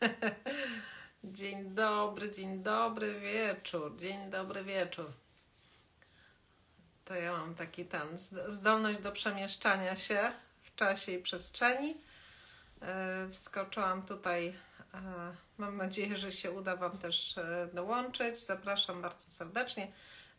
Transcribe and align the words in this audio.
Dzień 1.24 1.70
dobry, 1.70 2.30
dzień 2.30 2.62
dobry 2.62 3.20
wieczór, 3.20 3.96
dzień 3.96 4.30
dobry 4.30 4.64
wieczór. 4.64 5.06
To 7.04 7.14
ja 7.14 7.32
mam 7.32 7.54
taki 7.54 7.84
ten 7.84 8.18
zdolność 8.48 9.00
do 9.00 9.12
przemieszczania 9.12 9.96
się 9.96 10.32
w 10.62 10.74
czasie 10.74 11.12
i 11.12 11.22
przestrzeni. 11.22 11.94
E, 12.82 13.28
wskoczyłam 13.32 14.02
tutaj. 14.02 14.54
E, 14.94 15.34
mam 15.58 15.76
nadzieję, 15.76 16.16
że 16.16 16.32
się 16.32 16.50
uda 16.50 16.76
Wam 16.76 16.98
też 16.98 17.38
e, 17.38 17.68
dołączyć. 17.72 18.38
Zapraszam 18.38 19.02
bardzo 19.02 19.30
serdecznie. 19.30 19.92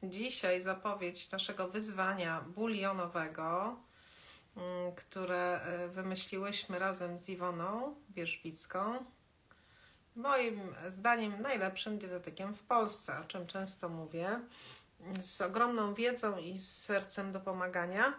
Dzisiaj 0.03 0.61
zapowiedź 0.61 1.31
naszego 1.31 1.67
wyzwania 1.67 2.41
bulionowego, 2.41 3.79
mm, 4.57 4.95
które 4.95 5.61
wymyśliłyśmy 5.89 6.79
razem 6.79 7.19
z 7.19 7.29
Iwoną 7.29 7.95
Wierzbicką 8.09 9.05
moim 10.15 10.75
zdaniem 10.89 11.41
najlepszym 11.41 11.97
dietetykiem 11.97 12.55
w 12.55 12.63
Polsce, 12.63 13.19
o 13.19 13.23
czym 13.23 13.47
często 13.47 13.89
mówię, 13.89 14.39
z 15.21 15.41
ogromną 15.41 15.93
wiedzą 15.93 16.37
i 16.37 16.57
z 16.57 16.83
sercem 16.83 17.31
do 17.31 17.39
pomagania. 17.39 18.13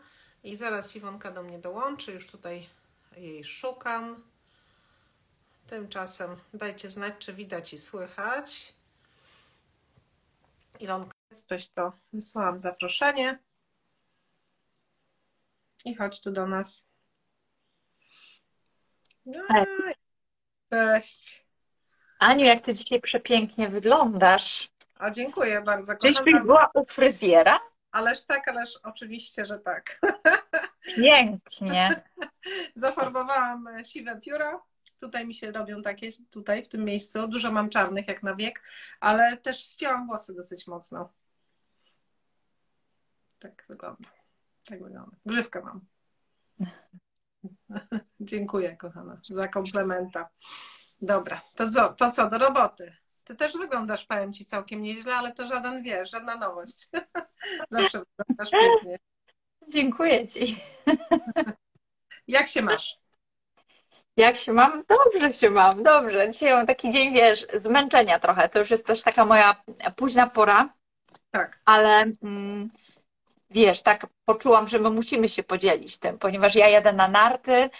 I 0.45 0.57
zaraz 0.57 0.97
Iwonka 0.97 1.31
do 1.31 1.43
mnie 1.43 1.59
dołączy, 1.59 2.13
już 2.13 2.27
tutaj 2.27 2.69
jej 3.17 3.45
szukam. 3.45 4.23
Tymczasem 5.67 6.37
dajcie 6.55 6.91
znać, 6.91 7.15
czy 7.19 7.33
widać 7.33 7.73
i 7.73 7.79
słychać. 7.79 8.75
Iwonka, 10.81 11.17
jesteś 11.31 11.69
to, 11.69 11.93
wysłałam 12.13 12.61
zaproszenie. 12.61 13.39
I 15.85 15.95
chodź 15.95 16.21
tu 16.21 16.31
do 16.31 16.47
nas. 16.47 16.87
No, 19.27 19.43
cześć. 20.71 21.42
Aniu, 22.23 22.45
jak 22.45 22.61
ty 22.61 22.75
dzisiaj 22.75 23.01
przepięknie 23.01 23.69
wyglądasz. 23.69 24.71
A 24.99 25.11
dziękuję 25.11 25.61
bardzo. 25.61 25.97
Czyżbyś 25.97 26.35
była 26.43 26.71
u 26.75 26.85
fryzjera? 26.85 27.61
Ależ 27.93 28.25
tak, 28.25 28.49
ależ 28.49 28.79
oczywiście, 28.83 29.47
że 29.47 29.59
tak. 29.59 30.01
Pięknie. 30.97 32.03
Zafarbowałam 32.75 33.69
siwe 33.85 34.21
pióro. 34.21 34.67
Tutaj 35.01 35.27
mi 35.27 35.35
się 35.35 35.53
robią 35.53 35.83
takie, 35.83 36.09
tutaj 36.31 36.65
w 36.65 36.69
tym 36.69 36.85
miejscu. 36.85 37.29
Dużo 37.29 37.53
mam 37.53 37.69
czarnych 37.69 38.09
jak 38.09 38.23
na 38.23 38.35
wiek, 38.35 38.63
ale 39.01 39.37
też 39.37 39.59
ścięłam 39.59 40.07
włosy 40.07 40.35
dosyć 40.35 40.67
mocno. 40.67 41.13
Tak 43.39 43.65
wygląda. 43.69 44.11
Tak 44.65 44.83
wygląda. 44.83 45.17
Grzywkę 45.27 45.63
mam. 45.63 45.81
Dziękuję, 48.21 48.77
kochana, 48.77 49.19
za 49.23 49.49
komplementa. 49.49 50.29
Dobra, 51.03 51.41
to 51.57 51.71
co, 51.71 51.93
to 51.93 52.11
co, 52.11 52.31
do 52.31 52.39
roboty. 52.39 52.97
Ty 53.25 53.35
też 53.35 53.53
wyglądasz, 53.53 54.05
powiem 54.05 54.33
Ci, 54.33 54.45
całkiem 54.45 54.83
nieźle, 54.83 55.15
ale 55.15 55.33
to 55.33 55.47
żaden, 55.47 55.83
wiesz, 55.83 56.11
żadna 56.11 56.37
nowość. 56.37 56.89
Zawsze 57.71 58.03
wyglądasz 58.19 58.51
pięknie. 58.51 58.99
Dziękuję 59.69 60.29
Ci. 60.29 60.57
Jak 62.29 62.49
się 62.49 62.63
masz? 62.63 62.99
Jak 64.17 64.37
się 64.37 64.53
mam? 64.53 64.85
Dobrze 64.89 65.33
się 65.33 65.51
mam, 65.51 65.83
dobrze. 65.83 66.31
Dzisiaj 66.31 66.53
mam 66.53 66.67
taki 66.67 66.91
dzień, 66.91 67.15
wiesz, 67.15 67.47
zmęczenia 67.55 68.19
trochę. 68.19 68.49
To 68.49 68.59
już 68.59 68.71
jest 68.71 68.87
też 68.87 69.03
taka 69.03 69.25
moja 69.25 69.63
późna 69.97 70.27
pora. 70.27 70.75
Tak. 71.31 71.59
Ale 71.65 72.05
mm, 72.23 72.71
wiesz, 73.51 73.83
tak 73.83 74.07
poczułam, 74.25 74.69
że 74.69 74.79
my 74.79 74.91
musimy 74.91 75.29
się 75.29 75.43
podzielić 75.43 75.99
tym, 75.99 76.19
ponieważ 76.19 76.55
ja 76.55 76.69
jadę 76.69 76.93
na 76.93 77.09
narty, 77.09 77.71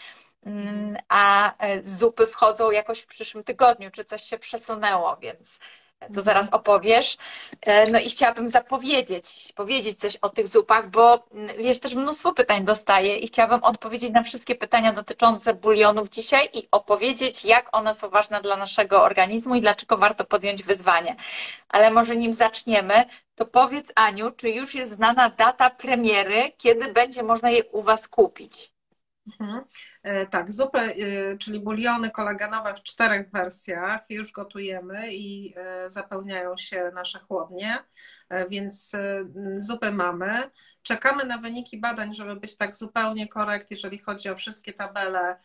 a 1.09 1.55
e, 1.59 1.83
zupy 1.83 2.27
wchodzą 2.27 2.71
jakoś 2.71 3.01
w 3.01 3.07
przyszłym 3.07 3.45
tygodniu, 3.45 3.91
czy 3.91 4.05
coś 4.05 4.23
się 4.23 4.39
przesunęło, 4.39 5.17
więc 5.17 5.59
to 6.01 6.07
mhm. 6.07 6.25
zaraz 6.25 6.49
opowiesz. 6.53 7.17
E, 7.61 7.91
no 7.91 7.99
i 7.99 8.11
chciałabym 8.11 8.49
zapowiedzieć, 8.49 9.53
powiedzieć 9.57 10.01
coś 10.01 10.17
o 10.17 10.29
tych 10.29 10.49
zupach, 10.49 10.91
bo 10.91 11.25
mm, 11.33 11.57
wiesz, 11.59 11.81
też 11.81 11.95
mnóstwo 11.95 12.33
pytań 12.33 12.65
dostaję 12.65 13.17
i 13.17 13.27
chciałabym 13.27 13.65
odpowiedzieć 13.65 14.11
na 14.11 14.23
wszystkie 14.23 14.55
pytania 14.55 14.93
dotyczące 14.93 15.55
bulionów 15.55 16.09
dzisiaj 16.09 16.49
i 16.55 16.69
opowiedzieć, 16.71 17.45
jak 17.45 17.77
one 17.77 17.95
są 17.95 18.09
ważne 18.09 18.41
dla 18.41 18.57
naszego 18.57 19.03
organizmu 19.03 19.55
i 19.55 19.61
dlaczego 19.61 19.97
warto 19.97 20.25
podjąć 20.25 20.63
wyzwanie. 20.63 21.17
Ale 21.69 21.91
może 21.91 22.17
nim 22.17 22.35
zaczniemy, 22.35 23.05
to 23.35 23.47
powiedz 23.47 23.93
Aniu, 23.95 24.31
czy 24.31 24.51
już 24.51 24.75
jest 24.75 24.93
znana 24.93 25.31
data 25.31 25.71
premiery, 25.71 26.53
kiedy 26.59 26.93
będzie 26.93 27.23
można 27.23 27.51
je 27.51 27.65
u 27.65 27.83
Was 27.83 28.09
kupić? 28.09 28.73
Mhm. 29.27 29.65
E, 30.03 30.27
tak, 30.27 30.53
zupę, 30.53 30.81
e, 30.81 31.39
czyli 31.39 31.61
buliony 31.61 32.11
kolagenowe 32.11 32.75
w 32.75 32.83
czterech 32.83 33.31
wersjach 33.31 34.01
już 34.09 34.33
gotujemy 34.33 35.15
i 35.15 35.55
e, 35.57 35.91
zapełniają 35.91 36.57
się 36.57 36.91
nasze 36.95 37.19
chłodnie, 37.19 37.79
więc 38.51 38.93
zupy 39.59 39.93
mamy. 39.93 40.51
Czekamy 40.83 41.25
na 41.25 41.39
wyniki 41.39 41.79
badań, 41.81 42.15
żeby 42.15 42.37
być 42.37 42.57
tak 42.57 42.77
zupełnie 42.77 43.29
korekt, 43.29 43.71
jeżeli 43.71 43.99
chodzi 43.99 44.31
o 44.31 44.37
wszystkie 44.37 44.73
tabele 44.73 45.37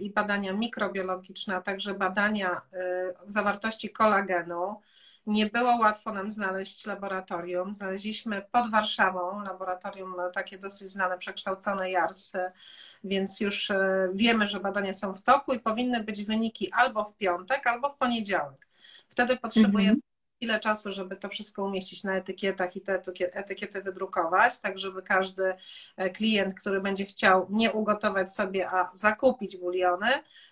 i 0.00 0.10
badania 0.10 0.52
mikrobiologiczne, 0.52 1.56
a 1.56 1.60
także 1.60 1.94
badania 1.94 2.60
zawartości 3.26 3.90
kolagenu. 3.90 4.80
Nie 5.30 5.46
było 5.46 5.76
łatwo 5.76 6.12
nam 6.12 6.30
znaleźć 6.30 6.86
laboratorium. 6.86 7.74
Znaleźliśmy 7.74 8.42
pod 8.52 8.70
Warszawą 8.70 9.42
laboratorium 9.42 10.14
takie 10.32 10.58
dosyć 10.58 10.88
znane, 10.88 11.18
przekształcone 11.18 11.90
JARS, 11.90 12.32
więc 13.04 13.40
już 13.40 13.70
e, 13.70 14.08
wiemy, 14.14 14.48
że 14.48 14.60
badania 14.60 14.94
są 14.94 15.14
w 15.14 15.22
toku 15.22 15.52
i 15.52 15.60
powinny 15.60 16.02
być 16.04 16.24
wyniki 16.24 16.72
albo 16.72 17.04
w 17.04 17.16
piątek, 17.16 17.66
albo 17.66 17.90
w 17.90 17.96
poniedziałek. 17.96 18.68
Wtedy 19.08 19.36
potrzebujemy 19.36 19.90
mhm 19.90 20.09
ile 20.40 20.60
czasu, 20.60 20.92
żeby 20.92 21.16
to 21.16 21.28
wszystko 21.28 21.64
umieścić 21.64 22.04
na 22.04 22.16
etykietach 22.16 22.76
i 22.76 22.80
te 22.80 23.02
etykiety 23.32 23.82
wydrukować, 23.82 24.60
tak 24.60 24.78
żeby 24.78 25.02
każdy 25.02 25.54
e, 25.96 26.10
klient, 26.10 26.54
który 26.60 26.80
będzie 26.80 27.04
chciał 27.04 27.46
nie 27.50 27.72
ugotować 27.72 28.34
sobie, 28.34 28.68
a 28.70 28.90
zakupić 28.94 29.56
buliony, 29.56 30.08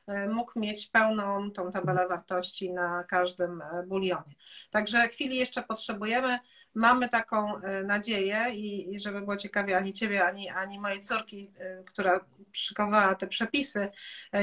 e, 0.06 0.28
mógł 0.28 0.60
mieć 0.60 0.86
pełną 0.86 1.50
tą 1.50 1.70
tabelę 1.70 2.08
wartości 2.08 2.72
na 2.72 3.04
każdym 3.04 3.62
e, 3.62 3.82
bulionie. 3.86 4.34
Także 4.70 5.08
chwili 5.08 5.36
jeszcze 5.36 5.62
potrzebujemy. 5.62 6.38
Mamy 6.74 7.08
taką 7.08 7.60
nadzieję 7.84 8.46
i, 8.54 8.98
żeby 9.00 9.20
było 9.20 9.36
ciekawie 9.36 9.76
ani 9.76 9.92
ciebie, 9.92 10.24
ani, 10.24 10.48
ani 10.48 10.80
mojej 10.80 11.00
córki, 11.00 11.52
która 11.86 12.20
przykowała 12.52 13.14
te 13.14 13.26
przepisy, 13.26 13.88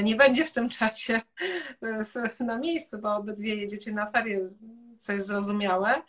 nie 0.02 0.16
będzie 0.16 0.44
w 0.44 0.52
tym 0.52 0.68
czasie 0.68 1.20
na 2.40 2.58
miejscu, 2.58 2.98
bo 2.98 3.16
obydwie 3.16 3.56
jedziecie 3.56 3.92
na 3.92 4.06
ferie 4.10 4.48
co 4.96 5.12
jest 5.12 5.26
zrozumiałe, 5.26 6.02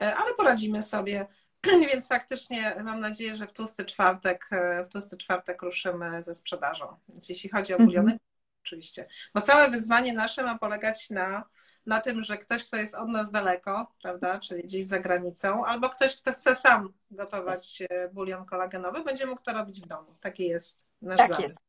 e, 0.00 0.16
ale 0.16 0.34
poradzimy 0.34 0.82
sobie. 0.82 1.26
Więc 1.92 2.08
faktycznie 2.08 2.76
mam 2.84 3.00
nadzieję, 3.00 3.36
że 3.36 3.46
w 3.46 3.52
tłusty 3.52 3.84
czwartek, 3.84 4.48
e, 4.50 4.84
w 4.84 4.88
tłusty 4.88 5.16
czwartek 5.16 5.62
ruszymy 5.62 6.22
ze 6.22 6.34
sprzedażą. 6.34 6.96
Więc 7.08 7.28
jeśli 7.28 7.50
chodzi 7.50 7.72
o 7.72 7.76
mhm. 7.76 7.88
buliony, 7.88 8.18
oczywiście. 8.64 9.06
Bo 9.34 9.40
całe 9.40 9.70
wyzwanie 9.70 10.12
nasze 10.12 10.42
ma 10.42 10.58
polegać 10.58 11.10
na, 11.10 11.44
na 11.86 12.00
tym, 12.00 12.22
że 12.22 12.38
ktoś, 12.38 12.64
kto 12.64 12.76
jest 12.76 12.94
od 12.94 13.08
nas 13.08 13.30
daleko, 13.30 13.92
prawda, 14.02 14.38
czyli 14.38 14.62
gdzieś 14.62 14.84
za 14.84 15.00
granicą, 15.00 15.64
albo 15.64 15.88
ktoś, 15.88 16.16
kto 16.16 16.32
chce 16.32 16.54
sam 16.54 16.92
gotować 17.10 17.82
e, 17.90 18.08
bulion 18.08 18.44
kolagenowy, 18.44 19.04
będzie 19.04 19.26
mógł 19.26 19.42
to 19.42 19.52
robić 19.52 19.80
w 19.80 19.86
domu. 19.86 20.16
Taki 20.20 20.46
jest 20.46 20.86
nasz 21.02 21.18
tak 21.18 21.28
zamysł. 21.28 21.42
Jest. 21.42 21.60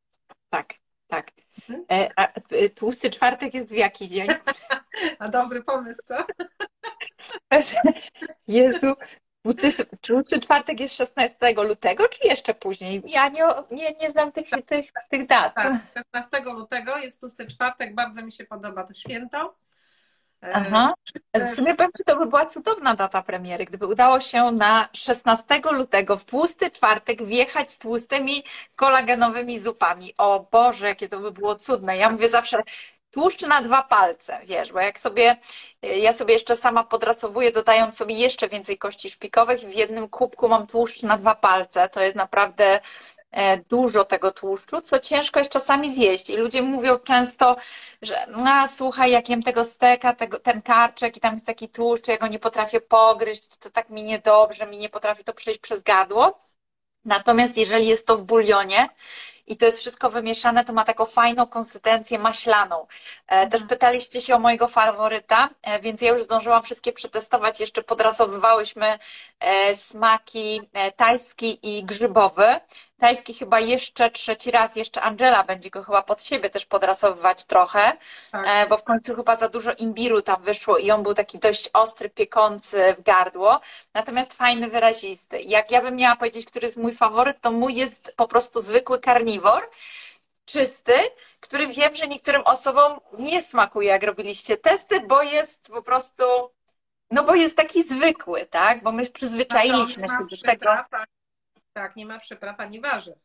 Tak, 0.49 0.73
tak. 1.07 1.31
Mhm. 1.69 2.11
A 2.15 2.27
tłusty 2.75 3.09
czwartek 3.09 3.53
jest 3.53 3.69
w 3.69 3.75
jaki 3.75 4.09
dzień? 4.09 4.27
A 5.19 5.27
dobry 5.27 5.63
pomysł, 5.63 6.01
co? 6.05 6.15
Jezu, 8.47 8.93
tłusty 10.01 10.39
czwartek 10.39 10.79
jest 10.79 10.95
16 10.95 11.53
lutego, 11.53 12.07
czy 12.07 12.27
jeszcze 12.27 12.53
później? 12.53 13.03
Ja 13.05 13.29
nie, 13.29 13.43
nie, 13.71 13.91
nie 13.91 14.11
znam 14.11 14.31
tych, 14.31 14.49
tych, 14.65 14.85
tych 15.09 15.27
dat. 15.27 15.55
Tak, 15.55 15.73
16 16.13 16.53
lutego 16.53 16.97
jest 16.97 17.19
tłusty 17.19 17.47
czwartek, 17.47 17.95
bardzo 17.95 18.21
mi 18.21 18.31
się 18.31 18.45
podoba 18.45 18.83
to 18.83 18.93
święto. 18.93 19.55
E, 20.43 20.55
Aha. 20.55 20.93
W 21.33 21.49
sumie 21.49 21.75
powiem 21.75 21.91
Ci, 21.97 22.03
to 22.03 22.15
by 22.15 22.25
była 22.25 22.45
cudowna 22.45 22.95
data 22.95 23.21
premiery, 23.21 23.65
gdyby 23.65 23.87
udało 23.87 24.19
się 24.19 24.51
na 24.51 24.89
16 24.93 25.61
lutego 25.71 26.17
w 26.17 26.25
tłusty 26.25 26.71
czwartek 26.71 27.23
wjechać 27.23 27.71
z 27.71 27.77
tłustymi 27.77 28.43
kolagenowymi 28.75 29.59
zupami. 29.59 30.13
O 30.17 30.47
Boże, 30.51 30.87
jakie 30.87 31.09
to 31.09 31.19
by 31.19 31.31
było 31.31 31.55
cudne. 31.55 31.97
Ja 31.97 32.09
mówię 32.09 32.29
zawsze, 32.29 32.63
tłuszcz 33.11 33.41
na 33.41 33.61
dwa 33.61 33.83
palce, 33.83 34.39
wiesz, 34.43 34.71
bo 34.71 34.79
jak 34.79 34.99
sobie, 34.99 35.37
ja 35.81 36.13
sobie 36.13 36.33
jeszcze 36.33 36.55
sama 36.55 36.83
podrasowuję, 36.83 37.51
dodając 37.51 37.97
sobie 37.97 38.15
jeszcze 38.15 38.47
więcej 38.49 38.77
kości 38.77 39.09
szpikowych 39.09 39.63
i 39.63 39.67
w 39.67 39.75
jednym 39.75 40.09
kubku 40.09 40.49
mam 40.49 40.67
tłuszcz 40.67 41.03
na 41.03 41.17
dwa 41.17 41.35
palce. 41.35 41.89
To 41.89 42.01
jest 42.01 42.15
naprawdę 42.15 42.79
e, 43.31 43.57
dużo 43.57 44.05
tego 44.05 44.31
tłuszczu, 44.31 44.81
co 44.81 44.99
ciężko 44.99 45.39
jest 45.39 45.51
czasami 45.51 45.93
zjeść. 45.93 46.29
I 46.29 46.37
ludzie 46.37 46.61
mówią 46.61 46.99
często, 46.99 47.55
że 48.01 48.27
a, 48.45 48.67
słuchaj, 48.67 49.11
jak 49.11 49.29
jem 49.29 49.43
tego 49.43 49.65
steka, 49.65 50.13
tego, 50.15 50.39
ten 50.39 50.61
karczek 50.61 51.17
i 51.17 51.19
tam 51.19 51.33
jest 51.33 51.45
taki 51.45 51.69
tłuszcz, 51.69 52.07
ja 52.07 52.17
go 52.17 52.27
nie 52.27 52.39
potrafię 52.39 52.81
pogryźć, 52.81 53.47
to 53.47 53.69
tak 53.69 53.89
mi 53.89 54.03
niedobrze, 54.03 54.67
mi 54.67 54.77
nie 54.77 54.89
potrafi 54.89 55.23
to 55.23 55.33
przejść 55.33 55.59
przez 55.59 55.83
gardło. 55.83 56.39
Natomiast 57.05 57.57
jeżeli 57.57 57.87
jest 57.87 58.07
to 58.07 58.17
w 58.17 58.23
bulionie 58.23 58.89
i 59.47 59.57
to 59.57 59.65
jest 59.65 59.79
wszystko 59.79 60.09
wymieszane, 60.09 60.65
to 60.65 60.73
ma 60.73 60.83
taką 60.83 61.05
fajną 61.05 61.47
konsystencję 61.47 62.19
maślaną. 62.19 62.87
E, 63.27 63.47
też 63.47 63.61
mhm. 63.61 63.67
pytaliście 63.67 64.21
się 64.21 64.35
o 64.35 64.39
mojego 64.39 64.67
faworyta, 64.67 65.49
e, 65.61 65.79
więc 65.79 66.01
ja 66.01 66.11
już 66.11 66.23
zdążyłam 66.23 66.63
wszystkie 66.63 66.93
przetestować. 66.93 67.59
Jeszcze 67.59 67.83
podrasowywałyśmy 67.83 68.99
smaki 69.75 70.61
tajski 70.95 71.59
i 71.63 71.83
grzybowy. 71.83 72.45
Tajski 73.01 73.33
chyba 73.33 73.59
jeszcze 73.59 74.11
trzeci 74.11 74.51
raz, 74.51 74.75
jeszcze 74.75 75.01
Angela 75.01 75.43
będzie 75.43 75.69
go 75.69 75.83
chyba 75.83 76.01
pod 76.01 76.23
siebie 76.23 76.49
też 76.49 76.65
podrasowywać 76.65 77.43
trochę, 77.43 77.97
tak. 78.31 78.69
bo 78.69 78.77
w 78.77 78.83
końcu 78.83 79.15
chyba 79.15 79.35
za 79.35 79.49
dużo 79.49 79.73
imbiru 79.73 80.21
tam 80.21 80.43
wyszło 80.43 80.77
i 80.77 80.91
on 80.91 81.03
był 81.03 81.13
taki 81.13 81.39
dość 81.39 81.69
ostry, 81.73 82.09
piekący 82.09 82.95
w 82.97 83.01
gardło, 83.01 83.59
natomiast 83.93 84.33
fajny, 84.33 84.67
wyrazisty. 84.67 85.41
Jak 85.41 85.71
ja 85.71 85.81
bym 85.81 85.95
miała 85.95 86.15
powiedzieć, 86.15 86.45
który 86.45 86.65
jest 86.65 86.77
mój 86.77 86.93
faworyt, 86.93 87.41
to 87.41 87.51
mój 87.51 87.75
jest 87.75 88.13
po 88.15 88.27
prostu 88.27 88.61
zwykły 88.61 88.99
karniwor, 88.99 89.69
czysty, 90.45 90.93
który 91.39 91.67
wiem, 91.67 91.95
że 91.95 92.07
niektórym 92.07 92.41
osobom 92.45 92.99
nie 93.19 93.41
smakuje, 93.41 93.89
jak 93.89 94.03
robiliście 94.03 94.57
testy, 94.57 94.99
bo 94.99 95.21
jest 95.21 95.67
po 95.67 95.81
prostu, 95.81 96.23
no 97.11 97.23
bo 97.23 97.35
jest 97.35 97.57
taki 97.57 97.83
zwykły, 97.83 98.45
tak? 98.45 98.83
Bo 98.83 98.91
my 98.91 99.05
przyzwyczailiśmy 99.05 100.07
się 100.07 100.25
do 100.31 100.37
tego. 100.37 100.65
Tak, 100.65 101.07
nie 101.95 102.05
ma 102.05 102.19
przypraw 102.19 102.59
ani 102.59 102.81
warzyw. 102.81 103.17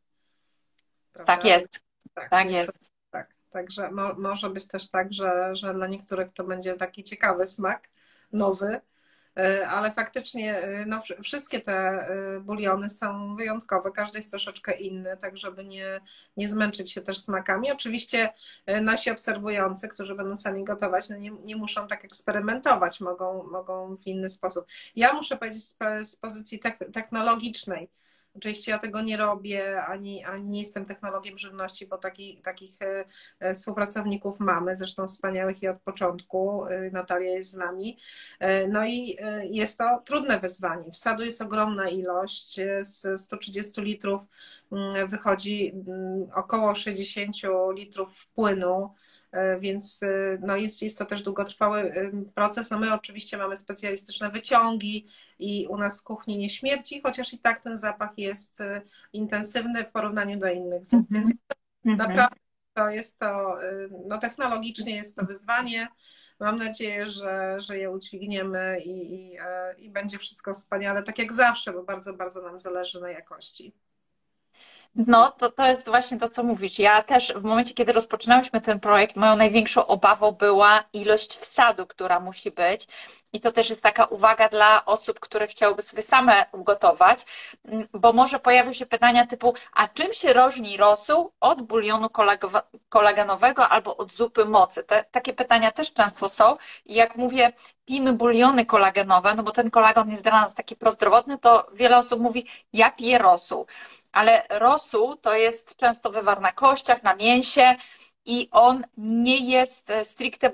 Prawda? 1.12 1.36
Tak 1.36 1.44
jest. 1.44 1.80
Tak, 2.14 2.30
tak 2.30 2.50
jest. 2.50 2.80
jest. 2.80 2.92
tak. 3.10 3.34
Także 3.50 3.90
mo 3.90 4.14
może 4.14 4.50
być 4.50 4.68
też 4.68 4.90
tak, 4.90 5.12
że, 5.12 5.54
że 5.54 5.72
dla 5.72 5.86
niektórych 5.86 6.32
to 6.32 6.44
będzie 6.44 6.74
taki 6.74 7.04
ciekawy 7.04 7.46
smak, 7.46 7.88
nowy, 8.32 8.80
e, 9.36 9.68
ale 9.68 9.92
faktycznie 9.92 10.58
e, 10.58 10.86
no, 10.86 11.02
wszystkie 11.22 11.60
te 11.60 11.72
e, 11.72 12.40
buliony 12.40 12.90
są 12.90 13.36
wyjątkowe, 13.36 13.90
każdy 13.90 14.18
jest 14.18 14.30
troszeczkę 14.30 14.72
inny, 14.72 15.16
tak 15.16 15.38
żeby 15.38 15.64
nie, 15.64 16.00
nie 16.36 16.48
zmęczyć 16.48 16.92
się 16.92 17.00
też 17.00 17.18
smakami. 17.18 17.72
Oczywiście 17.72 18.32
nasi 18.82 19.10
obserwujący, 19.10 19.88
którzy 19.88 20.14
będą 20.14 20.36
sami 20.36 20.64
gotować, 20.64 21.08
no 21.08 21.16
nie, 21.16 21.30
nie 21.30 21.56
muszą 21.56 21.86
tak 21.86 22.04
eksperymentować, 22.04 23.00
mogą, 23.00 23.50
mogą 23.50 23.96
w 23.96 24.06
inny 24.06 24.30
sposób. 24.30 24.66
Ja 24.96 25.12
muszę 25.12 25.36
powiedzieć 25.36 25.64
z, 25.64 25.76
z 26.02 26.16
pozycji 26.16 26.60
technologicznej, 26.92 27.90
Oczywiście 28.36 28.72
ja 28.72 28.78
tego 28.78 29.02
nie 29.02 29.16
robię, 29.16 29.82
ani, 29.82 30.24
ani 30.24 30.48
nie 30.48 30.60
jestem 30.60 30.84
technologiem 30.84 31.38
żywności, 31.38 31.86
bo 31.86 31.98
taki, 31.98 32.40
takich 32.42 32.82
e, 32.82 33.04
e, 33.40 33.54
współpracowników 33.54 34.40
mamy, 34.40 34.76
zresztą 34.76 35.06
wspaniałych 35.06 35.62
i 35.62 35.68
od 35.68 35.80
początku. 35.80 36.66
E, 36.66 36.90
Natalia 36.90 37.30
jest 37.30 37.50
z 37.50 37.54
nami. 37.54 37.98
No 38.68 38.86
i 38.86 39.16
jest 39.42 39.78
to 39.78 40.02
trudne 40.04 40.40
wyzwanie. 40.40 40.90
Wsadu 40.92 41.22
jest 41.22 41.42
ogromna 41.42 41.88
ilość. 41.88 42.60
Z 42.80 43.20
130 43.20 43.80
litrów 43.80 44.20
mm, 44.72 45.08
wychodzi 45.08 45.72
mm, 45.88 46.28
około 46.34 46.74
60 46.74 47.36
litrów 47.74 48.28
płynu 48.34 48.94
więc 49.60 50.02
e, 50.02 50.38
no 50.40 50.56
jest, 50.56 50.82
jest 50.82 50.98
to 50.98 51.06
też 51.06 51.22
długotrwały 51.22 52.10
proces. 52.34 52.70
No 52.70 52.78
my 52.78 52.94
oczywiście 52.94 53.36
mamy 53.36 53.56
specjalistyczne 53.56 54.30
wyciągi 54.30 55.06
i 55.38 55.66
u 55.70 55.76
nas 55.78 56.00
w 56.00 56.04
kuchni 56.04 56.38
nie 56.38 56.48
śmierci, 56.48 57.00
chociaż 57.02 57.32
i 57.32 57.38
tak 57.38 57.60
ten 57.60 57.78
zapach 57.78 58.10
jest 58.18 58.60
e, 58.60 58.82
intensywny 59.12 59.84
w 59.84 59.92
porównaniu 59.92 60.38
do 60.38 60.50
innych 60.50 60.86
zup. 60.86 61.00
-hmm. 61.00 61.12
Więc 61.14 61.30
-hmm. 61.30 61.96
naprawdę 61.96 62.36
to 62.74 62.88
jest 62.88 63.18
to, 63.18 63.58
no 64.06 64.18
technologicznie 64.18 64.96
jest 64.96 65.16
to 65.16 65.24
wyzwanie. 65.24 65.88
Mam 66.40 66.56
nadzieję, 66.56 67.06
że, 67.06 67.56
że 67.60 67.78
je 67.78 67.90
udźwigniemy 67.90 68.80
i, 68.84 69.14
i, 69.14 69.38
i 69.78 69.90
będzie 69.90 70.18
wszystko 70.18 70.54
wspaniale, 70.54 71.02
tak 71.02 71.18
jak 71.18 71.32
zawsze, 71.32 71.72
bo 71.72 71.82
bardzo, 71.82 72.14
bardzo 72.14 72.42
nam 72.42 72.58
zależy 72.58 73.00
na 73.00 73.10
jakości. 73.10 73.72
No, 74.96 75.30
to, 75.30 75.50
to 75.50 75.66
jest 75.66 75.86
właśnie 75.86 76.18
to, 76.18 76.28
co 76.28 76.42
mówisz. 76.42 76.78
Ja 76.78 77.02
też 77.02 77.32
w 77.36 77.42
momencie, 77.42 77.74
kiedy 77.74 77.92
rozpoczynałyśmy 77.92 78.60
ten 78.60 78.80
projekt, 78.80 79.16
moją 79.16 79.36
największą 79.36 79.86
obawą 79.86 80.32
była 80.32 80.84
ilość 80.92 81.36
wsadu, 81.36 81.86
która 81.86 82.20
musi 82.20 82.50
być. 82.50 82.88
I 83.36 83.40
to 83.40 83.52
też 83.52 83.70
jest 83.70 83.82
taka 83.82 84.04
uwaga 84.04 84.48
dla 84.48 84.84
osób, 84.84 85.20
które 85.20 85.46
chciałyby 85.46 85.82
sobie 85.82 86.02
same 86.02 86.46
ugotować, 86.52 87.26
bo 87.92 88.12
może 88.12 88.38
pojawią 88.38 88.72
się 88.72 88.86
pytania 88.86 89.26
typu, 89.26 89.54
a 89.72 89.88
czym 89.88 90.12
się 90.12 90.32
różni 90.32 90.76
rosół 90.76 91.32
od 91.40 91.62
bulionu 91.62 92.08
kolagenowego 92.88 93.68
albo 93.68 93.96
od 93.96 94.12
zupy 94.12 94.44
mocy? 94.44 94.84
Te, 94.84 95.04
takie 95.10 95.32
pytania 95.32 95.72
też 95.72 95.92
często 95.92 96.28
są. 96.28 96.56
I 96.84 96.94
jak 96.94 97.16
mówię, 97.16 97.52
pijmy 97.84 98.12
buliony 98.12 98.66
kolagenowe, 98.66 99.34
no 99.34 99.42
bo 99.42 99.52
ten 99.52 99.70
kolagen 99.70 100.10
jest 100.10 100.22
dla 100.22 100.40
nas 100.40 100.54
taki 100.54 100.76
prozdrowotny, 100.76 101.38
to 101.38 101.66
wiele 101.72 101.98
osób 101.98 102.20
mówi, 102.20 102.46
ja 102.72 102.90
piję 102.90 103.18
rosół 103.18 103.66
ale 104.12 104.46
rosół 104.50 105.16
to 105.16 105.34
jest 105.34 105.76
często 105.76 106.10
wywar 106.10 106.40
na 106.40 106.52
kościach, 106.52 107.02
na 107.02 107.14
mięsie 107.14 107.76
i 108.26 108.48
on 108.50 108.84
nie 108.96 109.36
jest 109.36 109.90
e, 109.90 110.04
stricte 110.04 110.50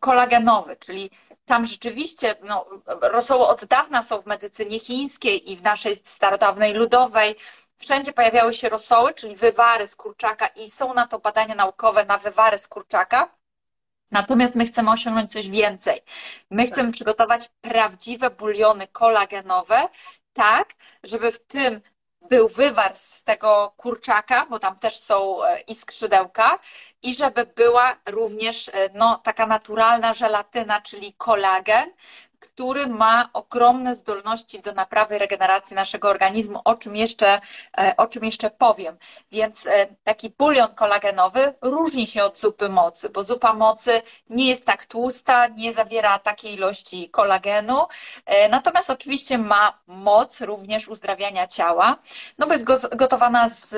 kolagenowy, 0.00 0.76
czyli 0.76 1.10
tam 1.50 1.66
rzeczywiście 1.66 2.36
no, 2.42 2.66
rosoły 3.00 3.46
od 3.46 3.64
dawna 3.64 4.02
są 4.02 4.20
w 4.20 4.26
medycynie 4.26 4.80
chińskiej 4.80 5.52
i 5.52 5.56
w 5.56 5.62
naszej 5.62 5.96
starodawnej 5.96 6.74
ludowej. 6.74 7.36
Wszędzie 7.76 8.12
pojawiały 8.12 8.54
się 8.54 8.68
rosoły, 8.68 9.14
czyli 9.14 9.36
wywary 9.36 9.86
z 9.86 9.96
kurczaka 9.96 10.46
i 10.46 10.70
są 10.70 10.94
na 10.94 11.06
to 11.06 11.18
badania 11.18 11.54
naukowe 11.54 12.04
na 12.04 12.18
wywary 12.18 12.58
z 12.58 12.68
kurczaka. 12.68 13.28
Natomiast 14.10 14.54
my 14.54 14.66
chcemy 14.66 14.90
osiągnąć 14.90 15.32
coś 15.32 15.50
więcej. 15.50 16.00
My 16.50 16.66
chcemy 16.66 16.88
tak. 16.88 16.94
przygotować 16.94 17.50
prawdziwe 17.60 18.30
buliony 18.30 18.88
kolagenowe, 18.88 19.88
tak, 20.32 20.74
żeby 21.04 21.32
w 21.32 21.46
tym 21.46 21.80
był 22.28 22.48
wywar 22.48 22.96
z 22.96 23.22
tego 23.22 23.72
kurczaka, 23.76 24.46
bo 24.46 24.58
tam 24.58 24.78
też 24.78 25.00
są 25.00 25.44
e, 25.44 25.60
i 25.60 25.74
skrzydełka, 25.74 26.58
i 27.02 27.14
żeby 27.14 27.46
była 27.46 27.96
również 28.06 28.68
e, 28.68 28.72
no, 28.94 29.20
taka 29.24 29.46
naturalna 29.46 30.14
żelatyna, 30.14 30.80
czyli 30.80 31.12
kolagen, 31.12 31.90
który 32.40 32.86
ma 32.86 33.30
ogromne 33.32 33.94
zdolności 33.94 34.60
do 34.60 34.72
naprawy 34.72 35.18
regeneracji 35.18 35.76
naszego 35.76 36.08
organizmu, 36.08 36.60
o 36.64 36.74
czym 36.74 36.96
jeszcze, 36.96 37.40
e, 37.78 37.94
o 37.96 38.06
czym 38.06 38.24
jeszcze 38.24 38.50
powiem. 38.50 38.96
Więc 39.32 39.66
e, 39.66 39.86
taki 40.04 40.30
bulion 40.38 40.74
kolagenowy 40.74 41.54
różni 41.62 42.06
się 42.06 42.24
od 42.24 42.38
zupy 42.38 42.68
mocy, 42.68 43.08
bo 43.08 43.24
zupa 43.24 43.54
mocy 43.54 44.02
nie 44.30 44.48
jest 44.48 44.66
tak 44.66 44.86
tłusta, 44.86 45.46
nie 45.46 45.72
zawiera 45.72 46.18
takiej 46.18 46.54
ilości 46.54 47.10
kolagenu, 47.10 47.86
e, 48.26 48.48
natomiast 48.48 48.90
oczywiście 48.90 49.38
ma 49.38 49.78
moc 49.86 50.40
również 50.40 50.88
uzdrawiania 50.88 51.46
ciała, 51.46 51.96
no 52.38 52.46
bo 52.46 52.52
jest 52.52 52.64
gotowana 52.96 53.48
z, 53.48 53.74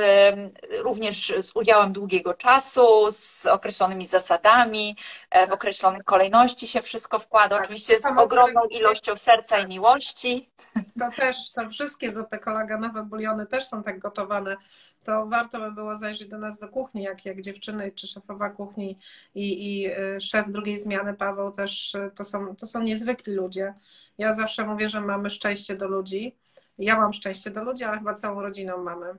również 0.79 1.33
z 1.41 1.57
udziałem 1.57 1.93
długiego 1.93 2.35
czasu, 2.35 3.07
z 3.11 3.47
określonymi 3.47 4.07
zasadami, 4.07 4.97
w 5.49 5.53
określonej 5.53 6.01
kolejności 6.05 6.69
się 6.69 6.83
wszystko 6.83 7.19
wkłada, 7.19 7.57
tak, 7.57 7.65
oczywiście 7.65 7.99
z 7.99 8.07
ogromną 8.19 8.52
ogromną 8.57 8.79
ilością 8.79 9.17
serca 9.17 9.59
i 9.59 9.69
miłości. 9.69 10.51
To 10.99 11.11
też, 11.17 11.53
to 11.53 11.69
wszystkie 11.69 12.13
zupy 12.13 12.39
kolagenowe, 12.39 13.05
buliony 13.05 13.47
też 13.47 13.67
są 13.67 13.83
tak 13.83 13.99
gotowane. 13.99 14.57
To 15.05 15.27
warto 15.27 15.61
by 15.61 15.73
było 15.73 15.97
zajrzeć 15.97 16.29
do 16.29 16.39
nas 16.39 16.59
do 16.59 16.69
kuchni, 16.69 17.03
jak, 17.03 17.25
jak 17.25 17.41
dziewczyny, 17.41 17.93
czy 17.93 18.07
szefowa 18.07 18.51
kuchni 18.51 18.99
i, 19.35 19.81
i 19.81 19.87
y, 19.87 20.21
szef 20.21 20.51
drugiej 20.51 20.81
zmiany, 20.81 21.15
Paweł 21.15 21.53
też, 21.53 21.95
y, 21.95 22.11
to 22.15 22.25
są, 22.25 22.57
to 22.57 22.67
są 22.67 22.83
niezwykli 22.83 23.35
ludzie. 23.35 23.75
Ja 24.19 24.35
zawsze 24.35 24.67
mówię, 24.67 24.89
że 24.89 25.01
mamy 25.01 25.31
szczęście 25.31 25.77
do 25.77 25.89
ludzi. 25.89 26.37
Ja 26.79 26.97
mam 26.97 27.13
szczęście 27.13 27.51
do 27.51 27.65
ludzi, 27.65 27.85
ale 27.85 27.99
chyba 27.99 28.15
całą 28.15 28.43
rodziną 28.43 28.85
mamy 28.85 29.15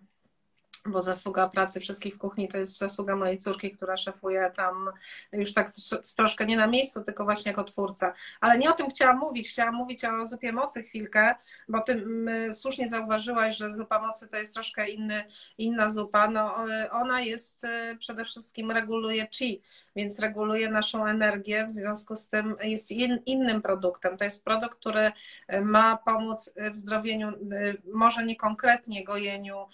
bo 0.85 1.01
zasługa 1.01 1.49
pracy 1.49 1.79
wszystkich 1.79 2.15
w 2.15 2.17
kuchni 2.17 2.47
to 2.47 2.57
jest 2.57 2.77
zasługa 2.77 3.15
mojej 3.15 3.37
córki, 3.37 3.71
która 3.71 3.97
szefuje 3.97 4.51
tam 4.55 4.89
już 5.31 5.53
tak 5.53 5.71
troszkę 6.17 6.45
nie 6.45 6.57
na 6.57 6.67
miejscu, 6.67 7.03
tylko 7.03 7.23
właśnie 7.23 7.51
jako 7.51 7.63
twórca. 7.63 8.13
Ale 8.41 8.57
nie 8.57 8.69
o 8.69 8.73
tym 8.73 8.87
chciałam 8.89 9.17
mówić. 9.17 9.49
Chciałam 9.49 9.75
mówić 9.75 10.05
o 10.05 10.25
zupie 10.25 10.51
mocy 10.51 10.83
chwilkę, 10.83 11.35
bo 11.69 11.81
ty 11.81 12.05
słusznie 12.53 12.87
zauważyłaś, 12.87 13.57
że 13.57 13.73
zupa 13.73 14.01
mocy 14.01 14.27
to 14.27 14.37
jest 14.37 14.53
troszkę 14.53 14.89
inny, 14.89 15.23
inna 15.57 15.89
zupa. 15.89 16.27
No, 16.27 16.55
ona 16.91 17.21
jest 17.21 17.63
e, 17.63 17.95
przede 17.99 18.25
wszystkim 18.25 18.71
reguluje 18.71 19.27
chi, 19.27 19.61
więc 19.95 20.19
reguluje 20.19 20.71
naszą 20.71 21.05
energię, 21.05 21.65
w 21.65 21.71
związku 21.71 22.15
z 22.15 22.29
tym 22.29 22.55
jest 22.63 22.91
in, 22.91 23.19
innym 23.25 23.61
produktem. 23.61 24.17
To 24.17 24.23
jest 24.23 24.45
produkt, 24.45 24.79
który 24.79 25.11
e, 25.47 25.61
ma 25.61 25.97
pomóc 25.97 26.53
w 26.71 26.75
zdrowieniu, 26.75 27.27
e, 27.27 27.33
może 27.93 28.25
nie 28.25 28.35
konkretnie 28.35 29.03
gojeniu 29.03 29.67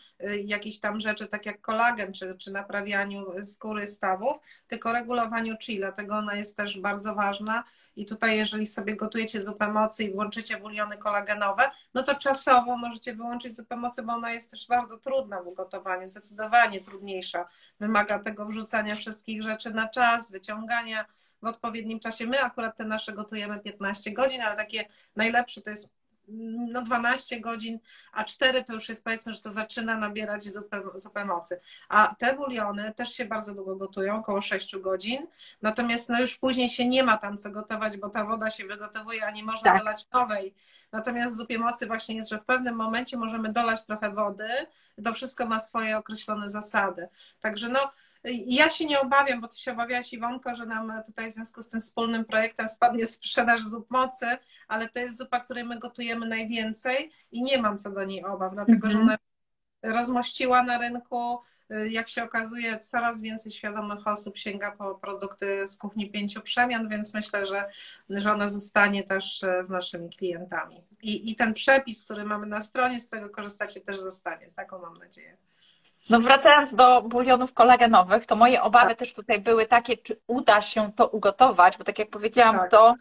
jakichś 0.45 0.79
tam 0.79 0.98
rzeczy, 0.99 1.27
tak 1.27 1.45
jak 1.45 1.61
kolagen, 1.61 2.13
czy, 2.13 2.35
czy 2.37 2.51
naprawianiu 2.51 3.43
skóry 3.43 3.87
stawów, 3.87 4.37
tylko 4.67 4.93
regulowaniu 4.93 5.57
chi, 5.57 5.77
dlatego 5.77 6.15
ona 6.15 6.35
jest 6.35 6.57
też 6.57 6.79
bardzo 6.79 7.15
ważna 7.15 7.63
i 7.95 8.05
tutaj 8.05 8.37
jeżeli 8.37 8.67
sobie 8.67 8.95
gotujecie 8.95 9.41
zupę 9.41 9.67
mocy 9.67 10.03
i 10.03 10.13
włączycie 10.13 10.57
buliony 10.57 10.97
kolagenowe, 10.97 11.71
no 11.93 12.03
to 12.03 12.15
czasowo 12.15 12.77
możecie 12.77 13.13
wyłączyć 13.13 13.55
zupę 13.55 13.75
mocy, 13.75 14.03
bo 14.03 14.13
ona 14.13 14.31
jest 14.31 14.51
też 14.51 14.67
bardzo 14.67 14.97
trudna 14.97 15.41
w 15.41 15.47
ugotowaniu, 15.47 16.07
zdecydowanie 16.07 16.81
trudniejsza. 16.81 17.47
Wymaga 17.79 18.19
tego 18.19 18.45
wrzucania 18.45 18.95
wszystkich 18.95 19.43
rzeczy 19.43 19.71
na 19.71 19.87
czas, 19.87 20.31
wyciągania 20.31 21.05
w 21.41 21.45
odpowiednim 21.45 21.99
czasie. 21.99 22.25
My 22.25 22.41
akurat 22.41 22.77
te 22.77 22.85
nasze 22.85 23.13
gotujemy 23.13 23.59
15 23.59 24.11
godzin, 24.11 24.41
ale 24.41 24.55
takie 24.55 24.85
najlepsze 25.15 25.61
to 25.61 25.69
jest 25.69 25.98
no 26.71 26.81
12 26.81 27.39
godzin, 27.39 27.79
a 28.12 28.24
4 28.24 28.63
to 28.63 28.74
już 28.74 28.89
jest 28.89 29.03
powiedzmy, 29.03 29.33
że 29.33 29.41
to 29.41 29.51
zaczyna 29.51 29.98
nabierać 29.98 30.43
zupę, 30.43 30.81
zupę 30.95 31.25
mocy. 31.25 31.62
A 31.89 32.15
te 32.15 32.33
buliony 32.33 32.93
też 32.93 33.09
się 33.13 33.25
bardzo 33.25 33.53
długo 33.53 33.75
gotują, 33.75 34.19
około 34.19 34.41
6 34.41 34.77
godzin, 34.77 35.27
natomiast 35.62 36.09
no 36.09 36.19
już 36.19 36.38
później 36.38 36.69
się 36.69 36.88
nie 36.88 37.03
ma 37.03 37.17
tam 37.17 37.38
co 37.38 37.51
gotować, 37.51 37.98
bo 37.98 38.09
ta 38.09 38.25
woda 38.25 38.50
się 38.50 38.65
wygotowuje, 38.65 39.25
a 39.25 39.31
nie 39.31 39.43
można 39.43 39.71
tak. 39.71 39.79
dolać 39.79 40.07
nowej. 40.13 40.53
Natomiast 40.91 41.36
w 41.36 41.38
zupie 41.38 41.59
mocy 41.59 41.88
właśnie 41.88 42.15
jest, 42.15 42.29
że 42.29 42.38
w 42.38 42.45
pewnym 42.45 42.75
momencie 42.75 43.17
możemy 43.17 43.51
dolać 43.51 43.86
trochę 43.86 44.12
wody, 44.12 44.50
to 45.03 45.13
wszystko 45.13 45.45
ma 45.45 45.59
swoje 45.59 45.98
określone 45.98 46.50
zasady. 46.50 47.07
Także 47.41 47.69
no 47.69 47.91
ja 48.45 48.69
się 48.69 48.85
nie 48.85 48.99
obawiam, 48.99 49.41
bo 49.41 49.47
ty 49.47 49.59
się 49.59 49.71
obawiałaś 49.71 50.13
Iwonko, 50.13 50.55
że 50.55 50.65
nam 50.65 51.03
tutaj 51.05 51.31
w 51.31 51.33
związku 51.33 51.61
z 51.61 51.69
tym 51.69 51.81
wspólnym 51.81 52.25
projektem 52.25 52.67
spadnie 52.67 53.07
sprzedaż 53.07 53.63
zup 53.63 53.91
mocy, 53.91 54.25
ale 54.67 54.89
to 54.89 54.99
jest 54.99 55.17
zupa, 55.17 55.39
której 55.39 55.63
my 55.63 55.79
gotujemy 55.79 56.27
najwięcej 56.27 57.11
i 57.31 57.43
nie 57.43 57.61
mam 57.61 57.77
co 57.77 57.91
do 57.91 58.03
niej 58.03 58.23
obaw, 58.23 58.53
dlatego 58.53 58.88
mm 58.88 58.89
-hmm. 58.89 58.91
że 58.91 58.99
mhm. 58.99 59.17
ona 59.83 59.93
rozmościła 59.95 60.63
na 60.63 60.77
rynku, 60.77 61.39
jak 61.89 62.09
się 62.09 62.23
okazuje, 62.23 62.79
coraz 62.79 63.21
więcej 63.21 63.51
świadomych 63.51 64.07
osób 64.07 64.38
sięga 64.38 64.71
po 64.71 64.95
produkty 64.95 65.67
z 65.67 65.77
kuchni 65.77 66.11
pięciu 66.11 66.41
przemian, 66.41 66.89
więc 66.89 67.13
myślę, 67.13 67.45
że, 67.45 67.69
że 68.09 68.31
ona 68.31 68.49
zostanie 68.49 69.03
też 69.03 69.43
e, 69.43 69.63
z 69.63 69.69
naszymi 69.69 70.09
klientami. 70.09 70.83
I, 71.01 71.31
I 71.31 71.35
ten 71.35 71.53
przepis, 71.53 72.05
który 72.05 72.25
mamy 72.25 72.47
na 72.47 72.61
stronie, 72.61 72.99
z 72.99 73.07
którego 73.07 73.29
korzystacie, 73.29 73.81
też 73.81 73.99
zostanie. 73.99 74.51
Taką 74.55 74.79
mam 74.79 74.93
nadzieję. 74.93 75.38
No 76.09 76.19
wracając 76.19 76.75
do 76.75 77.01
bulionów 77.01 77.53
kolagenowych, 77.53 78.25
to 78.25 78.35
moje 78.35 78.61
obawy 78.61 78.89
tak. 78.89 78.97
też 78.97 79.13
tutaj 79.13 79.41
były 79.41 79.65
takie, 79.65 79.97
czy 79.97 80.21
uda 80.27 80.61
się 80.61 80.91
to 80.95 81.07
ugotować, 81.07 81.77
bo 81.77 81.83
tak 81.83 81.99
jak 81.99 82.09
powiedziałam, 82.09 82.57
tak. 82.57 82.71
to, 82.71 82.95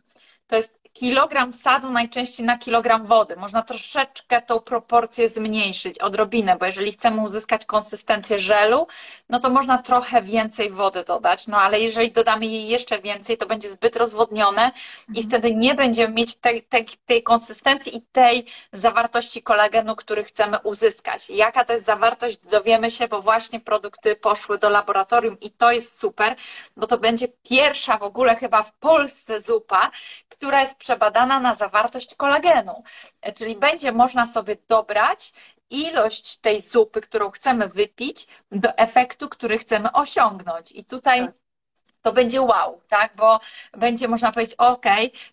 to 0.46 0.56
jest 0.56 0.77
kilogram 0.98 1.52
sadu 1.52 1.90
najczęściej 1.90 2.46
na 2.46 2.58
kilogram 2.58 3.06
wody. 3.06 3.36
Można 3.36 3.62
troszeczkę 3.62 4.42
tą 4.42 4.60
proporcję 4.60 5.28
zmniejszyć, 5.28 5.98
odrobinę, 5.98 6.56
bo 6.56 6.66
jeżeli 6.66 6.92
chcemy 6.92 7.22
uzyskać 7.22 7.64
konsystencję 7.64 8.38
żelu, 8.38 8.86
no 9.28 9.40
to 9.40 9.50
można 9.50 9.82
trochę 9.82 10.22
więcej 10.22 10.70
wody 10.70 11.04
dodać, 11.04 11.46
no 11.46 11.56
ale 11.56 11.80
jeżeli 11.80 12.12
dodamy 12.12 12.46
jej 12.46 12.68
jeszcze 12.68 12.98
więcej, 12.98 13.38
to 13.38 13.46
będzie 13.46 13.70
zbyt 13.70 13.96
rozwodnione 13.96 14.70
i 15.08 15.08
mhm. 15.08 15.26
wtedy 15.26 15.54
nie 15.54 15.74
będziemy 15.74 16.14
mieć 16.14 16.34
tej, 16.34 16.62
tej, 16.62 16.86
tej 17.06 17.22
konsystencji 17.22 17.96
i 17.96 18.02
tej 18.02 18.46
zawartości 18.72 19.42
kolagenu, 19.42 19.96
który 19.96 20.24
chcemy 20.24 20.58
uzyskać. 20.58 21.30
Jaka 21.30 21.64
to 21.64 21.72
jest 21.72 21.84
zawartość, 21.84 22.38
dowiemy 22.38 22.90
się, 22.90 23.08
bo 23.08 23.22
właśnie 23.22 23.60
produkty 23.60 24.16
poszły 24.16 24.58
do 24.58 24.68
laboratorium 24.68 25.40
i 25.40 25.50
to 25.50 25.72
jest 25.72 25.98
super, 25.98 26.36
bo 26.76 26.86
to 26.86 26.98
będzie 26.98 27.28
pierwsza 27.28 27.98
w 27.98 28.02
ogóle 28.02 28.36
chyba 28.36 28.62
w 28.62 28.72
Polsce 28.72 29.40
zupa, 29.40 29.90
która 30.38 30.60
jest 30.60 30.78
przebadana 30.88 31.40
na 31.40 31.54
zawartość 31.54 32.14
kolagenu. 32.14 32.82
Czyli 33.34 33.56
będzie 33.56 33.92
można 33.92 34.26
sobie 34.26 34.56
dobrać 34.68 35.32
ilość 35.70 36.36
tej 36.36 36.60
zupy, 36.60 37.00
którą 37.00 37.30
chcemy 37.30 37.68
wypić, 37.68 38.26
do 38.52 38.76
efektu, 38.76 39.28
który 39.28 39.58
chcemy 39.58 39.92
osiągnąć. 39.92 40.72
I 40.72 40.84
tutaj 40.84 41.20
tak. 41.20 41.34
to 42.02 42.12
będzie 42.12 42.42
wow, 42.42 42.80
tak? 42.88 43.16
Bo 43.16 43.40
będzie 43.72 44.08
można 44.08 44.32
powiedzieć, 44.32 44.54
ok, 44.58 44.86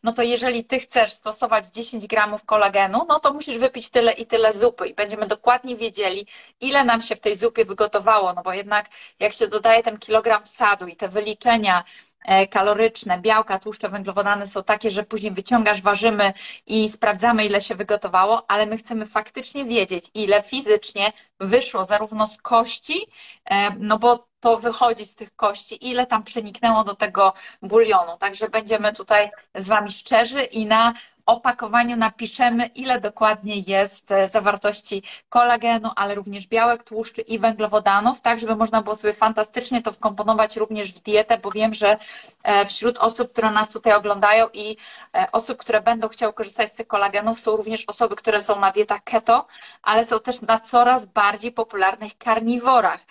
no 0.03 0.13
to 0.13 0.21
jeżeli 0.21 0.65
ty 0.65 0.79
chcesz 0.79 1.13
stosować 1.13 1.67
10 1.67 2.07
gramów 2.07 2.45
kolagenu, 2.45 3.05
no 3.07 3.19
to 3.19 3.33
musisz 3.33 3.57
wypić 3.57 3.89
tyle 3.89 4.11
i 4.11 4.25
tyle 4.25 4.53
zupy 4.53 4.87
i 4.87 4.93
będziemy 4.93 5.27
dokładnie 5.27 5.75
wiedzieli, 5.75 6.27
ile 6.61 6.83
nam 6.83 7.01
się 7.01 7.15
w 7.15 7.21
tej 7.21 7.35
zupie 7.35 7.65
wygotowało, 7.65 8.33
no 8.33 8.43
bo 8.43 8.53
jednak 8.53 8.85
jak 9.19 9.33
się 9.33 9.47
dodaje 9.47 9.83
ten 9.83 9.97
kilogram 9.97 10.45
sadu 10.45 10.87
i 10.87 10.95
te 10.95 11.09
wyliczenia 11.09 11.83
E, 11.83 12.04
kaloryczne, 12.51 13.19
białka, 13.19 13.59
tłuszcze, 13.59 13.89
węglowodany 13.89 14.47
są 14.47 14.63
takie, 14.63 14.91
że 14.91 15.03
później 15.03 15.31
wyciągasz, 15.31 15.81
ważymy 15.81 16.33
i 16.65 16.89
sprawdzamy, 16.89 17.45
ile 17.45 17.61
się 17.61 17.75
wygotowało, 17.75 18.45
ale 18.47 18.65
my 18.65 18.77
chcemy 18.77 19.05
faktycznie 19.05 19.65
wiedzieć, 19.65 20.11
ile 20.13 20.41
fizycznie 20.41 21.13
wyszło 21.39 21.85
zarówno 21.85 22.27
z 22.27 22.37
kości, 22.37 23.07
e, 23.45 23.71
no 23.79 23.99
bo 23.99 24.27
to 24.39 24.57
wychodzi 24.57 25.05
z 25.05 25.15
tych 25.15 25.35
kości, 25.35 25.89
ile 25.89 26.07
tam 26.07 26.23
przeniknęło 26.23 26.83
do 26.83 26.95
tego 26.95 27.33
bulionu. 27.61 28.17
Także 28.17 28.49
będziemy 28.49 28.93
tutaj 28.93 29.29
z 29.55 29.67
Wami 29.67 29.91
szczerzy 29.91 30.43
i 30.43 30.65
na 30.65 30.93
opakowaniu 31.25 31.97
napiszemy, 31.97 32.65
ile 32.65 33.01
dokładnie 33.01 33.59
jest 33.59 34.11
e, 34.11 34.29
zawartości 34.29 35.03
kolagenu, 35.29 35.89
ale 35.95 36.15
również 36.15 36.47
białek, 36.47 36.83
tłuszczy 36.83 37.21
i 37.21 37.39
węglowodanów, 37.39 38.21
tak 38.21 38.39
żeby 38.39 38.55
można 38.55 38.81
było 38.81 38.95
sobie 38.95 39.13
fantastycznie 39.13 39.81
to 39.81 39.91
wkomponować 39.91 40.57
również 40.57 40.93
w 40.93 40.99
dietę, 40.99 41.37
bo 41.37 41.51
wiem, 41.51 41.73
że 41.73 41.97
e, 42.43 42.65
wśród 42.65 42.97
osób, 42.97 43.31
które 43.31 43.51
nas 43.51 43.69
tutaj 43.69 43.93
oglądają 43.93 44.47
i 44.53 44.77
e, 45.15 45.27
osób, 45.31 45.57
które 45.57 45.81
będą 45.81 46.07
chciały 46.07 46.33
korzystać 46.33 46.71
z 46.71 46.75
tych 46.75 46.87
kolagenów, 46.87 47.39
są 47.39 47.57
również 47.57 47.83
osoby, 47.87 48.15
które 48.15 48.43
są 48.43 48.59
na 48.59 48.71
dietach 48.71 49.03
keto, 49.03 49.47
ale 49.81 50.05
są 50.05 50.19
też 50.19 50.41
na 50.41 50.59
coraz 50.59 51.05
bardziej 51.05 51.51
popularnych 51.51 52.17
karniworach. 52.17 53.05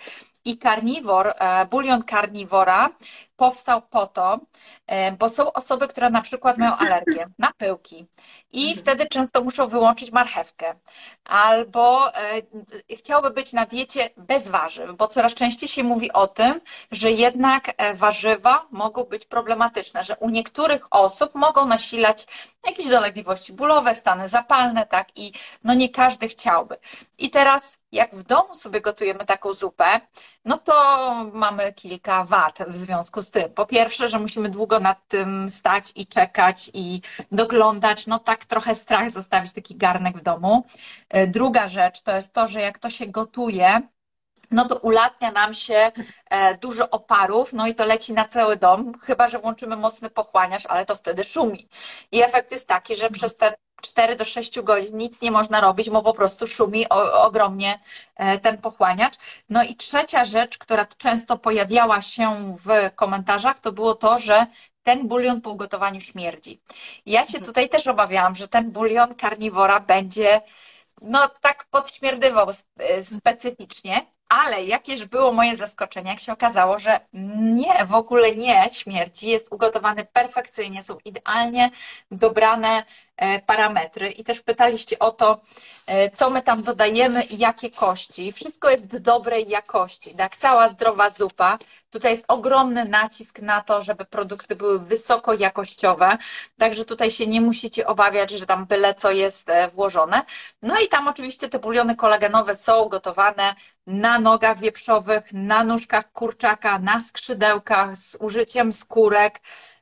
I 0.45 0.57
karniwor, 0.57 1.33
bulion 1.69 2.03
karniwora 2.03 2.89
powstał 3.37 3.81
po 3.81 4.07
to, 4.07 4.39
e, 4.87 5.11
bo 5.11 5.29
są 5.29 5.53
osoby, 5.53 5.87
które 5.87 6.09
na 6.09 6.21
przykład 6.21 6.57
mają 6.57 6.75
alergię 6.75 7.25
na 7.39 7.51
pyłki 7.57 8.05
i 8.51 8.67
mhm. 8.67 8.79
wtedy 8.79 9.05
często 9.05 9.43
muszą 9.43 9.67
wyłączyć 9.67 10.11
marchewkę 10.11 10.75
albo 11.25 12.15
e, 12.15 12.41
chciałby 12.95 13.29
być 13.29 13.53
na 13.53 13.65
diecie 13.65 14.09
bez 14.17 14.47
warzyw, 14.47 14.95
bo 14.97 15.07
coraz 15.07 15.33
częściej 15.33 15.69
się 15.69 15.83
mówi 15.83 16.11
o 16.11 16.27
tym, 16.27 16.61
że 16.91 17.11
jednak 17.11 17.73
e, 17.77 17.93
warzywa 17.93 18.67
mogą 18.71 19.03
być 19.03 19.25
problematyczne, 19.25 20.03
że 20.03 20.17
u 20.17 20.29
niektórych 20.29 20.87
osób 20.91 21.35
mogą 21.35 21.65
nasilać 21.65 22.25
jakieś 22.65 22.87
dolegliwości 22.87 23.53
bólowe, 23.53 23.95
stany 23.95 24.27
zapalne, 24.27 24.85
tak 24.85 25.07
i 25.15 25.33
no 25.63 25.73
nie 25.73 25.89
każdy 25.89 26.27
chciałby. 26.27 26.77
I 27.17 27.29
teraz 27.29 27.77
jak 27.95 28.15
w 28.15 28.23
domu 28.23 28.55
sobie 28.55 28.81
gotujemy 28.81 29.25
taką 29.25 29.53
zupę, 29.53 30.01
no 30.45 30.57
to 30.57 30.73
mamy 31.33 31.73
kilka 31.73 32.23
wad 32.23 32.59
w 32.67 32.75
związku 32.75 33.21
z 33.21 33.29
tym. 33.29 33.53
Po 33.53 33.65
pierwsze, 33.65 34.09
że 34.09 34.19
musimy 34.19 34.49
długo 34.49 34.79
nad 34.79 35.07
tym 35.07 35.49
stać 35.49 35.91
i 35.95 36.07
czekać 36.07 36.71
i 36.73 37.01
doglądać, 37.31 38.07
no 38.07 38.19
tak 38.19 38.45
trochę 38.45 38.75
strach 38.75 39.11
zostawić 39.11 39.53
taki 39.53 39.75
garnek 39.75 40.17
w 40.17 40.21
domu. 40.21 40.65
E, 41.09 41.27
druga 41.27 41.67
rzecz 41.67 42.01
to 42.01 42.15
jest 42.15 42.33
to, 42.33 42.47
że 42.47 42.61
jak 42.61 42.79
to 42.79 42.89
się 42.89 43.07
gotuje, 43.07 43.81
no 44.51 44.67
to 44.67 44.77
ulatnia 44.77 45.31
nam 45.31 45.53
się 45.53 45.91
e, 46.29 46.55
dużo 46.57 46.89
oparów, 46.89 47.53
no 47.53 47.67
i 47.67 47.75
to 47.75 47.85
leci 47.85 48.13
na 48.13 48.25
cały 48.25 48.57
dom, 48.57 48.99
chyba 48.99 49.27
że 49.27 49.39
włączymy 49.39 49.75
mocny 49.75 50.09
pochłaniacz, 50.09 50.65
ale 50.65 50.85
to 50.85 50.95
wtedy 50.95 51.23
szumi. 51.23 51.69
I 52.11 52.21
efekt 52.21 52.51
jest 52.51 52.67
taki, 52.67 52.95
że 52.95 53.09
przez 53.09 53.35
te 53.35 53.55
4 53.85 54.15
do 54.15 54.25
6 54.25 54.59
godzin 54.59 54.97
nic 54.97 55.21
nie 55.21 55.31
można 55.31 55.61
robić, 55.61 55.89
bo 55.89 56.03
po 56.03 56.13
prostu 56.13 56.47
szumi 56.47 56.89
ogromnie 57.13 57.79
e, 58.15 58.39
ten 58.39 58.57
pochłaniacz. 58.57 59.13
No 59.49 59.63
i 59.63 59.75
trzecia 59.75 60.25
rzecz, 60.25 60.57
która 60.57 60.85
często 60.97 61.37
pojawiała 61.37 62.01
się 62.01 62.55
w 62.65 62.95
komentarzach, 62.95 63.59
to 63.59 63.71
było 63.71 63.95
to, 63.95 64.17
że 64.17 64.47
ten 64.83 65.07
bulion 65.07 65.41
po 65.41 65.49
ugotowaniu 65.49 66.01
śmierdzi. 66.01 66.61
Ja 67.05 67.21
się 67.21 67.37
mhm. 67.37 67.45
tutaj 67.45 67.69
też 67.69 67.87
obawiałam, 67.87 68.35
że 68.35 68.47
ten 68.47 68.71
bulion 68.71 69.15
karniwora 69.15 69.79
będzie 69.79 70.41
no 71.01 71.29
tak 71.41 71.65
podśmierdywał 71.71 72.47
specyficznie, 73.01 74.05
ale 74.29 74.65
jakież 74.65 75.05
było 75.05 75.33
moje 75.33 75.55
zaskoczenie, 75.55 76.09
jak 76.09 76.19
się 76.19 76.33
okazało, 76.33 76.79
że 76.79 76.99
nie, 77.39 77.85
w 77.85 77.93
ogóle 77.93 78.35
nie 78.35 78.69
śmierci, 78.69 79.27
jest 79.27 79.53
ugotowany 79.53 80.05
perfekcyjnie, 80.05 80.83
są 80.83 80.97
idealnie 81.05 81.71
dobrane 82.11 82.69
E, 82.79 83.04
parametry 83.45 84.09
i 84.09 84.23
też 84.23 84.41
pytaliście 84.41 84.99
o 84.99 85.11
to, 85.11 85.41
e, 85.87 86.09
co 86.09 86.29
my 86.29 86.41
tam 86.41 86.63
dodajemy 86.63 87.23
i 87.23 87.37
jakie 87.37 87.69
kości. 87.69 88.31
Wszystko 88.31 88.69
jest 88.69 88.97
dobrej 88.97 89.49
jakości, 89.49 90.15
tak? 90.15 90.37
Cała 90.37 90.69
zdrowa 90.69 91.09
zupa. 91.09 91.57
Tutaj 91.89 92.11
jest 92.11 92.25
ogromny 92.27 92.85
nacisk 92.85 93.39
na 93.39 93.61
to, 93.61 93.83
żeby 93.83 94.05
produkty 94.05 94.55
były 94.55 94.79
wysoko 94.79 95.33
jakościowe, 95.33 96.17
także 96.57 96.85
tutaj 96.85 97.11
się 97.11 97.27
nie 97.27 97.41
musicie 97.41 97.87
obawiać, 97.87 98.31
że 98.31 98.45
tam 98.45 98.65
byle 98.65 98.93
co 98.93 99.11
jest 99.11 99.49
e, 99.49 99.67
włożone. 99.67 100.21
No 100.61 100.79
i 100.79 100.87
tam 100.87 101.07
oczywiście 101.07 101.49
te 101.49 101.59
buliony 101.59 101.95
kolagenowe 101.95 102.55
są 102.55 102.89
gotowane 102.89 103.55
na 103.87 104.19
nogach 104.19 104.57
wieprzowych, 104.57 105.33
na 105.33 105.63
nóżkach 105.63 106.11
kurczaka, 106.11 106.79
na 106.79 106.99
skrzydełkach 106.99 107.97
z 107.97 108.17
użyciem 108.19 108.71
skórek, 108.71 109.41
E, 109.41 109.74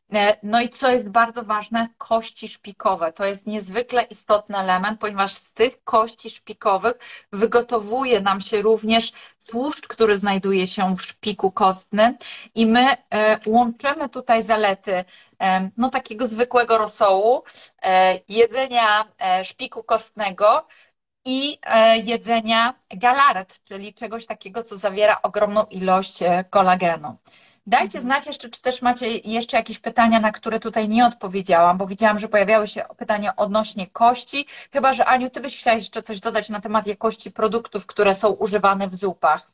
no 0.43 0.61
i 0.61 0.69
co 0.69 0.91
jest 0.91 1.09
bardzo 1.09 1.43
ważne, 1.43 1.89
kości 1.97 2.47
szpikowe. 2.47 3.13
To 3.13 3.25
jest 3.25 3.47
niezwykle 3.47 4.03
istotny 4.03 4.57
element, 4.57 4.99
ponieważ 4.99 5.33
z 5.33 5.51
tych 5.51 5.83
kości 5.83 6.29
szpikowych 6.29 6.99
wygotowuje 7.31 8.21
nam 8.21 8.41
się 8.41 8.61
również 8.61 9.11
tłuszcz, 9.47 9.87
który 9.87 10.17
znajduje 10.17 10.67
się 10.67 10.95
w 10.95 11.01
szpiku 11.01 11.51
kostnym 11.51 12.17
i 12.55 12.65
my 12.65 12.97
e, 13.13 13.39
łączymy 13.45 14.09
tutaj 14.09 14.43
zalety 14.43 15.05
e, 15.41 15.69
no, 15.77 15.89
takiego 15.89 16.27
zwykłego 16.27 16.77
rosołu, 16.77 17.43
jedzenia 18.29 19.05
szpiku 19.43 19.83
kostnego 19.83 20.67
i 21.25 21.59
jedzenia 22.03 22.73
galaret, 22.89 23.59
czyli 23.63 23.93
czegoś 23.93 24.25
takiego, 24.25 24.63
co 24.63 24.77
zawiera 24.77 25.21
ogromną 25.21 25.65
ilość 25.65 26.19
kolagenu. 26.49 27.17
Dajcie 27.65 27.97
mhm. 27.97 28.01
znać 28.03 28.27
jeszcze, 28.27 28.49
czy 28.49 28.61
też 28.61 28.81
macie 28.81 29.07
jeszcze 29.17 29.57
jakieś 29.57 29.79
pytania, 29.79 30.19
na 30.19 30.31
które 30.31 30.59
tutaj 30.59 30.89
nie 30.89 31.05
odpowiedziałam, 31.05 31.77
bo 31.77 31.87
widziałam, 31.87 32.19
że 32.19 32.27
pojawiały 32.27 32.67
się 32.67 32.85
pytania 32.97 33.35
odnośnie 33.35 33.87
kości. 33.87 34.47
Chyba, 34.73 34.93
że 34.93 35.05
Aniu, 35.05 35.29
Ty 35.29 35.41
byś 35.41 35.59
chciała 35.59 35.77
jeszcze 35.77 36.03
coś 36.03 36.19
dodać 36.19 36.49
na 36.49 36.61
temat 36.61 36.87
jakości 36.87 37.31
produktów, 37.31 37.85
które 37.85 38.15
są 38.15 38.29
używane 38.29 38.87
w 38.87 38.95
zupach. 38.95 39.51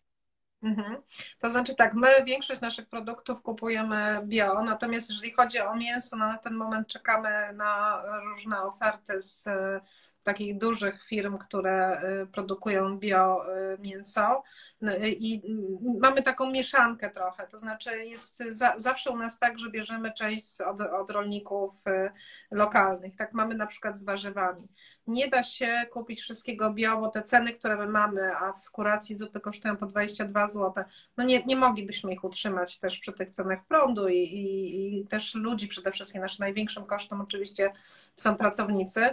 Mhm. 0.63 1.01
To 1.39 1.49
znaczy 1.49 1.75
tak, 1.75 1.93
my 1.93 2.07
większość 2.25 2.61
naszych 2.61 2.89
produktów 2.89 3.41
kupujemy 3.41 4.21
bio, 4.23 4.63
natomiast 4.63 5.09
jeżeli 5.09 5.31
chodzi 5.31 5.59
o 5.59 5.75
mięso, 5.75 6.15
no 6.15 6.27
na 6.27 6.37
ten 6.37 6.53
moment 6.53 6.87
czekamy 6.87 7.53
na 7.53 8.01
różne 8.23 8.61
oferty 8.61 9.21
z 9.21 9.47
takich 10.29 10.57
dużych 10.57 11.03
firm, 11.03 11.37
które 11.37 12.01
y, 12.23 12.27
produkują 12.27 12.99
bio 12.99 13.45
y, 13.73 13.77
no, 14.81 14.91
i 14.97 15.41
mamy 15.99 16.23
taką 16.23 16.51
mieszankę 16.51 17.09
trochę, 17.09 17.47
to 17.47 17.57
znaczy 17.57 18.05
jest 18.05 18.43
za, 18.49 18.73
zawsze 18.77 19.11
u 19.11 19.17
nas 19.17 19.39
tak, 19.39 19.59
że 19.59 19.69
bierzemy 19.69 20.13
część 20.13 20.61
od, 20.61 20.81
od 20.81 21.09
rolników 21.09 21.87
y, 21.87 22.11
lokalnych, 22.51 23.15
tak 23.15 23.33
mamy 23.33 23.55
na 23.55 23.65
przykład 23.65 23.97
z 23.97 24.03
warzywami. 24.03 24.67
Nie 25.07 25.27
da 25.27 25.43
się 25.43 25.85
kupić 25.91 26.21
wszystkiego 26.21 26.73
bio, 26.73 26.97
bo 26.97 27.09
te 27.09 27.21
ceny, 27.21 27.53
które 27.53 27.77
my 27.77 27.87
mamy, 27.87 28.35
a 28.35 28.53
w 28.53 28.71
kuracji 28.71 29.15
zupy 29.15 29.39
kosztują 29.39 29.77
po 29.77 29.85
22 29.85 30.47
zł, 30.47 30.83
no 31.17 31.23
nie, 31.23 31.43
nie 31.45 31.55
moglibyśmy 31.55 32.13
ich 32.13 32.23
utrzymać 32.23 32.79
też 32.79 32.99
przy 32.99 33.13
tych 33.13 33.29
cenach 33.29 33.65
prądu 33.65 34.07
i, 34.07 34.17
i, 34.17 34.99
i 34.99 35.07
też 35.07 35.35
ludzi 35.35 35.67
przede 35.67 35.91
wszystkim. 35.91 36.21
Naszym 36.21 36.43
największym 36.43 36.85
kosztem 36.85 37.21
oczywiście 37.21 37.73
są 38.15 38.35
pracownicy. 38.35 39.09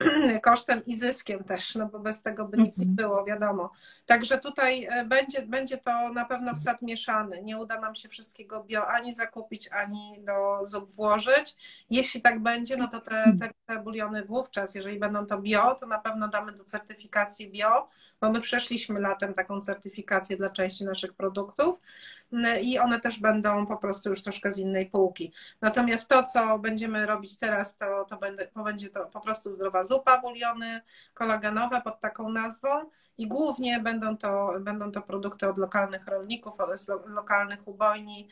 kosztem 0.42 0.84
i 0.86 0.96
zyskiem 0.96 1.44
też, 1.44 1.74
no 1.74 1.86
bo 1.86 1.98
bez 1.98 2.22
tego 2.22 2.44
by 2.44 2.56
nic 2.56 2.78
nie 2.78 2.86
mhm. 2.86 2.96
było, 2.96 3.24
wiadomo. 3.24 3.70
Także 4.06 4.38
tutaj 4.38 4.84
e, 4.84 5.04
będzie, 5.04 5.42
będzie 5.42 5.78
to 5.78 6.12
na 6.12 6.24
pewno 6.24 6.54
wsad 6.54 6.82
mieszany. 6.82 7.42
Nie 7.42 7.58
uda 7.58 7.80
nam 7.80 7.94
się 7.94 8.08
wszystkiego 8.08 8.64
bio 8.64 8.86
ani 8.86 9.14
zakupić, 9.14 9.72
ani 9.72 10.20
do 10.24 10.66
zup 10.66 10.90
włożyć. 10.92 11.56
Jeśli 11.90 12.22
tak 12.22 12.40
będzie, 12.40 12.76
no 12.76 12.88
to 12.88 13.00
te, 13.00 13.36
te, 13.40 13.50
te 13.66 13.82
buliony 13.82 14.24
wówczas, 14.24 14.74
jeżeli 14.74 14.98
będą 14.98 15.26
to 15.26 15.38
bio, 15.38 15.74
to 15.74 15.86
na 15.86 15.98
pewno 15.98 16.28
damy 16.28 16.52
do 16.52 16.64
certyfikacji 16.64 17.50
bio, 17.50 17.88
bo 18.20 18.32
my 18.32 18.40
przeszliśmy 18.40 19.00
latem 19.00 19.34
taką 19.34 19.60
certyfikację 19.60 20.36
dla 20.36 20.50
części 20.50 20.84
naszych 20.84 21.14
produktów 21.14 21.80
i 22.62 22.78
one 22.78 23.00
też 23.00 23.20
będą 23.20 23.66
po 23.66 23.76
prostu 23.76 24.10
już 24.10 24.22
troszkę 24.22 24.52
z 24.52 24.58
innej 24.58 24.86
półki. 24.86 25.32
Natomiast 25.60 26.08
to, 26.08 26.22
co 26.22 26.58
będziemy 26.58 27.06
robić 27.06 27.38
teraz, 27.38 27.78
to, 27.78 28.04
to, 28.04 28.16
będzie, 28.16 28.46
to 28.46 28.62
będzie 28.62 28.90
to 28.90 29.06
po 29.06 29.20
prostu 29.20 29.50
zdrowa 29.50 29.82
zupa, 29.82 30.20
buliony 30.20 30.80
kolagenowe 31.14 31.80
pod 31.80 32.00
taką 32.00 32.28
nazwą 32.28 32.68
i 33.18 33.28
głównie 33.28 33.80
będą 33.80 34.16
to, 34.16 34.52
będą 34.60 34.92
to 34.92 35.02
produkty 35.02 35.48
od 35.48 35.58
lokalnych 35.58 36.06
rolników, 36.06 36.54
z 36.74 36.88
lokalnych 37.06 37.68
ubojni. 37.68 38.28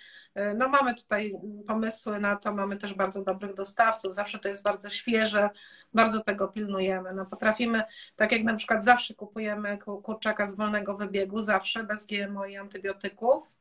No 0.56 0.68
mamy 0.68 0.94
tutaj 0.94 1.34
pomysły 1.66 2.20
na 2.20 2.36
to, 2.36 2.54
mamy 2.54 2.76
też 2.76 2.94
bardzo 2.94 3.24
dobrych 3.24 3.54
dostawców, 3.54 4.14
zawsze 4.14 4.38
to 4.38 4.48
jest 4.48 4.64
bardzo 4.64 4.90
świeże, 4.90 5.50
bardzo 5.94 6.20
tego 6.20 6.48
pilnujemy. 6.48 7.14
No 7.14 7.26
potrafimy, 7.26 7.84
tak 8.16 8.32
jak 8.32 8.44
na 8.44 8.54
przykład 8.54 8.84
zawsze 8.84 9.14
kupujemy 9.14 9.78
kurczaka 9.78 10.46
z 10.46 10.54
wolnego 10.54 10.94
wybiegu, 10.94 11.40
zawsze 11.40 11.84
bez 11.84 12.06
GMO 12.06 12.46
i 12.46 12.56
antybiotyków, 12.56 13.54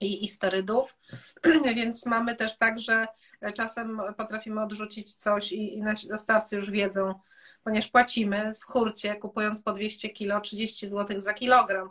i, 0.00 0.24
i 0.24 0.28
sterydów, 0.28 0.96
więc 1.76 2.06
mamy 2.06 2.36
też 2.36 2.58
tak, 2.58 2.78
że 2.78 3.06
czasem 3.54 4.00
potrafimy 4.16 4.62
odrzucić 4.62 5.14
coś 5.14 5.52
i, 5.52 5.74
i 5.74 5.82
nasi 5.82 6.08
dostawcy 6.08 6.56
już 6.56 6.70
wiedzą, 6.70 7.14
ponieważ 7.64 7.88
płacimy 7.88 8.50
w 8.60 8.64
hurcie, 8.64 9.14
kupując 9.14 9.62
po 9.62 9.72
200 9.72 10.10
kilo, 10.10 10.40
30 10.40 10.88
zł 10.88 11.20
za 11.20 11.34
kilogram 11.34 11.90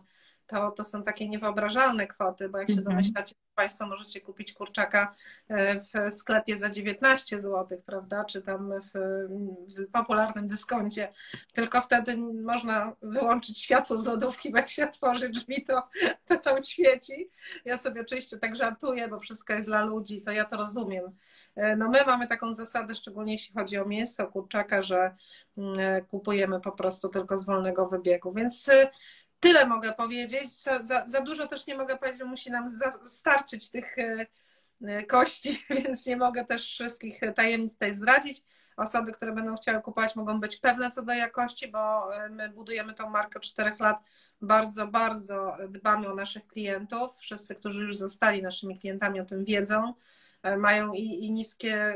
to, 0.50 0.72
to 0.72 0.84
są 0.84 1.04
takie 1.04 1.30
niewyobrażalne 1.30 2.08
kwoty, 2.08 2.50
bo 2.50 2.58
jak 2.58 2.68
się 2.68 2.78
mhm. 2.78 2.90
domyślacie, 2.90 3.36
Państwo 3.60 3.88
możecie 3.88 4.22
kupić 4.22 4.54
kurczaka 4.54 5.16
e, 5.48 5.80
w 5.80 6.14
sklepie 6.14 6.58
za 6.58 6.70
19 6.70 7.42
zł, 7.42 7.82
prawda, 7.86 8.26
czy 8.26 8.42
tam 8.42 8.72
w, 8.82 8.92
w, 9.78 9.92
popularnym 9.92 10.48
dyskoncie, 10.48 11.14
tylko 11.54 11.82
wtedy 11.82 12.18
można 12.44 12.96
wyłączyć 13.02 13.62
światło 13.62 13.98
z 13.98 14.06
lodówki, 14.06 14.52
bo 14.52 14.58
jak 14.58 14.70
się 14.70 14.86
otworzy 14.86 15.30
drzwi, 15.30 15.66
to, 15.66 15.90
to 16.26 16.38
tam 16.38 16.64
świeci. 16.64 17.30
Ja 17.66 17.78
sobie 17.78 18.02
oczywiście 18.02 18.38
tak 18.38 18.56
żartuję, 18.56 19.08
bo 19.08 19.20
wszystko 19.20 19.54
jest 19.54 19.68
dla 19.68 19.82
ludzi, 19.86 20.22
to 20.22 20.32
ja 20.32 20.46
to 20.46 20.58
rozumiem. 20.58 21.06
E, 21.56 21.76
no 21.76 21.90
my 21.90 22.06
mamy 22.06 22.28
taką 22.28 22.54
zasadę, 22.54 22.96
szczególnie 22.96 23.32
jeśli 23.32 23.54
chodzi 23.56 23.78
o 23.78 23.86
mięso 23.86 24.28
kurczaka, 24.28 24.82
że 24.82 25.16
mm, 25.58 25.80
e, 25.80 26.02
kupujemy 26.02 26.62
po 26.62 26.72
prostu 26.72 27.10
tylko 27.10 27.38
z 27.38 27.46
wolnego 27.46 27.88
wybiegu, 27.88 28.32
więc 28.32 28.70
Tyle 29.40 29.66
mogę 29.66 29.94
powiedzieć. 29.94 30.50
Za, 30.50 30.84
za, 30.84 31.08
za, 31.08 31.22
dużo 31.22 31.48
też 31.48 31.68
nie 31.68 31.78
mogę 31.78 31.98
powiedzieć, 31.98 32.20
bo 32.20 32.26
musi 32.26 32.52
nam 32.52 32.66
starczyć 33.06 33.70
tych 33.70 33.98
e, 33.98 34.26
e, 34.82 35.04
kości, 35.04 35.66
więc 35.70 36.06
nie 36.06 36.18
mogę 36.18 36.46
też 36.46 36.72
wszystkich 36.72 37.20
tajemnic 37.36 37.74
tutaj 37.74 37.94
zdradzić. 37.94 38.44
Osoby, 38.78 39.12
które 39.12 39.32
będą 39.32 39.56
chciały 39.56 39.82
kupować, 39.82 40.16
mogą 40.16 40.40
być 40.40 40.58
pewne 40.58 40.92
co 40.92 41.04
do 41.04 41.14
jakości, 41.14 41.68
bo 41.68 42.16
e, 42.16 42.30
my 42.30 42.50
budujemy 42.50 42.94
tą 42.94 43.10
markę 43.10 43.40
od 43.40 43.46
4 43.46 43.76
lat. 43.80 43.98
Bardzo, 44.42 44.88
bardzo 44.88 45.58
dbamy 45.70 46.12
o 46.12 46.16
naszych 46.16 46.48
klientów. 46.48 47.18
Wszyscy, 47.18 47.56
którzy 47.56 47.84
już 47.84 47.98
zostali 47.98 48.42
naszymi 48.42 48.80
klientami, 48.80 49.20
o 49.20 49.26
tym 49.26 49.46
wiedzą. 49.46 49.94
Mają 50.58 50.94
i, 50.94 51.26
i 51.26 51.32
niskie 51.32 51.96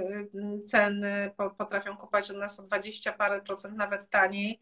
ceny, 0.66 1.32
potrafią 1.58 1.98
kupować 1.98 2.32
od 2.32 2.38
nas 2.38 2.60
o 2.60 2.64
20 2.64 3.14
parę 3.14 3.42
procent 3.42 3.78
nawet 3.78 4.10
taniej 4.10 4.60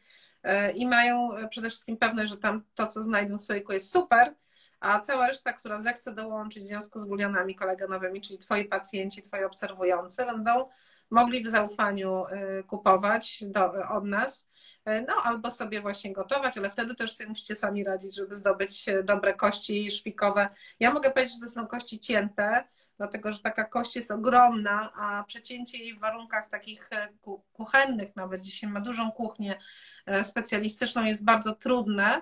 i 0.76 0.88
mają 0.88 1.38
e, 1.38 1.48
przede 1.48 1.70
wszystkim 1.70 1.98
pewność, 1.98 2.32
że 2.32 2.38
tam 2.38 2.64
to, 2.76 2.88
co 2.88 3.04
znajdą 3.04 3.38
w 3.38 3.42
słoiku 3.42 3.74
jest 3.74 3.92
super, 3.92 4.36
a 4.80 5.00
cała 5.00 5.28
reszta, 5.28 5.54
która 5.54 5.80
zechce 5.80 6.14
dołączyć 6.14 6.64
w 6.64 6.68
związku 6.68 7.00
z 7.00 7.06
bulionami 7.06 7.56
koleganowymi, 7.56 8.22
czyli 8.22 8.40
Twoi 8.40 8.66
pacjenci, 8.66 9.22
Twoi 9.22 9.44
obserwujący, 9.44 10.26
będą 10.26 10.70
mogli 11.10 11.44
w 11.44 11.48
zaufaniu 11.48 12.26
e, 12.26 12.64
kupować 12.64 13.44
do, 13.48 13.74
od 13.90 14.06
nas, 14.06 14.52
no 14.86 15.14
albo 15.24 15.52
sobie 15.52 15.82
właśnie 15.82 16.14
gotować, 16.14 16.58
ale 16.58 16.70
wtedy 16.70 16.96
też 16.96 17.16
sobie 17.16 17.30
musicie 17.30 17.56
sami 17.56 17.84
radzić, 17.84 18.16
żeby 18.16 18.36
zdobyć 18.36 18.86
dobre 19.04 19.34
kości 19.34 19.92
szpikowe. 19.92 20.50
Ja 20.80 20.94
mogę 20.94 21.12
powiedzieć, 21.12 21.34
że 21.34 21.40
to 21.40 21.52
są 21.52 21.68
kości 21.68 22.00
cięte, 22.00 22.64
dlatego 23.02 23.32
że 23.32 23.40
taka 23.40 23.64
kość 23.64 23.96
jest 23.96 24.12
ogromna, 24.12 24.94
a 24.94 25.24
przecięcie 25.24 25.78
jej 25.78 25.96
w 25.96 26.00
warunkach 26.00 26.50
takich 26.50 26.90
e, 26.92 27.08
kuchennych, 27.54 28.16
nawet 28.16 28.42
dzisiaj 28.42 28.70
ma 28.70 28.82
dużą 28.82 29.12
kuchnię 29.12 29.60
e, 30.06 30.24
specjalistyczną, 30.24 31.04
jest 31.04 31.26
bardzo 31.26 31.56
trudne, 31.56 32.22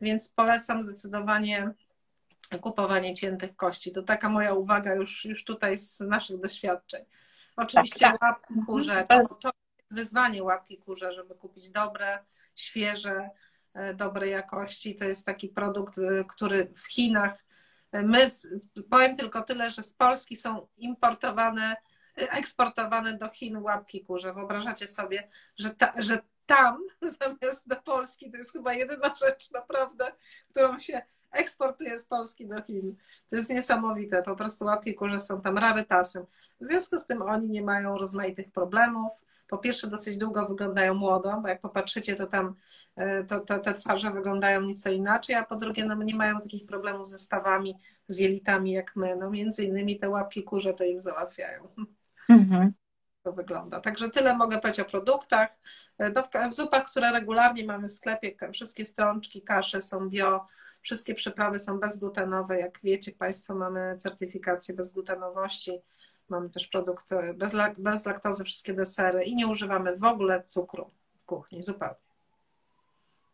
więc 0.00 0.28
polecam 0.28 0.82
zdecydowanie 0.82 1.70
kupowanie 2.60 3.14
ciętych 3.14 3.56
kości. 3.56 3.92
To 3.92 4.02
taka 4.02 4.28
moja 4.28 4.54
uwaga 4.54 4.94
już, 4.94 5.24
już 5.24 5.44
tutaj 5.44 5.78
z 5.78 6.00
naszych 6.00 6.40
doświadczeń. 6.40 7.04
Oczywiście 7.56 8.00
tak, 8.00 8.12
tak. 8.12 8.22
łapki 8.22 8.54
kurze, 8.66 9.04
to, 9.08 9.14
to 9.14 9.20
jest 9.20 9.40
wyzwanie 9.90 10.42
łapki 10.42 10.78
kurze, 10.78 11.12
żeby 11.12 11.34
kupić 11.34 11.70
dobre, 11.70 12.18
świeże, 12.54 13.30
e, 13.74 13.94
dobrej 13.94 14.30
jakości. 14.30 14.94
To 14.94 15.04
jest 15.04 15.26
taki 15.26 15.48
produkt, 15.48 16.00
który 16.28 16.72
w 16.76 16.92
Chinach 16.92 17.49
My, 17.92 18.26
powiem 18.90 19.16
tylko 19.16 19.42
tyle, 19.42 19.70
że 19.70 19.82
z 19.82 19.94
Polski 19.94 20.36
są 20.36 20.68
importowane, 20.76 21.76
eksportowane 22.14 23.16
do 23.16 23.28
Chin 23.28 23.56
łapki 23.56 24.04
kurze. 24.04 24.34
Wyobrażacie 24.34 24.88
sobie, 24.88 25.28
że, 25.58 25.70
ta, 25.70 25.92
że 25.98 26.18
tam 26.46 26.78
zamiast 27.20 27.68
do 27.68 27.76
Polski 27.76 28.30
to 28.30 28.36
jest 28.36 28.52
chyba 28.52 28.74
jedyna 28.74 29.14
rzecz 29.14 29.50
naprawdę, 29.50 30.12
którą 30.50 30.78
się 30.78 31.02
eksportuje 31.30 31.98
z 31.98 32.06
Polski 32.06 32.48
do 32.48 32.62
Chin. 32.62 32.96
To 33.30 33.36
jest 33.36 33.50
niesamowite. 33.50 34.22
Po 34.22 34.36
prostu 34.36 34.64
łapki 34.64 34.94
kurze 34.94 35.20
są 35.20 35.40
tam 35.40 35.58
rarytasem. 35.58 36.26
W 36.60 36.66
związku 36.66 36.98
z 36.98 37.06
tym 37.06 37.22
oni 37.22 37.48
nie 37.48 37.62
mają 37.62 37.98
rozmaitych 37.98 38.52
problemów 38.52 39.12
po 39.50 39.58
pierwsze 39.58 39.86
dosyć 39.86 40.16
długo 40.16 40.46
wyglądają 40.46 40.94
młodo, 40.94 41.40
bo 41.42 41.48
jak 41.48 41.60
popatrzycie, 41.60 42.14
to 42.14 42.26
tam 42.26 42.54
e, 42.96 43.24
to, 43.24 43.40
to, 43.40 43.58
te 43.58 43.74
twarze 43.74 44.10
wyglądają 44.10 44.60
nieco 44.60 44.90
inaczej, 44.90 45.36
a 45.36 45.44
po 45.44 45.56
drugie 45.56 45.84
no, 45.84 45.94
nie 45.94 46.14
mają 46.14 46.40
takich 46.40 46.66
problemów 46.66 47.08
ze 47.08 47.18
stawami, 47.18 47.76
z 48.08 48.18
jelitami 48.18 48.72
jak 48.72 48.96
my. 48.96 49.16
No 49.16 49.30
między 49.30 49.64
innymi 49.64 49.98
te 49.98 50.08
łapki 50.08 50.44
kurze 50.44 50.74
to 50.74 50.84
im 50.84 51.00
załatwiają. 51.00 51.68
Mhm. 52.28 52.72
To 53.22 53.32
wygląda. 53.32 53.80
Także 53.80 54.10
tyle 54.10 54.36
mogę 54.36 54.58
powiedzieć 54.58 54.80
o 54.80 54.90
produktach. 54.90 55.48
E, 55.98 56.48
w 56.50 56.54
zupach, 56.54 56.90
które 56.90 57.12
regularnie 57.12 57.64
mamy 57.64 57.88
w 57.88 57.92
sklepie, 57.92 58.36
wszystkie 58.52 58.86
strączki, 58.86 59.42
kasze 59.42 59.80
są 59.80 60.08
bio, 60.08 60.46
wszystkie 60.80 61.14
przyprawy 61.14 61.58
są 61.58 61.80
bezglutenowe. 61.80 62.58
Jak 62.58 62.78
wiecie 62.82 63.12
Państwo, 63.12 63.54
mamy 63.54 63.96
certyfikację 63.96 64.74
bezglutenowości 64.74 65.82
Mamy 66.30 66.50
też 66.50 66.66
produkt 66.66 67.10
bez, 67.34 67.52
bez 67.78 68.06
laktozy, 68.06 68.44
wszystkie 68.44 68.74
desery 68.74 69.24
i 69.24 69.36
nie 69.36 69.46
używamy 69.46 69.96
w 69.96 70.04
ogóle 70.04 70.42
cukru 70.44 70.90
w 71.22 71.24
kuchni, 71.24 71.62
zupełnie. 71.62 71.94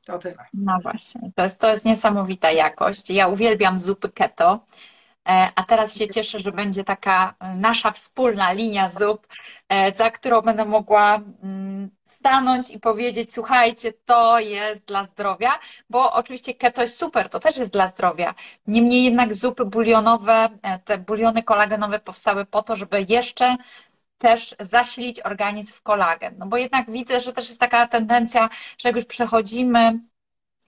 To 0.07 0.19
tyle. 0.19 0.45
No 0.55 0.79
właśnie, 0.83 1.31
to 1.35 1.43
jest, 1.43 1.59
to 1.59 1.69
jest 1.69 1.85
niesamowita 1.85 2.51
jakość. 2.51 3.11
Ja 3.11 3.29
uwielbiam 3.29 3.79
zupy 3.79 4.09
keto. 4.09 4.61
A 5.55 5.65
teraz 5.65 5.95
się 5.95 6.09
cieszę, 6.09 6.41
że 6.41 6.53
będzie 6.53 6.85
taka 6.85 7.35
nasza 7.55 7.91
wspólna 7.91 8.53
linia 8.53 8.89
zup, 8.89 9.27
za 9.95 10.11
którą 10.11 10.43
będę 10.43 10.65
mogła 10.65 11.21
mm, 11.43 11.91
stanąć 12.05 12.71
i 12.71 12.81
powiedzieć, 12.81 13.35
słuchajcie, 13.35 13.93
to 13.93 14.39
jest 14.41 14.87
dla 14.87 15.05
zdrowia, 15.05 15.59
bo 15.91 16.13
oczywiście 16.13 16.55
keto 16.55 16.83
jest 16.83 16.99
super, 16.99 17.29
to 17.29 17.41
też 17.41 17.57
jest 17.57 17.73
dla 17.73 17.89
zdrowia. 17.89 18.35
Niemniej 18.67 19.05
jednak 19.05 19.35
zupy 19.35 19.65
bulionowe, 19.65 20.49
te 20.85 20.99
buliony 20.99 21.43
kolagenowe 21.43 21.99
powstały 21.99 22.45
po 22.45 22.63
to, 22.63 22.77
żeby 22.77 23.07
jeszcze 23.09 23.57
też 24.19 24.57
zasilić 24.61 25.21
organizm 25.21 25.75
w 25.75 25.83
kolagen. 25.83 26.35
No 26.39 26.47
bo 26.47 26.57
jednak 26.57 26.91
widzę, 26.91 27.21
że 27.21 27.33
też 27.33 27.49
jest 27.49 27.61
taka 27.61 27.87
tendencja, 27.87 28.49
że 28.79 28.89
jak 28.89 28.97
już 28.97 29.05
przechodzimy 29.05 30.01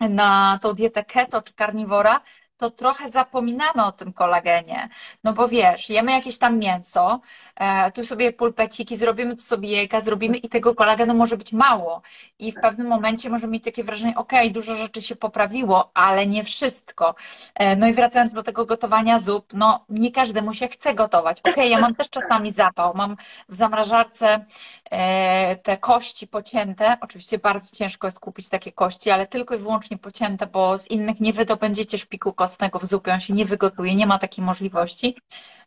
na 0.01 0.59
tą 0.63 0.73
dietę 0.73 1.05
keto 1.05 1.43
czy 1.43 1.55
karniwora, 1.55 2.21
to 2.59 2.71
trochę 2.71 3.09
zapominamy 3.09 3.85
o 3.85 3.93
tym 3.93 4.13
kolagenie. 4.13 4.89
No 5.25 5.33
bo 5.33 5.49
wiesz, 5.49 5.91
jemy 5.91 6.13
jakieś 6.13 6.39
tam 6.39 6.59
mięso, 6.59 7.21
e, 7.57 7.93
tu 7.93 8.07
sobie 8.07 8.33
pulpeciki 8.33 8.97
zrobimy, 8.97 9.37
tu 9.37 9.43
sobie 9.43 9.73
jajka 9.73 10.01
zrobimy 10.01 10.37
i 10.37 10.49
tego 10.49 10.75
kolagenu 10.75 11.15
może 11.15 11.37
być 11.37 11.53
mało. 11.53 12.03
I 12.39 12.53
w 12.53 12.55
pewnym 12.55 12.87
momencie 12.87 13.31
możemy 13.31 13.53
mieć 13.53 13.65
takie 13.65 13.85
wrażenie, 13.85 14.17
ok, 14.17 14.33
dużo 14.51 14.77
rzeczy 14.77 15.03
się 15.03 15.17
poprawiło, 15.17 15.91
ale 15.95 16.27
nie 16.27 16.45
wszystko. 16.45 17.15
E, 17.55 17.77
no 17.77 17.89
i 17.89 17.93
wracając 17.93 18.33
do 18.33 18.43
tego 18.43 18.67
gotowania 18.67 19.19
zup, 19.19 19.53
no 19.53 19.85
nie 19.89 20.13
każdemu 20.13 20.55
się 20.55 20.69
chce 20.69 20.95
gotować. 20.95 21.41
Ok, 21.49 21.57
ja 21.57 21.81
mam 21.81 21.95
też 21.95 22.11
czasami 22.11 22.53
zapał, 22.53 22.95
mam 22.95 23.17
w 23.49 23.57
zamrażarce 23.57 24.45
e, 24.91 25.57
te 25.57 25.77
kości 25.77 26.27
pocięte. 26.27 26.97
Oczywiście 27.01 27.39
bardzo 27.39 27.77
ciężko 27.77 28.07
jest 28.07 28.21
kupić 28.21 28.49
takie 28.49 28.73
kości, 28.73 29.11
ale 29.11 29.27
tylko 29.27 29.55
i 29.55 29.59
wyłącznie 29.59 29.99
pocięte, 29.99 30.47
bo 30.47 30.79
z 30.79 30.91
innych 30.91 31.21
nie 31.21 31.33
wydobędziecie 31.33 31.99
szpiku 31.99 32.33
kostnego 32.49 32.79
w 32.79 32.85
zupie, 32.85 33.13
on 33.13 33.21
się 33.21 33.35
nie 33.35 33.45
wygotuje, 33.45 33.95
nie 33.95 34.07
ma 34.07 34.19
takiej 34.19 34.45
możliwości. 34.45 35.17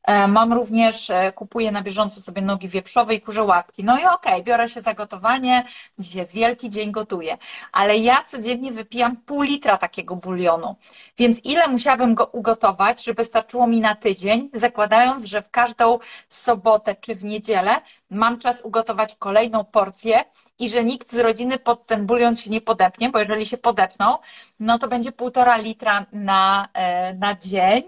E, 0.03 0.27
mam 0.27 0.53
również, 0.53 1.09
e, 1.09 1.31
kupuję 1.31 1.71
na 1.71 1.81
bieżąco 1.81 2.21
sobie 2.21 2.41
nogi 2.41 2.67
wieprzowe 2.67 3.15
i 3.15 3.21
kurze 3.21 3.43
łapki. 3.43 3.83
No 3.83 3.97
i 3.97 4.05
okej, 4.05 4.33
okay, 4.33 4.43
biorę 4.43 4.69
się 4.69 4.81
za 4.81 4.93
gotowanie, 4.93 5.65
dziś 5.99 6.15
jest 6.15 6.33
wielki 6.33 6.69
dzień, 6.69 6.91
gotuję. 6.91 7.37
Ale 7.71 7.97
ja 7.97 8.23
codziennie 8.23 8.71
wypijam 8.71 9.17
pół 9.17 9.41
litra 9.41 9.77
takiego 9.77 10.15
bulionu. 10.15 10.75
Więc 11.17 11.45
ile 11.45 11.67
musiałabym 11.67 12.15
go 12.15 12.25
ugotować, 12.25 13.03
żeby 13.03 13.23
starczyło 13.23 13.67
mi 13.67 13.79
na 13.79 13.95
tydzień, 13.95 14.49
zakładając, 14.53 15.25
że 15.25 15.41
w 15.41 15.49
każdą 15.49 15.99
sobotę 16.29 16.95
czy 16.95 17.15
w 17.15 17.23
niedzielę 17.23 17.81
mam 18.11 18.39
czas 18.39 18.61
ugotować 18.61 19.15
kolejną 19.19 19.63
porcję 19.63 20.23
i 20.59 20.69
że 20.69 20.83
nikt 20.83 21.11
z 21.11 21.19
rodziny 21.19 21.59
pod 21.59 21.87
ten 21.87 22.05
bulion 22.05 22.35
się 22.35 22.49
nie 22.49 22.61
podepnie, 22.61 23.09
bo 23.09 23.19
jeżeli 23.19 23.45
się 23.45 23.57
podepną, 23.57 24.17
no 24.59 24.79
to 24.79 24.87
będzie 24.87 25.11
półtora 25.11 25.57
litra 25.57 26.05
na, 26.11 26.67
e, 26.73 27.13
na 27.13 27.35
dzień 27.35 27.83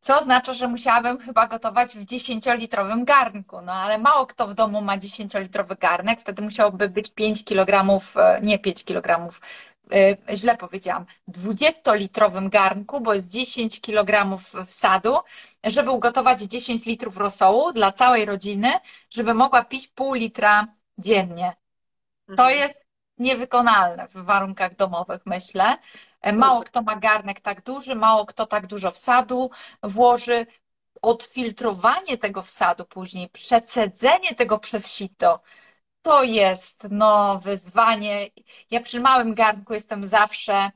co 0.00 0.18
oznacza, 0.18 0.52
że 0.52 0.68
musiałabym 0.68 1.18
chyba 1.18 1.46
gotować 1.46 1.96
w 1.96 2.04
10-litrowym 2.04 3.04
garnku. 3.04 3.60
No 3.60 3.72
ale 3.72 3.98
mało 3.98 4.26
kto 4.26 4.48
w 4.48 4.54
domu 4.54 4.82
ma 4.82 4.98
10-litrowy 4.98 5.78
garnek, 5.78 6.20
wtedy 6.20 6.42
musiałoby 6.42 6.88
być 6.88 7.10
5 7.10 7.44
kg, 7.44 8.00
e, 8.16 8.40
nie 8.42 8.58
5 8.58 8.84
kg, 8.84 9.34
źle 10.34 10.56
powiedziałam, 10.56 11.06
20-litrowym 11.28 12.48
garnku, 12.48 13.00
bo 13.00 13.14
jest 13.14 13.28
10 13.28 13.80
kg 13.80 14.38
wsadu, 14.66 15.16
żeby 15.64 15.90
ugotować 15.90 16.40
10 16.42 16.86
litrów 16.86 17.16
rosołu 17.16 17.72
dla 17.72 17.92
całej 17.92 18.24
rodziny, 18.24 18.72
żeby 19.10 19.34
mogła 19.34 19.64
pić 19.64 19.88
pół 19.88 20.14
litra 20.14 20.66
dziennie. 20.98 21.56
To 22.26 22.32
mhm. 22.32 22.58
jest 22.58 22.88
niewykonalne 23.18 24.08
w 24.08 24.24
warunkach 24.24 24.76
domowych, 24.76 25.22
myślę. 25.26 25.78
E, 26.20 26.32
mało 26.32 26.62
kto 26.62 26.82
ma 26.82 26.96
garnek 26.96 27.40
tak 27.40 27.62
duży, 27.62 27.94
mało 27.94 28.26
kto 28.26 28.46
tak 28.46 28.66
dużo 28.66 28.90
wsadu 28.90 29.50
włoży. 29.82 30.46
Odfiltrowanie 31.02 32.18
tego 32.18 32.42
wsadu 32.42 32.84
później, 32.84 33.28
przecedzenie 33.28 34.34
tego 34.34 34.58
przez 34.58 34.92
sito, 34.92 35.40
to 36.08 36.22
jest 36.22 36.86
no, 36.90 37.38
wyzwanie. 37.38 38.30
Ja 38.70 38.80
przy 38.80 39.00
małym 39.00 39.34
garnku 39.34 39.74
jestem 39.74 40.06
zawsze 40.06 40.54
e, 40.54 40.70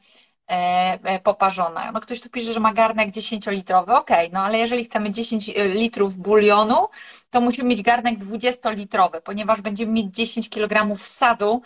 e, 1.04 1.20
poparzona. 1.20 1.92
No 1.92 2.00
ktoś 2.00 2.20
tu 2.20 2.30
pisze, 2.30 2.52
że 2.52 2.60
ma 2.60 2.72
garnek 2.72 3.10
10-litrowy, 3.10 3.96
ok, 3.96 4.10
no 4.32 4.40
ale 4.40 4.58
jeżeli 4.58 4.84
chcemy 4.84 5.10
10 5.10 5.50
litrów 5.56 6.16
bulionu, 6.16 6.88
to 7.30 7.40
musimy 7.40 7.68
mieć 7.68 7.82
garnek 7.82 8.18
20-litrowy, 8.18 9.20
ponieważ 9.20 9.60
będziemy 9.60 9.92
mieć 9.92 10.14
10 10.14 10.50
kg 10.50 10.96
wsadu, 10.96 11.62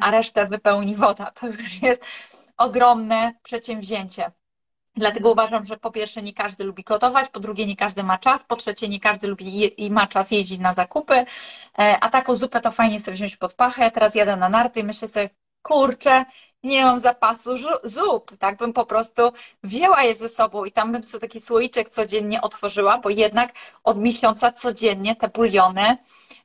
a 0.00 0.10
resztę 0.10 0.46
wypełni 0.46 0.94
woda. 0.94 1.30
To 1.30 1.46
już 1.46 1.82
jest 1.82 2.06
ogromne 2.56 3.34
przedsięwzięcie. 3.42 4.30
Dlatego 4.96 5.32
uważam, 5.32 5.64
że 5.64 5.76
po 5.76 5.90
pierwsze 5.90 6.22
nie 6.22 6.32
każdy 6.32 6.64
lubi 6.64 6.84
gotować, 6.84 7.28
po 7.28 7.40
drugie 7.40 7.66
nie 7.66 7.76
każdy 7.76 8.02
ma 8.02 8.18
czas, 8.18 8.44
po 8.44 8.56
trzecie 8.56 8.88
nie 8.88 9.00
każdy 9.00 9.26
lubi 9.26 9.84
i 9.84 9.90
ma 9.90 10.06
czas 10.06 10.30
jeździć 10.30 10.58
na 10.58 10.74
zakupy, 10.74 11.14
e, 11.14 11.26
a 12.00 12.10
taką 12.10 12.36
zupę 12.36 12.60
to 12.60 12.70
fajnie 12.70 13.00
sobie 13.00 13.14
wziąć 13.14 13.36
pod 13.36 13.54
pachę. 13.54 13.90
Teraz 13.90 14.14
jadę 14.14 14.36
na 14.36 14.48
narty 14.48 14.80
i 14.80 14.84
myślę 14.84 15.08
sobie, 15.08 15.30
kurczę, 15.62 16.24
nie 16.62 16.84
mam 16.84 17.00
zapasu 17.00 17.50
zup, 17.84 18.36
tak 18.38 18.56
bym 18.56 18.72
po 18.72 18.86
prostu 18.86 19.22
wzięła 19.62 20.02
je 20.02 20.14
ze 20.14 20.28
sobą 20.28 20.64
i 20.64 20.72
tam 20.72 20.92
bym 20.92 21.04
sobie 21.04 21.20
taki 21.20 21.40
słoiczek 21.40 21.88
codziennie 21.88 22.40
otworzyła, 22.40 22.98
bo 22.98 23.10
jednak 23.10 23.52
od 23.84 23.98
miesiąca 23.98 24.52
codziennie 24.52 25.16
te 25.16 25.28
buliony 25.28 25.96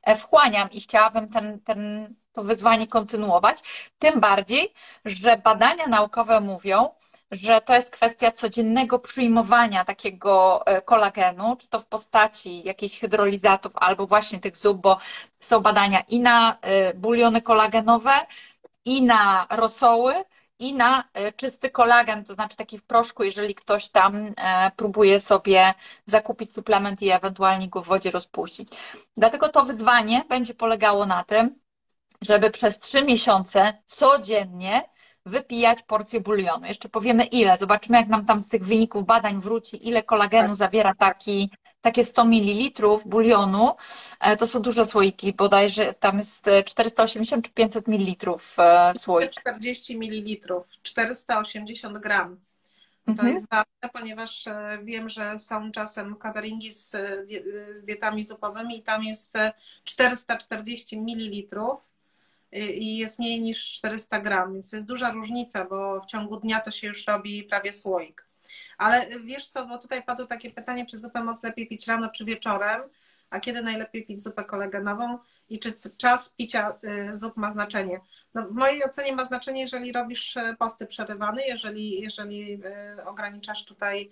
e, 0.02 0.16
wchłaniam 0.16 0.70
i 0.70 0.80
chciałabym 0.80 1.28
ten, 1.28 1.60
ten 1.60 2.14
to 2.32 2.42
wyzwanie 2.42 2.86
kontynuować. 2.86 3.58
Tym 3.98 4.20
bardziej, 4.20 4.72
że 5.04 5.36
badania 5.36 5.86
naukowe 5.86 6.40
mówią, 6.40 6.90
że 7.30 7.60
to 7.60 7.74
jest 7.74 7.90
kwestia 7.90 8.32
codziennego 8.32 8.98
przyjmowania 8.98 9.84
takiego 9.84 10.66
e, 10.66 10.82
kolagenu, 10.82 11.56
czy 11.56 11.68
to 11.68 11.80
w 11.80 11.86
postaci 11.86 12.62
jakichś 12.64 12.98
hydrolizatów, 12.98 13.72
albo 13.76 14.06
właśnie 14.06 14.38
tych 14.40 14.56
zup, 14.56 14.80
bo 14.80 14.98
są 15.40 15.60
badania 15.60 16.00
i 16.00 16.20
na 16.20 16.58
e, 16.62 16.94
buliony 16.94 17.42
kolagenowe, 17.42 18.12
i 18.84 19.02
na 19.02 19.46
rosoły, 19.50 20.14
i 20.58 20.74
na 20.74 21.04
e, 21.14 21.32
czysty 21.32 21.70
kolagen, 21.70 22.24
to 22.24 22.34
znaczy 22.34 22.56
taki 22.56 22.78
w 22.78 22.82
proszku, 22.84 23.24
jeżeli 23.24 23.54
ktoś 23.54 23.88
tam 23.88 24.34
próbuje 24.76 25.20
sobie 25.20 25.74
zakupić 26.04 26.52
suplement 26.52 27.02
i 27.02 27.10
ewentualnie 27.10 27.68
go 27.68 27.82
w 27.82 27.86
wodzie 27.86 28.10
rozpuścić. 28.10 28.68
Dlatego 29.16 29.48
to 29.48 29.64
wyzwanie 29.64 30.24
będzie 30.28 30.54
polegało 30.54 31.06
na 31.06 31.24
tym, 31.24 31.60
żeby 32.22 32.50
przez 32.50 32.78
trzy 32.78 33.04
miesiące 33.04 33.82
codziennie 33.86 34.82
wypijać 35.26 35.82
porcję 35.82 36.20
bulionu. 36.20 36.66
Jeszcze 36.66 36.88
powiemy 36.88 37.24
ile, 37.24 37.58
zobaczymy 37.58 37.98
jak 37.98 38.08
nam 38.08 38.26
tam 38.26 38.40
z 38.40 38.48
tych 38.48 38.64
wyników 38.64 39.06
badań 39.06 39.40
wróci, 39.40 39.88
ile 39.88 40.02
kolagenu 40.02 40.48
tak. 40.48 40.56
zawiera 40.56 40.94
taki, 40.94 41.50
takie 41.80 42.04
100 42.04 42.24
ml 42.24 42.82
bulionu. 43.06 43.74
E, 44.20 44.36
to 44.36 44.46
są 44.46 44.62
duże 44.62 44.86
słoiki, 44.86 45.32
bodajże 45.32 45.94
tam 45.94 46.18
jest 46.18 46.50
480 46.64 47.44
czy 47.44 47.52
500 47.52 47.88
ml 47.88 48.30
słoik. 48.96 49.30
40 49.30 49.98
ml, 49.98 50.54
480 50.82 51.98
gram. 51.98 52.40
To 53.04 53.12
mhm. 53.12 53.28
jest 53.28 53.48
ważne, 53.50 53.88
ponieważ 53.92 54.46
e, 54.46 54.78
wiem, 54.82 55.08
że 55.08 55.38
są 55.38 55.72
czasem 55.72 56.16
cateringi 56.16 56.72
z, 56.72 56.96
z 57.74 57.84
dietami 57.84 58.22
zupowymi 58.22 58.78
i 58.78 58.82
tam 58.82 59.04
jest 59.04 59.34
440 59.84 61.00
ml 61.00 61.56
i 62.52 62.96
jest 62.96 63.18
mniej 63.18 63.40
niż 63.40 63.72
400 63.72 64.20
gram, 64.20 64.52
więc 64.52 64.70
to 64.70 64.76
jest 64.76 64.86
duża 64.86 65.10
różnica, 65.10 65.64
bo 65.64 66.00
w 66.00 66.06
ciągu 66.06 66.36
dnia 66.36 66.60
to 66.60 66.70
się 66.70 66.86
już 66.86 67.06
robi 67.06 67.42
prawie 67.42 67.72
słoik. 67.72 68.26
Ale 68.78 69.06
wiesz 69.20 69.46
co, 69.46 69.66
bo 69.66 69.78
tutaj 69.78 70.02
padło 70.02 70.26
takie 70.26 70.50
pytanie, 70.50 70.86
czy 70.86 70.98
zupę 70.98 71.24
moc 71.24 71.42
lepiej 71.42 71.68
pić 71.68 71.86
rano 71.86 72.10
czy 72.10 72.24
wieczorem, 72.24 72.82
a 73.30 73.40
kiedy 73.40 73.62
najlepiej 73.62 74.06
pić 74.06 74.22
zupę 74.22 74.44
kolagenową 74.44 75.18
i 75.48 75.58
czy 75.58 75.72
czas 75.96 76.34
picia 76.34 76.78
y, 77.10 77.14
zup 77.14 77.36
ma 77.36 77.50
znaczenie. 77.50 78.00
No, 78.34 78.42
w 78.42 78.52
mojej 78.52 78.84
ocenie 78.84 79.12
ma 79.12 79.24
znaczenie, 79.24 79.60
jeżeli 79.60 79.92
robisz 79.92 80.36
y, 80.36 80.56
posty 80.58 80.86
przerywane, 80.86 81.42
jeżeli, 81.46 82.00
jeżeli 82.00 82.64
y, 82.98 83.04
ograniczasz 83.04 83.64
tutaj 83.64 84.10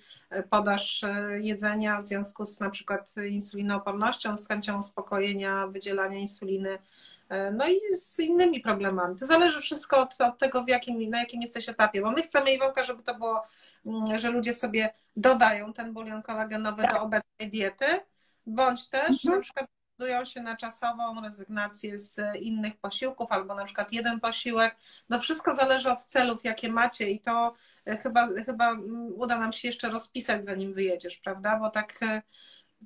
podaż 0.50 1.04
jedzenia 1.40 1.98
w 1.98 2.02
związku 2.02 2.44
z 2.46 2.60
na 2.60 2.70
przykład 2.70 3.14
insulinoopornością, 3.30 4.36
z 4.36 4.48
chęcią 4.48 4.78
uspokojenia, 4.78 5.66
wydzielania 5.66 6.18
insuliny 6.18 6.78
E, 6.78 7.17
no 7.52 7.68
i 7.68 7.80
z 7.92 8.18
innymi 8.18 8.60
problemami. 8.60 9.16
To 9.16 9.26
zależy 9.26 9.60
wszystko 9.60 10.02
od, 10.02 10.20
od, 10.20 10.38
tego, 10.38 10.64
w 10.64 10.68
jakim, 10.68 11.10
na 11.10 11.18
jakim 11.18 11.42
jesteś 11.42 11.68
etapie, 11.68 12.02
bo 12.02 12.10
my 12.10 12.22
chcemy, 12.22 12.54
Iwonka, 12.54 12.84
żeby 12.84 13.02
to 13.02 13.14
było, 13.14 13.42
mm, 13.86 14.18
że 14.18 14.30
ludzie 14.30 14.52
sobie 14.52 14.94
dodają 15.16 15.72
ten 15.72 15.92
bulion 15.92 16.22
kolagenowy 16.22 16.82
do 16.92 17.00
obecnej 17.00 17.48
diety, 17.50 17.86
bądź 18.46 18.88
też 18.88 19.08
mhm. 19.08 19.34
na 19.34 19.40
przykład 19.40 19.66
decydują 19.98 20.24
się 20.24 20.42
na 20.42 20.56
czasową 20.56 21.20
rezygnację 21.22 21.98
z 21.98 22.20
innych 22.40 22.76
posiłków, 22.76 23.32
albo 23.32 23.54
na 23.54 23.64
przykład 23.64 23.92
jeden 23.92 24.20
posiłek. 24.20 24.76
No 25.08 25.18
wszystko 25.18 25.54
zależy 25.54 25.90
od 25.90 26.02
celów, 26.02 26.44
jakie 26.44 26.72
macie 26.72 27.10
i 27.10 27.20
to 27.20 27.54
e, 27.86 27.96
chyba, 27.96 28.28
chyba 28.46 28.70
mm, 28.70 29.12
uda 29.16 29.38
nam 29.38 29.52
się 29.52 29.68
jeszcze 29.68 29.88
rozpisać, 29.88 30.44
zanim 30.44 30.74
wyjedziesz, 30.74 31.16
prawda? 31.16 31.58
Bo 31.58 31.70
tak 31.70 32.00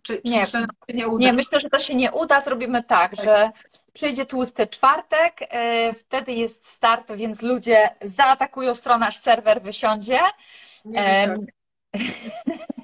czy, 0.02 0.20
nie, 0.24 0.46
czy 0.46 0.66
nie, 0.94 1.09
uda? 1.09 1.26
nie, 1.26 1.33
myślę, 1.33 1.61
że 1.61 1.70
to 1.70 1.78
się 1.78 1.94
nie 1.94 2.12
uda. 2.12 2.40
Zrobimy 2.40 2.83
tak, 2.83 3.16
tak. 3.16 3.24
że 3.24 3.50
przyjdzie 3.92 4.26
tłusty 4.26 4.66
czwartek, 4.66 5.40
yy, 5.40 5.92
wtedy 5.92 6.33
jest 6.33 6.66
start, 6.66 7.12
więc 7.12 7.42
ludzie 7.42 7.90
zaatakują 8.02 8.74
stronę, 8.74 9.07
aż 9.07 9.16
serwer 9.16 9.62
wysiądzie. 9.62 10.20
Nie 10.85 11.35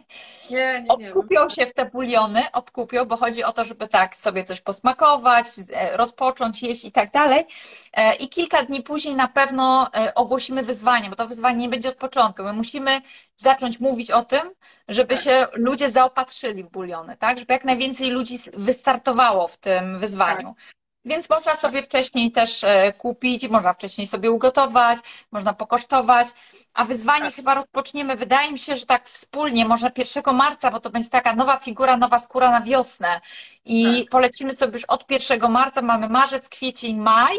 Nie, 0.51 0.83
nie, 0.83 0.97
nie. 0.97 1.15
Obkupią 1.15 1.49
się 1.49 1.67
w 1.67 1.75
te 1.75 1.85
buliony, 1.85 2.43
obkupią, 2.53 3.05
bo 3.05 3.17
chodzi 3.17 3.45
o 3.45 3.53
to, 3.53 3.65
żeby 3.65 3.89
tak 3.89 4.17
sobie 4.17 4.45
coś 4.45 4.61
posmakować, 4.61 5.47
e, 5.73 5.97
rozpocząć, 5.97 6.63
jeść 6.63 6.85
i 6.85 6.93
tak 6.93 7.11
dalej. 7.11 7.47
E, 7.93 8.15
I 8.15 8.29
kilka 8.29 8.63
dni 8.63 8.83
później 8.83 9.15
na 9.15 9.29
pewno 9.29 9.89
e, 9.95 10.15
ogłosimy 10.15 10.63
wyzwanie, 10.63 11.11
bo 11.11 11.17
to 11.17 11.29
wyzwanie 11.29 11.59
nie 11.59 11.69
będzie 11.69 11.89
od 11.89 11.97
początku. 11.97 12.43
My 12.43 12.53
musimy 12.53 13.01
zacząć 13.37 13.81
mówić 13.81 14.11
o 14.11 14.25
tym, 14.25 14.51
żeby 14.89 15.15
tak. 15.15 15.25
się 15.25 15.47
ludzie 15.53 15.91
zaopatrzyli 15.91 16.65
w 16.65 16.71
buliony, 16.71 17.17
tak? 17.17 17.39
Żeby 17.39 17.53
jak 17.53 17.65
najwięcej 17.65 18.11
ludzi 18.11 18.39
wystartowało 18.53 19.49
w 19.49 19.57
tym 19.57 19.99
wyzwaniu. 19.99 20.55
Tak. 20.59 20.78
Więc 21.09 21.31
można 21.31 21.57
sobie 21.57 21.83
wcześniej 21.83 22.33
też 22.33 22.65
e, 22.65 22.93
kupić, 22.93 23.49
można 23.49 23.73
wcześniej 23.73 24.07
sobie 24.07 24.31
ugotować, 24.31 24.99
można 25.33 25.55
pokosztować. 25.55 26.29
A 26.75 26.85
wyzwanie 26.85 27.25
tak. 27.25 27.35
chyba 27.35 27.55
rozpoczniemy, 27.55 28.17
wydaje 28.17 28.53
mi 28.53 28.59
się, 28.59 28.77
że 28.77 28.87
tak 28.87 29.09
wspólnie, 29.09 29.65
może 29.65 29.91
1 29.97 30.35
marca, 30.35 30.71
bo 30.71 30.81
to 30.81 30.91
będzie 30.91 31.11
taka 31.11 31.35
nowa 31.35 31.57
figura, 31.57 31.97
nowa 31.97 32.19
skóra 32.19 32.51
na 32.51 32.61
wiosnę. 32.61 33.21
I 33.65 34.01
tak. 34.01 34.11
polecimy 34.11 34.53
sobie 34.53 34.73
już 34.73 34.85
od 34.85 35.11
1 35.11 35.51
marca, 35.51 35.83
mamy 35.83 36.09
marzec, 36.09 36.49
kwiecień, 36.49 36.97
maj. 36.97 37.37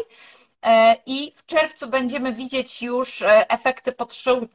E, 0.62 0.96
I 1.06 1.32
w 1.36 1.46
czerwcu 1.46 1.88
będziemy 1.88 2.32
widzieć 2.32 2.82
już 2.82 3.22
e, 3.22 3.50
efekty 3.50 3.92
po 3.92 4.06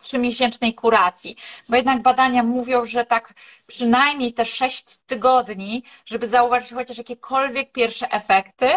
trzymiesięcznej 0.04 0.74
kuracji, 0.74 1.36
bo 1.70 1.76
jednak 1.76 2.02
badania 2.02 2.44
mówią, 2.44 2.86
że 2.86 3.06
tak 3.06 3.34
przynajmniej 3.68 4.34
te 4.34 4.46
sześć 4.46 4.98
tygodni, 5.08 5.84
żeby 6.06 6.28
zauważyć 6.28 6.74
chociaż 6.74 6.98
jakiekolwiek 6.98 7.72
pierwsze 7.72 8.12
efekty, 8.12 8.70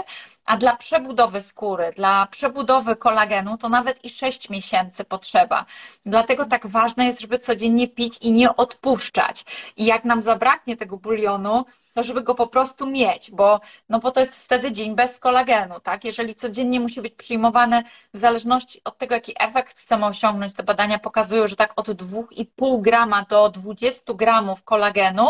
a 0.48 0.56
dla 0.56 0.76
przebudowy 0.76 1.40
skóry, 1.40 1.92
dla 1.96 2.26
przebudowy 2.26 2.96
kolagenu 2.96 3.58
to 3.58 3.68
nawet 3.68 4.04
i 4.04 4.10
sześć 4.10 4.50
miesięcy 4.50 5.04
potrzeba. 5.04 5.64
Dlatego 6.06 6.46
tak 6.46 6.66
ważne 6.66 7.06
jest, 7.06 7.20
żeby 7.20 7.38
codziennie 7.38 7.88
pić 7.88 8.18
i 8.18 8.32
nie 8.32 8.56
odpuszczać. 8.56 9.44
I 9.76 9.84
jak 9.84 10.04
nam 10.04 10.22
zabraknie 10.22 10.76
tego 10.76 10.96
bulionu, 10.96 11.64
to 11.94 12.02
żeby 12.02 12.22
go 12.22 12.34
po 12.34 12.46
prostu 12.46 12.86
mieć, 12.86 13.30
bo, 13.30 13.60
no 13.88 13.98
bo 13.98 14.10
to 14.10 14.20
jest 14.20 14.44
wtedy 14.44 14.72
dzień 14.72 14.94
bez 14.94 15.18
kolagenu, 15.18 15.80
tak? 15.80 16.04
Jeżeli 16.04 16.34
codziennie 16.34 16.80
musi 16.80 17.02
być 17.02 17.14
przyjmowane 17.14 17.82
w 18.14 18.18
zależności 18.18 18.80
od 18.84 18.98
tego, 18.98 19.14
jaki 19.14 19.34
efekt 19.38 19.80
chcemy 19.80 20.06
osiągnąć, 20.06 20.54
te 20.54 20.62
badania 20.62 20.98
pokazują, 20.98 21.46
że 21.46 21.56
tak 21.56 21.72
od 21.76 21.88
2,5 21.88 22.80
grama 22.80 23.26
do 23.28 23.48
20 23.48 24.14
gramów 24.14 24.62
kolagenu, 24.62 25.28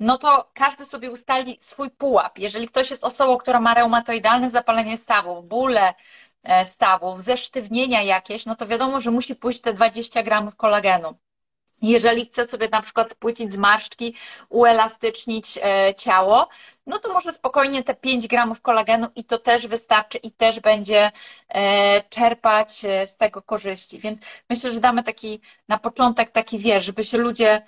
no 0.00 0.18
to 0.18 0.50
każdy 0.54 0.84
sobie 0.84 1.10
ustali 1.10 1.58
swój 1.60 1.90
pułap. 1.90 2.38
Jeżeli 2.38 2.68
ktoś 2.68 2.90
jest 2.90 3.04
osobą, 3.04 3.38
która 3.38 3.60
ma 3.60 3.74
reumatoidalne 3.74 4.50
zapalenie 4.50 4.98
stawów, 4.98 5.48
bóle 5.48 5.94
e, 6.42 6.64
stawów, 6.64 7.22
zesztywnienia 7.22 8.02
jakieś, 8.02 8.46
no 8.46 8.56
to 8.56 8.66
wiadomo, 8.66 9.00
że 9.00 9.10
musi 9.10 9.36
pójść 9.36 9.60
te 9.60 9.72
20 9.72 10.22
gramów 10.22 10.56
kolagenu. 10.56 11.14
Jeżeli 11.82 12.24
chce 12.26 12.46
sobie 12.46 12.68
na 12.68 12.82
przykład 12.82 13.10
spłycić 13.10 13.52
zmarszczki, 13.52 14.14
uelastycznić 14.48 15.58
e, 15.62 15.94
ciało, 15.94 16.48
no 16.86 16.98
to 16.98 17.12
może 17.12 17.32
spokojnie 17.32 17.82
te 17.84 17.94
5 17.94 18.28
gramów 18.28 18.60
kolagenu 18.60 19.06
i 19.16 19.24
to 19.24 19.38
też 19.38 19.66
wystarczy 19.66 20.18
i 20.18 20.32
też 20.32 20.60
będzie 20.60 21.12
e, 21.48 22.02
czerpać 22.02 22.72
z 23.06 23.16
tego 23.16 23.42
korzyści. 23.42 23.98
Więc 23.98 24.20
myślę, 24.50 24.72
że 24.72 24.80
damy 24.80 25.02
taki 25.02 25.40
na 25.68 25.78
początek 25.78 26.30
taki 26.30 26.58
wiersz, 26.58 26.86
żeby 26.86 27.04
się 27.04 27.18
ludzie 27.18 27.62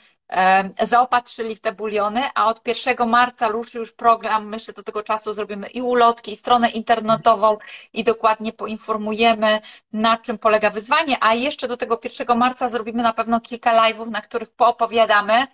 zaopatrzyli 0.80 1.56
w 1.56 1.60
te 1.60 1.72
buliony, 1.72 2.22
a 2.34 2.46
od 2.46 2.68
1 2.68 3.08
marca 3.08 3.48
ruszy 3.48 3.78
już 3.78 3.92
program. 3.92 4.48
Myślę, 4.48 4.74
do 4.74 4.82
tego 4.82 5.02
czasu 5.02 5.34
zrobimy 5.34 5.66
i 5.66 5.82
ulotki, 5.82 6.32
i 6.32 6.36
stronę 6.36 6.70
internetową 6.70 7.58
i 7.92 8.04
dokładnie 8.04 8.52
poinformujemy, 8.52 9.60
na 9.92 10.16
czym 10.16 10.38
polega 10.38 10.70
wyzwanie. 10.70 11.16
A 11.20 11.34
jeszcze 11.34 11.68
do 11.68 11.76
tego 11.76 12.00
1 12.04 12.38
marca 12.38 12.68
zrobimy 12.68 13.02
na 13.02 13.12
pewno 13.12 13.40
kilka 13.40 13.72
live'ów, 13.72 14.10
na 14.10 14.20
których 14.20 14.50
poopowiadamy, 14.50 15.34
e, 15.34 15.46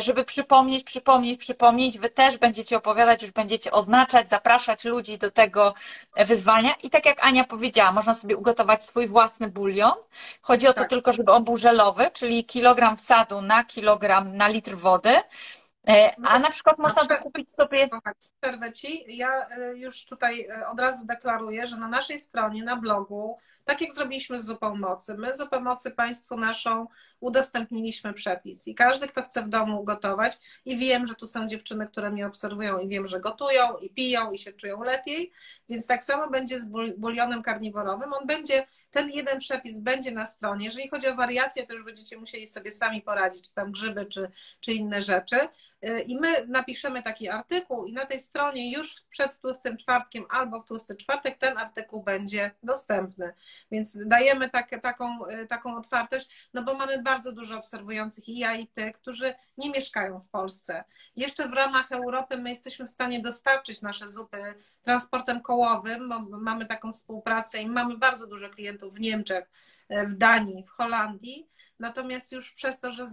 żeby 0.00 0.24
przypomnieć, 0.24 0.84
przypomnieć, 0.84 1.40
przypomnieć. 1.40 1.98
Wy 1.98 2.10
też 2.10 2.38
będziecie 2.38 2.76
opowiadać, 2.76 3.22
już 3.22 3.30
będziecie 3.30 3.72
oznaczać, 3.72 4.30
zapraszać 4.30 4.84
ludzi 4.84 5.18
do 5.18 5.30
tego 5.30 5.74
wyzwania. 6.16 6.74
I 6.82 6.90
tak 6.90 7.06
jak 7.06 7.24
Ania 7.24 7.44
powiedziała, 7.44 7.92
można 7.92 8.14
sobie 8.14 8.36
ugotować 8.36 8.84
swój 8.84 9.08
własny 9.08 9.48
bulion. 9.48 9.92
Chodzi 10.42 10.68
o 10.68 10.72
to 10.72 10.80
tak. 10.80 10.90
tylko, 10.90 11.12
żeby 11.12 11.32
on 11.32 11.44
był 11.44 11.56
żelowy, 11.56 12.10
czyli 12.12 12.44
kilogram 12.44 12.96
wsadu 12.96 13.42
na 13.42 13.64
kilogram 13.64 13.80
kilogram 13.80 14.36
na 14.36 14.48
litr 14.48 14.76
wody. 14.76 15.16
E, 15.88 16.16
a 16.24 16.38
na 16.38 16.50
przykład 16.50 16.78
można 16.78 17.06
to 17.06 17.18
kupić 17.18 17.50
sobie. 17.50 17.88
Przerwę 18.40 18.72
Ci. 18.72 19.04
Ja 19.08 19.48
e, 19.48 19.76
już 19.76 20.04
tutaj 20.04 20.40
e, 20.40 20.68
od 20.68 20.80
razu 20.80 21.06
deklaruję, 21.06 21.66
że 21.66 21.76
na 21.76 21.88
naszej 21.88 22.18
stronie, 22.18 22.64
na 22.64 22.76
blogu, 22.76 23.38
tak 23.64 23.80
jak 23.80 23.92
zrobiliśmy 23.92 24.38
z 24.38 24.44
zupą 24.44 24.76
mocy, 24.76 25.14
my 25.14 25.34
zupę 25.34 25.60
mocy 25.60 25.90
Państwu 25.90 26.36
naszą 26.36 26.86
udostępniliśmy 27.20 28.12
przepis. 28.12 28.68
I 28.68 28.74
każdy, 28.74 29.08
kto 29.08 29.22
chce 29.22 29.42
w 29.42 29.48
domu 29.48 29.84
gotować, 29.84 30.38
i 30.64 30.76
wiem, 30.76 31.06
że 31.06 31.14
tu 31.14 31.26
są 31.26 31.48
dziewczyny, 31.48 31.86
które 31.86 32.10
mnie 32.10 32.26
obserwują 32.26 32.78
i 32.78 32.88
wiem, 32.88 33.06
że 33.06 33.20
gotują 33.20 33.76
i 33.76 33.90
piją 33.90 34.32
i 34.32 34.38
się 34.38 34.52
czują 34.52 34.82
lepiej, 34.82 35.32
więc 35.68 35.86
tak 35.86 36.04
samo 36.04 36.30
będzie 36.30 36.60
z 36.60 36.64
bulionem 36.98 37.42
karniworowym. 37.42 38.12
On 38.12 38.26
będzie, 38.26 38.66
ten 38.90 39.10
jeden 39.10 39.38
przepis 39.38 39.80
będzie 39.80 40.12
na 40.12 40.26
stronie. 40.26 40.64
Jeżeli 40.64 40.88
chodzi 40.88 41.08
o 41.08 41.14
wariacje, 41.14 41.66
to 41.66 41.72
już 41.72 41.84
będziecie 41.84 42.18
musieli 42.18 42.46
sobie 42.46 42.72
sami 42.72 43.02
poradzić, 43.02 43.48
czy 43.48 43.54
tam 43.54 43.72
grzyby, 43.72 44.06
czy, 44.06 44.30
czy 44.60 44.72
inne 44.72 45.02
rzeczy. 45.02 45.48
I 46.06 46.16
my 46.16 46.46
napiszemy 46.46 47.02
taki 47.02 47.28
artykuł 47.28 47.86
i 47.86 47.92
na 47.92 48.06
tej 48.06 48.18
stronie 48.18 48.72
już 48.72 49.02
przed 49.08 49.40
tłustym 49.40 49.76
czwartkiem 49.76 50.24
albo 50.30 50.60
w 50.60 50.66
tłusty 50.66 50.96
czwartek 50.96 51.38
ten 51.38 51.58
artykuł 51.58 52.02
będzie 52.02 52.50
dostępny. 52.62 53.34
Więc 53.70 53.98
dajemy 54.06 54.50
tak, 54.50 54.70
taką, 54.82 55.18
taką 55.48 55.76
otwartość, 55.76 56.48
no 56.54 56.62
bo 56.62 56.74
mamy 56.74 57.02
bardzo 57.02 57.32
dużo 57.32 57.58
obserwujących 57.58 58.28
i 58.28 58.38
ja 58.38 58.54
i 58.54 58.66
ty, 58.66 58.92
którzy 58.92 59.34
nie 59.58 59.70
mieszkają 59.70 60.20
w 60.20 60.28
Polsce. 60.28 60.84
Jeszcze 61.16 61.48
w 61.48 61.52
ramach 61.52 61.92
Europy 61.92 62.36
my 62.36 62.50
jesteśmy 62.50 62.86
w 62.86 62.90
stanie 62.90 63.20
dostarczyć 63.20 63.82
nasze 63.82 64.08
zupy 64.08 64.54
transportem 64.82 65.40
kołowym, 65.40 66.12
mamy 66.30 66.66
taką 66.66 66.92
współpracę 66.92 67.58
i 67.58 67.68
mamy 67.68 67.98
bardzo 67.98 68.26
dużo 68.26 68.50
klientów 68.50 68.94
w 68.94 69.00
Niemczech, 69.00 69.50
w 70.06 70.16
Danii, 70.16 70.64
w 70.64 70.70
Holandii. 70.70 71.48
Natomiast 71.78 72.32
już 72.32 72.52
przez 72.52 72.80
to, 72.80 72.90
że 72.90 73.04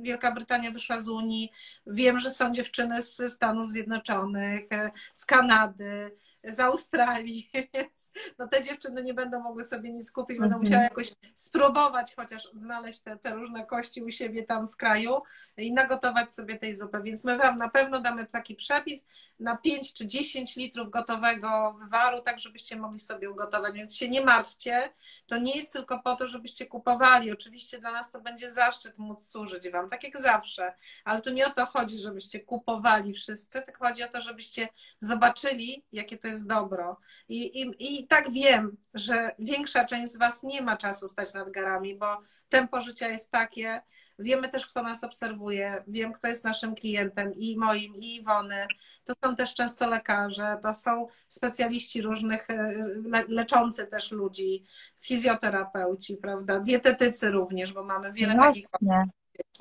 Wielka 0.00 0.32
Brytania 0.32 0.70
wyszła 0.70 0.98
z 0.98 1.08
Unii, 1.08 1.52
wiem, 1.86 2.18
że 2.18 2.30
są 2.30 2.52
dziewczyny 2.52 3.02
z 3.02 3.32
Stanów 3.32 3.70
Zjednoczonych, 3.70 4.68
z 5.14 5.24
Kanady, 5.24 6.16
z 6.44 6.60
Australii, 6.60 7.50
więc 7.74 8.12
no 8.38 8.48
te 8.48 8.62
dziewczyny 8.62 9.04
nie 9.04 9.14
będą 9.14 9.40
mogły 9.40 9.64
sobie 9.64 9.92
nic 9.92 10.12
kupić, 10.12 10.38
będą 10.38 10.56
mhm. 10.56 10.62
musiały 10.62 10.82
jakoś 10.82 11.12
spróbować 11.34 12.14
chociaż 12.14 12.48
znaleźć 12.54 13.00
te, 13.00 13.16
te 13.16 13.34
różne 13.34 13.66
kości 13.66 14.02
u 14.02 14.10
siebie 14.10 14.42
tam 14.42 14.68
w 14.68 14.76
kraju 14.76 15.22
i 15.56 15.72
nagotować 15.72 16.34
sobie 16.34 16.58
tej 16.58 16.74
zupy. 16.74 17.00
Więc 17.02 17.24
my 17.24 17.38
Wam 17.38 17.58
na 17.58 17.68
pewno 17.68 18.00
damy 18.00 18.26
taki 18.26 18.54
przepis 18.54 19.08
na 19.40 19.56
5 19.56 19.92
czy 19.92 20.06
10 20.06 20.56
litrów 20.56 20.90
gotowego 20.90 21.76
wywaru, 21.80 22.22
tak 22.22 22.38
żebyście 22.38 22.76
mogli 22.76 22.98
sobie 22.98 23.30
ugotować. 23.30 23.74
Więc 23.74 23.96
się 23.96 24.08
nie 24.08 24.24
martwcie. 24.24 24.92
To 25.26 25.38
nie 25.38 25.56
jest 25.56 25.72
tylko 25.72 25.98
po 25.98 26.16
to, 26.16 26.26
żebyście 26.26 26.66
kupowali. 26.66 27.32
Oczywiście 27.32 27.78
dla 27.78 27.92
nas 27.92 28.12
to 28.12 28.20
będzie 28.20 28.50
zaszczyt 28.50 28.98
móc 28.98 29.26
służyć 29.26 29.70
Wam, 29.70 29.88
tak 29.88 30.04
jak 30.04 30.20
zawsze. 30.20 30.74
Ale 31.04 31.22
tu 31.22 31.30
nie 31.30 31.46
o 31.46 31.50
to 31.50 31.66
chodzi, 31.66 31.98
żebyście 31.98 32.40
kupowali 32.40 33.12
wszyscy, 33.12 33.62
tylko 33.62 33.86
chodzi 33.86 34.02
o 34.02 34.08
to, 34.08 34.20
żebyście 34.20 34.68
zobaczyli, 35.00 35.84
jakie 35.92 36.18
to 36.18 36.28
jest 36.28 36.37
jest 36.38 36.48
dobro. 36.48 36.96
I, 37.28 37.60
i, 37.60 38.00
I 38.00 38.06
tak 38.06 38.30
wiem, 38.30 38.76
że 38.94 39.30
większa 39.38 39.84
część 39.84 40.12
z 40.12 40.18
Was 40.18 40.42
nie 40.42 40.62
ma 40.62 40.76
czasu 40.76 41.08
stać 41.08 41.34
nad 41.34 41.50
garami, 41.50 41.96
bo 41.96 42.20
tempo 42.48 42.80
życia 42.80 43.08
jest 43.08 43.30
takie. 43.30 43.82
Wiemy 44.18 44.48
też, 44.48 44.66
kto 44.66 44.82
nas 44.82 45.04
obserwuje, 45.04 45.84
wiem, 45.86 46.12
kto 46.12 46.28
jest 46.28 46.44
naszym 46.44 46.74
klientem 46.74 47.32
i 47.36 47.56
moim, 47.56 47.96
i 47.96 48.14
Iwony. 48.14 48.66
To 49.04 49.14
są 49.24 49.34
też 49.34 49.54
często 49.54 49.86
lekarze, 49.86 50.58
to 50.62 50.74
są 50.74 51.06
specjaliści 51.28 52.02
różnych, 52.02 52.50
e, 52.50 52.72
le, 53.04 53.24
leczący 53.28 53.86
też 53.86 54.12
ludzi, 54.12 54.64
fizjoterapeuci, 54.98 56.16
prawda, 56.16 56.60
dietetycy 56.60 57.30
również, 57.30 57.72
bo 57.72 57.84
mamy 57.84 58.12
wiele 58.12 58.34
Właśnie. 58.34 58.62
takich 58.62 58.70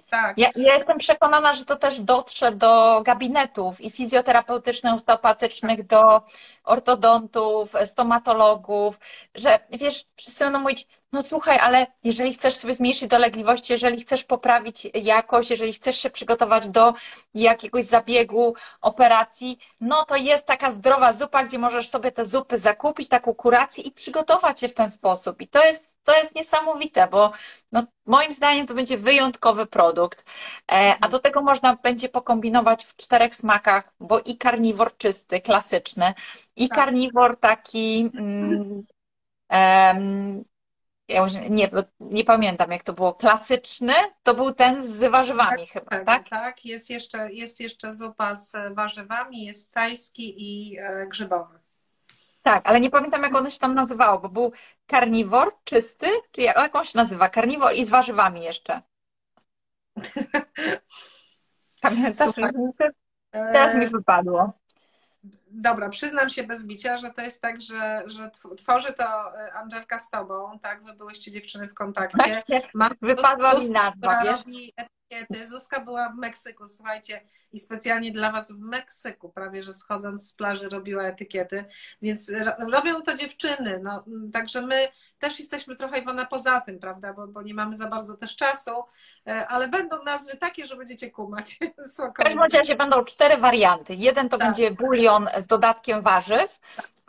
tak. 0.10 0.38
Ja, 0.38 0.50
ja, 0.56 0.74
jestem 0.74 0.98
przekonana, 0.98 1.54
że 1.54 1.66
to 1.66 1.76
też 1.76 2.00
dotrze 2.00 2.52
do 2.52 3.02
gabinetów 3.06 3.82
i 3.82 3.92
fizjoterapeutycznych, 3.92 4.94
osteopatycznych, 4.94 5.86
do 5.86 6.22
ortodontów, 6.64 7.74
stomatologów, 7.86 9.00
że 9.36 9.60
wiesz, 9.70 10.06
wszyscy 10.16 10.44
będą 10.44 10.60
mówić, 10.60 10.88
no 11.12 11.24
słuchaj, 11.24 11.60
ale 11.60 11.88
jeżeli 12.04 12.34
chcesz 12.34 12.56
sobie 12.56 12.74
zmniejszyć 12.74 13.10
dolegliwości, 13.10 13.74
jeżeli 13.74 14.02
chcesz 14.02 14.24
poprawić 14.24 14.88
jakość, 14.94 15.50
jeżeli 15.50 15.74
chcesz 15.74 15.98
się 15.98 16.10
przygotować 16.10 16.68
do 16.70 16.94
jakiegoś 17.34 17.84
zabiegu, 17.84 18.56
operacji, 18.82 19.60
no 19.82 20.06
to 20.06 20.16
jest 20.16 20.48
taka 20.48 20.72
zdrowa 20.72 21.14
zupa, 21.14 21.44
gdzie 21.44 21.60
możesz 21.60 21.90
sobie 21.90 22.12
te 22.12 22.26
zupy 22.26 22.58
zakupić, 22.58 23.10
taką 23.10 23.34
kurację 23.34 23.84
i 23.84 23.92
przygotować 23.92 24.60
się 24.60 24.68
w 24.68 24.74
ten 24.74 24.92
sposób. 24.92 25.42
I 25.42 25.48
to 25.48 25.66
jest, 25.66 25.97
to 26.08 26.18
jest 26.18 26.36
niesamowite, 26.36 27.08
bo 27.08 27.32
no, 27.72 27.84
moim 28.06 28.34
zdaniem 28.34 28.68
to 28.68 28.74
będzie 28.74 28.98
wyjątkowy 28.98 29.66
produkt. 29.66 30.26
E, 30.72 30.96
a 31.02 31.08
do 31.08 31.20
tego 31.20 31.42
można 31.42 31.76
będzie 31.76 32.10
pokombinować 32.10 32.86
w 32.86 32.96
czterech 32.96 33.36
smakach, 33.36 33.94
bo 34.00 34.20
i 34.20 34.38
karniwor 34.38 34.98
czysty, 34.98 35.42
klasyczny, 35.42 36.14
i 36.56 36.70
tak. 36.70 36.78
karniwor 36.78 37.40
taki. 37.40 38.12
Mm, 38.16 38.84
ja 41.08 41.24
już 41.24 41.34
nie, 41.50 41.70
nie 42.00 42.24
pamiętam 42.24 42.72
jak 42.72 42.84
to 42.84 42.94
było, 42.94 43.14
klasyczny, 43.14 43.94
to 44.24 44.34
był 44.34 44.54
ten 44.54 44.84
z 44.84 45.12
warzywami 45.12 45.62
tak, 45.62 45.70
chyba, 45.70 45.90
tak? 45.90 46.06
Tak, 46.06 46.30
tak. 46.30 46.66
Jest 46.66 46.90
jeszcze, 46.90 47.34
jest 47.34 47.60
jeszcze 47.60 47.94
zupa 47.94 48.36
z 48.36 48.74
warzywami, 48.74 49.46
jest 49.46 49.74
tajski 49.74 50.36
i 50.38 50.78
e, 50.80 51.08
grzybowy. 51.08 51.57
Tak, 52.48 52.68
ale 52.68 52.80
nie 52.80 52.90
pamiętam 52.90 53.24
jak 53.24 53.36
one 53.36 53.52
się 53.52 53.60
tam 53.60 53.74
nazywało, 53.74 54.20
bo 54.20 54.30
był 54.30 54.52
karniwor 54.88 55.54
czysty, 55.64 56.08
czy 56.32 56.42
jak, 56.42 56.58
jak 56.58 56.76
on 56.76 56.86
się 56.86 56.98
nazywa? 56.98 57.30
Karniwor 57.30 57.76
i 57.76 57.86
z 57.86 57.90
warzywami 57.90 58.44
jeszcze. 58.44 58.82
Pamiętasz 61.82 62.38
różnicę? 62.38 62.90
Teraz 63.32 63.76
mi 63.76 63.86
e, 63.86 63.88
wypadło. 63.88 64.54
Dobra, 65.48 65.90
przyznam 65.90 66.30
się 66.30 66.44
bez 66.44 66.66
bicia, 66.66 66.98
że 66.98 67.12
to 67.12 67.22
jest 67.22 67.42
tak, 67.42 67.62
że, 67.62 68.04
że 68.06 68.28
tw- 68.28 68.56
tworzy 68.56 68.94
to 68.94 69.38
e, 69.40 69.54
Angelka 69.54 70.00
z 70.00 70.10
tobą, 70.10 70.60
tak? 70.60 70.84
Wy 70.84 70.94
byłyście 70.94 71.32
dziewczyny 71.32 71.68
w 71.68 71.74
kontakcie. 71.74 72.18
Właśnie 72.18 72.62
Mam 72.74 72.92
wypadła 73.02 73.54
mi 73.54 73.70
nazwa, 73.70 74.08
która 74.08 74.24
wiesz? 74.24 74.40
robi 74.40 74.74
etykiety. 75.10 75.48
Zuzka 75.50 75.80
była 75.80 76.10
w 76.10 76.16
Meksyku, 76.16 76.68
słuchajcie, 76.68 77.22
i 77.54 77.60
specjalnie 77.60 78.12
dla 78.12 78.32
was 78.32 78.52
w 78.52 78.60
Meksyku, 78.60 79.30
prawie 79.30 79.64
że 79.64 79.74
schodząc 79.74 80.30
z 80.30 80.34
plaży 80.34 80.70
robiła 80.70 81.04
etykiety, 81.04 81.66
więc 82.02 82.30
ro- 82.30 82.70
robią 82.72 83.02
to 83.02 83.14
dziewczyny, 83.14 83.80
no, 83.84 84.04
także 84.34 84.62
my 84.62 84.88
też 85.20 85.40
jesteśmy 85.40 85.76
trochę 85.76 86.00
Iwona 86.00 86.26
poza 86.26 86.62
tym, 86.62 86.80
prawda, 86.80 87.14
bo, 87.14 87.28
bo 87.28 87.42
nie 87.42 87.54
mamy 87.54 87.76
za 87.76 87.88
bardzo 87.88 88.18
też 88.18 88.36
czasu, 88.36 88.72
e, 89.28 89.48
ale 89.48 89.68
będą 89.68 90.04
nazwy 90.04 90.38
takie, 90.38 90.66
że 90.66 90.76
będziecie 90.76 91.12
kumać. 91.12 91.60
W 92.10 92.14
każdym 92.14 92.44
razie 92.54 92.76
będą 92.76 93.06
cztery 93.06 93.38
warianty. 93.38 93.96
Jeden 93.96 94.30
to 94.30 94.38
Tak. 94.38 94.48
będzie 94.48 94.72
bulion 94.72 95.30
z 95.38 95.46
dodatkiem 95.48 96.02
warzyw. 96.02 96.60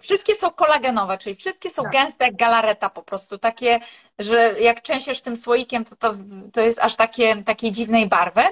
Wszystkie 0.00 0.34
są 0.34 0.50
kolagenowe, 0.50 1.18
czyli 1.18 1.37
wszystkie 1.37 1.70
są 1.70 1.82
Tak. 1.82 1.92
gęste 1.92 2.24
jak 2.24 2.37
galareta 2.37 2.90
po 2.90 3.02
prostu. 3.02 3.38
Takie, 3.38 3.80
że 4.18 4.61
jak 4.61 4.81
trzęsiesz 4.81 5.20
tym 5.20 5.37
słoikiem, 5.37 5.85
to, 5.85 5.96
to, 5.96 6.14
to 6.52 6.61
jest 6.61 6.78
aż 6.78 6.96
takie, 6.96 7.44
takiej 7.44 7.72
dziwnej 7.72 8.09
barwy. 8.09 8.42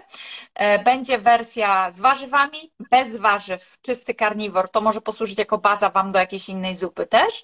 E, 0.55 0.79
Będzie 0.85 1.19
wersja 1.19 1.91
z 1.91 2.01
warzywami, 2.01 2.73
bez 2.91 3.17
warzyw, 3.17 3.79
czysty 3.83 4.15
karniwor. 4.15 4.71
To 4.71 4.81
może 4.81 5.01
posłużyć 5.01 5.39
jako 5.39 5.59
baza 5.59 5.91
Wam 5.91 6.13
do 6.13 6.19
jakiejś 6.19 6.49
innej 6.49 6.77
zupy 6.77 7.07
też. 7.07 7.43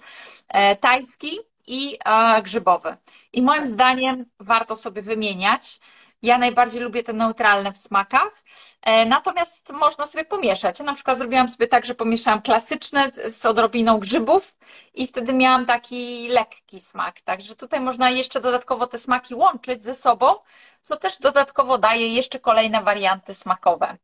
E, 0.49 0.77
Tajski 0.77 1.39
i 1.67 1.99
e, 2.05 2.43
grzybowy. 2.43 2.97
I 3.33 3.43
moim 3.43 3.67
zdaniem 3.67 4.25
warto 4.41 4.77
sobie 4.77 5.03
wymieniać. 5.03 5.81
Ja 6.23 6.39
najbardziej 6.39 6.81
lubię 6.81 7.03
te 7.03 7.13
neutralne 7.13 7.73
w 7.73 7.77
smakach. 7.77 8.43
E, 8.83 9.07
Natomiast 9.07 9.71
można 9.73 10.07
sobie 10.07 10.25
pomieszać. 10.25 10.79
Ja 10.79 10.85
na 10.85 10.95
przykład 10.95 11.19
zrobiłam 11.19 11.49
sobie 11.49 11.69
tak, 11.69 11.87
że 11.87 11.95
pomieszałam 11.95 12.43
klasyczne 12.43 13.11
z 13.27 13.47
odrobiną 13.47 13.99
grzybów 13.99 14.57
i 14.95 15.07
wtedy 15.07 15.33
miałam 15.33 15.67
taki 15.67 16.29
lekki 16.29 16.81
smak. 16.81 17.21
Także 17.21 17.57
tutaj 17.57 17.81
można 17.81 18.11
jeszcze 18.11 18.41
dodatkowo 18.41 18.87
te 18.87 18.99
smaki 18.99 19.35
łączyć 19.35 19.85
ze 19.85 19.95
sobą, 19.95 20.35
co 20.83 20.97
też 20.97 21.19
dodatkowo 21.19 21.79
daje 21.79 22.09
jeszcze 22.09 22.39
kolejne 22.39 22.83
warianty 22.83 23.35
smakowe. 23.35 23.97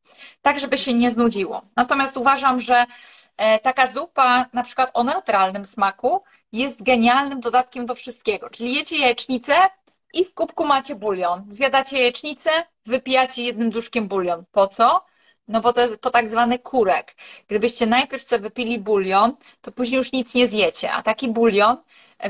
Tak, 0.43 0.59
żeby 0.61 0.79
się 0.79 0.95
nie 0.95 1.11
znudziło. 1.11 1.63
Natomiast 1.77 2.17
uważam, 2.17 2.61
że 2.61 2.87
e, 3.37 3.59
taka 3.59 3.87
zupa, 3.87 4.47
na 4.53 4.63
przykład 4.63 4.91
o 4.95 5.05
neutralnym 5.05 5.65
smaku, 5.67 6.23
jest 6.53 6.83
genialnym 6.83 7.41
dodatkiem 7.41 7.87
do 7.87 7.95
wszystkiego. 7.95 8.51
Czyli 8.51 8.75
jecie 8.75 8.99
jajecznicę, 8.99 9.71
i 10.15 10.25
w 10.25 10.35
kubku 10.35 10.65
macie 10.65 10.95
bulion. 10.95 11.45
Zjadacie 11.49 11.99
jajecznicę, 11.99 12.51
wypijacie 12.87 13.43
jednym 13.43 13.71
duszkiem 13.71 14.09
bulion. 14.09 14.45
Po 14.53 14.69
co? 14.69 15.05
No 15.49 15.61
bo 15.61 15.73
to 15.73 15.81
jest 15.81 16.01
po 16.01 16.11
tak 16.11 16.29
zwany 16.29 16.59
kurek. 16.59 17.15
Gdybyście 17.49 17.87
najpierw 17.87 18.23
sobie 18.23 18.43
wypili 18.43 18.79
bulion, 18.79 19.37
to 19.61 19.73
później 19.73 19.99
już 19.99 20.13
nic 20.13 20.35
nie 20.35 20.47
zjecie. 20.47 20.93
A 20.93 21.03
taki 21.03 21.29
bulion, 21.29 21.77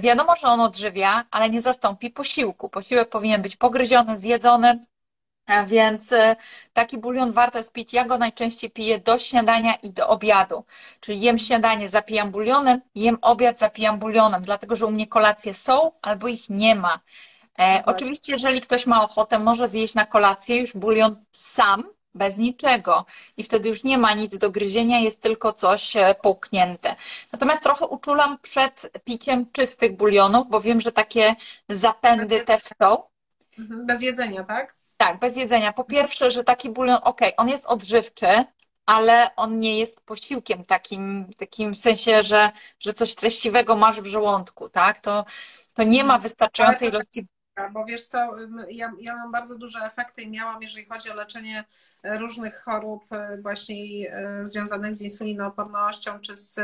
wiadomo, 0.00 0.36
że 0.36 0.48
on 0.48 0.60
odżywia, 0.60 1.24
ale 1.30 1.50
nie 1.50 1.60
zastąpi 1.60 2.10
posiłku. 2.10 2.68
Posiłek 2.68 3.08
powinien 3.08 3.42
być 3.42 3.56
pogryziony, 3.56 4.16
zjedzony. 4.16 4.86
Więc 5.66 6.12
e, 6.12 6.36
taki 6.72 6.98
bulion 6.98 7.32
warto 7.32 7.58
jest 7.58 7.72
pić. 7.72 7.92
Ja 7.92 8.04
go 8.04 8.18
najczęściej 8.18 8.70
piję 8.70 8.98
do 8.98 9.18
śniadania 9.18 9.74
i 9.74 9.92
do 9.92 10.08
obiadu. 10.08 10.64
Czyli 11.00 11.20
jem 11.20 11.38
śniadanie, 11.38 11.88
zapijam 11.88 12.30
bulionem, 12.30 12.80
jem 12.94 13.18
obiad, 13.22 13.58
zapijam 13.58 13.98
bulionem, 13.98 14.42
dlatego 14.42 14.76
że 14.76 14.86
u 14.86 14.90
mnie 14.90 15.06
kolacje 15.06 15.54
są 15.54 15.92
albo 16.02 16.28
ich 16.28 16.50
nie 16.50 16.74
ma. 16.74 17.00
E, 17.58 17.72
właśnie. 17.72 17.84
oczywiście, 17.94 18.32
jeżeli 18.32 18.60
ktoś 18.60 18.86
ma 18.86 19.02
ochotę, 19.04 19.38
może 19.38 19.68
zjeść 19.68 19.94
na 19.94 20.06
kolację 20.06 20.56
już 20.60 20.72
bulion 20.72 21.24
sam, 21.32 21.84
bez 22.14 22.36
niczego. 22.36 23.04
I 23.36 23.42
wtedy 23.44 23.68
już 23.68 23.84
nie 23.84 23.98
ma 23.98 24.14
nic 24.14 24.38
do 24.38 24.50
gryzienia, 24.50 24.98
jest 24.98 25.22
tylko 25.22 25.52
coś 25.52 25.96
e, 25.96 26.14
połknięte. 26.22 26.96
Natomiast 27.32 27.62
trochę 27.62 27.86
uczulam 27.86 28.38
przed 28.42 28.90
piciem 29.04 29.46
czystych 29.52 29.96
bulionów, 29.96 30.48
bo 30.48 30.60
wiem, 30.60 30.80
że 30.80 30.92
takie 30.92 31.34
zapędy 31.68 32.40
też 32.44 32.60
są. 32.82 33.02
Mhm, 33.58 33.86
Bez 33.86 34.02
jedzenia, 34.02 34.44
tak? 34.44 34.74
Tak, 34.96 35.18
bez 35.18 35.36
jedzenia. 35.36 35.72
Po 35.72 35.84
pierwsze, 35.84 36.30
że 36.30 36.44
taki 36.44 36.70
bulion, 36.70 36.98
ok, 37.02 37.20
on 37.36 37.48
jest 37.48 37.66
odżywczy, 37.66 38.26
ale 38.86 39.30
on 39.36 39.58
nie 39.60 39.78
jest 39.78 40.00
posiłkiem 40.00 40.64
takim, 40.64 41.30
takim 41.38 41.72
w 41.74 41.78
sensie, 41.78 42.22
że, 42.22 42.50
że 42.80 42.94
coś 42.94 43.14
treściwego 43.14 43.76
masz 43.76 44.00
w 44.00 44.06
żołądku, 44.06 44.68
tak? 44.68 45.00
To, 45.00 45.24
to 45.74 45.82
nie 45.82 46.04
ma 46.04 46.18
wystarczającej 46.18 46.88
Ale 46.88 46.92
to- 46.92 46.96
ilości. 46.98 47.26
Bo 47.72 47.84
wiesz 47.84 48.04
co, 48.04 48.18
ja, 48.70 48.92
ja 49.00 49.16
mam 49.16 49.32
bardzo 49.32 49.58
duże 49.58 49.78
efekty 49.78 50.22
i 50.22 50.30
miałam, 50.30 50.62
jeżeli 50.62 50.86
chodzi 50.86 51.10
o 51.10 51.14
leczenie 51.14 51.64
e, 52.02 52.18
różnych 52.18 52.62
chorób 52.62 53.12
e, 53.12 53.38
właśnie 53.42 53.76
e, 54.12 54.46
związanych 54.46 54.94
z 54.94 55.02
insulinoopornością, 55.02 56.20
czy 56.20 56.36
z 56.36 56.60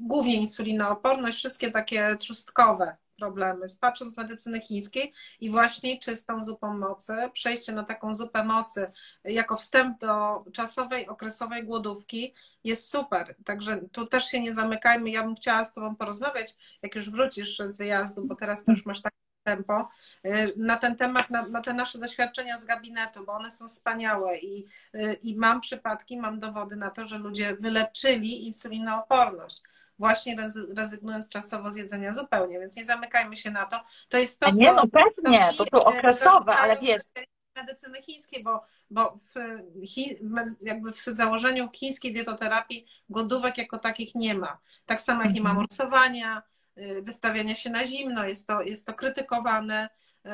głównie 0.00 0.36
insulinooporność, 0.36 1.38
wszystkie 1.38 1.70
takie 1.70 2.16
trzustkowe 2.16 2.96
problemy. 3.20 3.66
Patrząc 3.80 4.14
z 4.14 4.16
medycyny 4.16 4.60
chińskiej 4.60 5.12
i 5.40 5.50
właśnie 5.50 5.98
czystą 5.98 6.40
zupą 6.40 6.78
mocy, 6.78 7.14
przejście 7.32 7.72
na 7.72 7.84
taką 7.84 8.14
zupę 8.14 8.44
mocy 8.44 8.90
jako 9.24 9.56
wstęp 9.56 9.98
do 9.98 10.44
czasowej, 10.52 11.08
okresowej 11.08 11.64
głodówki 11.64 12.34
jest 12.64 12.90
super. 12.90 13.34
Także 13.44 13.80
tu 13.92 14.06
też 14.06 14.24
się 14.24 14.40
nie 14.40 14.52
zamykajmy. 14.52 15.10
Ja 15.10 15.22
bym 15.22 15.34
chciała 15.34 15.64
z 15.64 15.74
Tobą 15.74 15.96
porozmawiać, 15.96 16.56
jak 16.82 16.94
już 16.94 17.10
wrócisz 17.10 17.58
z 17.64 17.78
wyjazdu, 17.78 18.26
bo 18.26 18.34
teraz 18.34 18.64
to 18.64 18.72
już 18.72 18.86
masz 18.86 19.02
tak 19.02 19.12
tempo, 19.50 19.88
y, 20.24 20.52
na 20.56 20.76
ten 20.76 20.96
temat, 20.96 21.30
na, 21.30 21.42
na 21.48 21.60
te 21.60 21.72
nasze 21.72 21.98
doświadczenia 21.98 22.56
z 22.56 22.64
gabinetu, 22.64 23.24
bo 23.26 23.32
one 23.32 23.50
są 23.50 23.68
wspaniałe 23.68 24.38
i, 24.38 24.66
y, 24.94 25.18
i 25.22 25.36
mam 25.36 25.60
przypadki, 25.60 26.16
mam 26.20 26.38
dowody 26.38 26.76
na 26.76 26.90
to, 26.90 27.04
że 27.04 27.18
ludzie 27.18 27.56
wyleczyli 27.56 28.46
insulinooporność. 28.46 29.62
Właśnie 29.98 30.36
rezy- 30.36 30.74
rezygnując 30.76 31.28
czasowo 31.28 31.70
z 31.72 31.76
jedzenia 31.76 32.12
zupełnie, 32.12 32.60
więc 32.60 32.76
nie 32.76 32.84
zamykajmy 32.84 33.36
się 33.36 33.50
na 33.50 33.66
to. 33.66 33.80
To 34.08 34.18
jest 34.18 34.40
to, 34.40 34.46
A 34.46 34.50
nie, 34.50 34.66
co 34.66 34.72
no 34.74 34.82
pewnie, 34.92 35.50
to 35.58 35.64
tu 35.64 35.76
okresowe, 35.82 36.52
ale 36.52 36.76
wiesz, 36.78 37.02
medycyny 37.56 38.02
chińskiej, 38.02 38.42
bo, 38.42 38.62
bo 38.90 39.10
w, 39.16 39.34
chi, 39.86 40.16
jakby 40.62 40.92
w 40.92 41.04
założeniu 41.06 41.68
chińskiej 41.72 42.12
dietoterapii 42.12 42.86
głodówek 43.08 43.58
jako 43.58 43.78
takich 43.78 44.14
nie 44.14 44.34
ma. 44.34 44.58
Tak 44.86 45.00
samo 45.00 45.22
jak 45.22 45.34
nie 45.34 45.40
ma 45.40 45.50
Mhm. 45.50 45.56
morsowania, 45.56 46.38
y, 46.38 46.42
wystawiania 47.02 47.54
się 47.54 47.70
na 47.70 47.84
zimno, 47.86 48.24
jest 48.24 48.46
to, 48.46 48.62
jest 48.62 48.86
to 48.86 48.94
krytykowane 48.94 49.88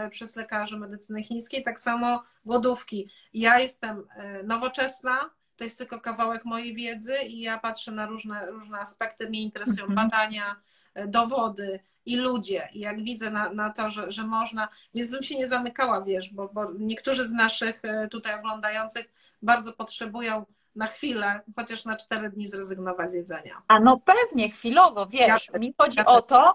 y, 0.06 0.10
przez 0.10 0.36
lekarzy 0.36 0.76
medycyny 0.76 1.22
chińskiej, 1.22 1.62
tak 1.62 1.80
samo 1.80 2.22
głodówki. 2.44 3.10
Ja 3.32 3.58
jestem 3.58 3.98
y, 3.98 4.44
nowoczesna, 4.44 5.30
to 5.56 5.64
jest 5.64 5.78
tylko 5.78 6.00
kawałek 6.00 6.44
mojej 6.44 6.74
wiedzy 6.74 7.14
i 7.26 7.40
ja 7.40 7.58
patrzę 7.58 7.92
na 7.92 8.06
różne, 8.06 8.46
różne 8.46 8.78
aspekty, 8.78 9.28
mnie 9.28 9.42
interesują 9.42 9.86
Mhm. 9.86 10.08
badania, 10.08 10.56
y, 10.98 11.06
dowody 11.06 11.80
i 12.06 12.16
ludzie. 12.16 12.68
I 12.72 12.80
jak 12.80 13.02
widzę 13.02 13.30
na, 13.30 13.50
na 13.52 13.70
to, 13.70 13.90
że, 13.90 14.12
że 14.12 14.26
można, 14.26 14.68
więc 14.94 15.10
bym 15.10 15.22
się 15.22 15.36
nie 15.36 15.46
zamykała, 15.46 16.02
wiesz, 16.02 16.32
bo, 16.32 16.48
bo 16.48 16.72
niektórzy 16.78 17.24
z 17.26 17.32
naszych 17.32 17.82
y, 17.84 18.08
tutaj 18.08 18.34
oglądających 18.34 19.12
bardzo 19.42 19.72
potrzebują 19.72 20.46
na 20.76 20.86
chwilę, 20.86 21.40
chociaż 21.56 21.84
na 21.84 21.96
cztery 21.96 22.30
dni 22.30 22.46
zrezygnować 22.48 23.10
z 23.10 23.14
jedzenia. 23.14 23.62
a 23.68 23.80
no 23.80 24.00
pewnie, 24.04 24.50
chwilowo, 24.50 25.06
wiesz, 25.06 25.48
Ja- 25.52 25.58
mi 25.58 25.74
chodzi 25.78 25.98
ja- 25.98 26.06
o 26.06 26.22
to, 26.22 26.54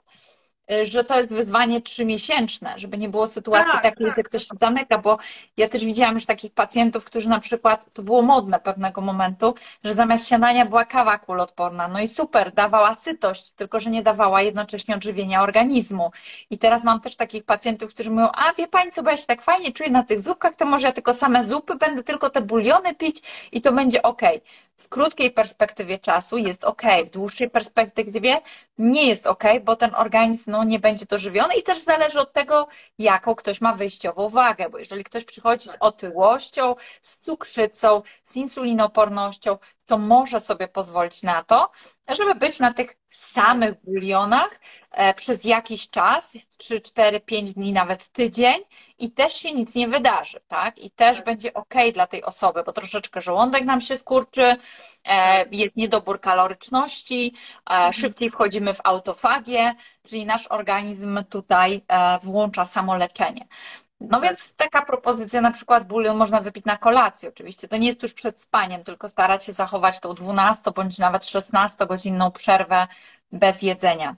że 0.83 1.03
to 1.03 1.17
jest 1.17 1.33
wyzwanie 1.33 1.81
trzymiesięczne, 1.81 2.73
żeby 2.77 2.97
nie 2.97 3.09
było 3.09 3.27
sytuacji 3.27 3.71
Tak, 3.71 3.83
takiej, 3.83 4.07
tak. 4.07 4.15
że 4.15 4.23
ktoś 4.23 4.41
się 4.41 4.55
zamyka, 4.59 4.97
bo 4.97 5.17
ja 5.57 5.69
też 5.69 5.85
widziałam 5.85 6.15
już 6.15 6.25
takich 6.25 6.53
pacjentów, 6.53 7.05
którzy 7.05 7.29
na 7.29 7.39
przykład, 7.39 7.93
to 7.93 8.03
było 8.03 8.21
modne 8.21 8.59
pewnego 8.59 9.01
momentu, 9.01 9.55
że 9.83 9.93
zamiast 9.93 10.27
śniadania 10.27 10.65
była 10.65 10.85
kawa 10.85 11.17
kuloodporna, 11.17 11.87
no 11.87 12.01
i 12.01 12.07
super, 12.07 12.51
dawała 12.53 12.95
sytość, 12.95 13.51
tylko 13.51 13.79
że 13.79 13.89
nie 13.89 14.03
dawała 14.03 14.41
jednocześnie 14.41 14.95
odżywienia 14.95 15.43
organizmu. 15.43 16.11
I 16.49 16.57
teraz 16.57 16.83
mam 16.83 17.01
też 17.01 17.15
takich 17.15 17.43
pacjentów, 17.43 17.93
którzy 17.93 18.11
mówią, 18.11 18.29
a 18.33 18.53
wie 18.53 18.67
pani 18.67 18.91
co, 18.91 19.03
bo 19.03 19.09
ja 19.09 19.17
się 19.17 19.25
tak 19.25 19.41
fajnie 19.41 19.71
czuję 19.71 19.89
na 19.89 20.03
tych 20.03 20.21
zupkach, 20.21 20.55
to 20.55 20.65
może 20.65 20.87
ja 20.87 20.93
tylko 20.93 21.13
same 21.13 21.45
zupy 21.45 21.75
będę 21.75 22.03
tylko 22.03 22.29
te 22.29 22.41
buliony 22.41 22.95
pić 22.95 23.21
i 23.51 23.61
to 23.61 23.71
będzie 23.71 24.01
ok. 24.01 24.21
W 24.81 24.89
krótkiej 24.89 25.31
perspektywie 25.31 25.99
czasu 25.99 26.37
jest 26.37 26.63
ok, 26.63 26.81
w 27.05 27.09
dłuższej 27.09 27.49
perspektywie 27.49 28.41
nie 28.77 29.07
jest 29.07 29.27
ok, 29.27 29.43
bo 29.63 29.75
ten 29.75 29.95
organizm 29.95 30.51
no, 30.51 30.63
nie 30.63 30.79
będzie 30.79 31.05
dożywiony 31.05 31.55
i 31.55 31.63
też 31.63 31.79
zależy 31.79 32.19
od 32.19 32.33
tego, 32.33 32.67
jaką 32.99 33.35
ktoś 33.35 33.61
ma 33.61 33.73
wyjściową 33.73 34.29
wagę, 34.29 34.69
bo 34.69 34.77
jeżeli 34.77 35.03
ktoś 35.03 35.25
przychodzi 35.25 35.69
z 35.69 35.77
otyłością, 35.79 36.75
z 37.01 37.17
cukrzycą, 37.17 38.01
z 38.23 38.35
insulinoopornością, 38.35 39.57
to 39.91 39.97
może 39.97 40.39
sobie 40.39 40.67
pozwolić 40.67 41.23
na 41.23 41.43
to, 41.43 41.71
żeby 42.09 42.35
być 42.35 42.59
na 42.59 42.73
tych 42.73 42.97
samych 43.09 43.81
bulionach 43.83 44.59
e, 44.91 45.13
przez 45.13 45.45
jakiś 45.45 45.89
czas, 45.89 46.37
3, 46.57 46.81
4, 46.81 47.19
5 47.19 47.53
dni, 47.53 47.73
nawet 47.73 48.07
tydzień 48.07 48.61
i 48.97 49.11
też 49.11 49.33
się 49.33 49.53
nic 49.53 49.75
nie 49.75 49.87
wydarzy, 49.87 50.39
tak? 50.47 50.77
I 50.79 50.91
też 50.91 51.15
tak. 51.15 51.25
będzie 51.25 51.53
ok 51.53 51.73
dla 51.93 52.07
tej 52.07 52.23
osoby, 52.23 52.63
bo 52.65 52.73
troszeczkę 52.73 53.21
żołądek 53.21 53.65
nam 53.65 53.81
się 53.81 53.97
skurczy, 53.97 54.43
e, 54.43 54.57
tak. 55.03 55.55
jest 55.55 55.75
niedobór 55.75 56.21
kaloryczności, 56.21 57.33
e, 57.35 57.73
mhm. 57.73 57.93
szybciej 57.93 58.29
wchodzimy 58.29 58.73
w 58.73 58.81
autofagię, 58.83 59.75
czyli 60.07 60.25
nasz 60.25 60.47
organizm 60.47 61.23
tutaj 61.29 61.85
włącza 62.23 62.65
samoleczenie. 62.65 63.47
No 64.09 64.21
więc 64.21 64.53
taka 64.53 64.81
propozycja, 64.85 65.41
na 65.41 65.51
przykład 65.51 65.87
bulion 65.87 66.17
można 66.17 66.41
wypić 66.41 66.65
na 66.65 66.77
kolację 66.77 67.29
oczywiście. 67.29 67.67
To 67.67 67.77
nie 67.77 67.87
jest 67.87 68.01
tuż 68.01 68.13
przed 68.13 68.41
spaniem, 68.41 68.83
tylko 68.83 69.09
starać 69.09 69.45
się 69.45 69.53
zachować 69.53 69.99
tą 69.99 70.13
12 70.13 70.71
bądź 70.71 70.97
nawet 70.97 71.25
16 71.25 71.87
godzinną 71.87 72.31
przerwę 72.31 72.87
bez 73.31 73.61
jedzenia. 73.61 74.15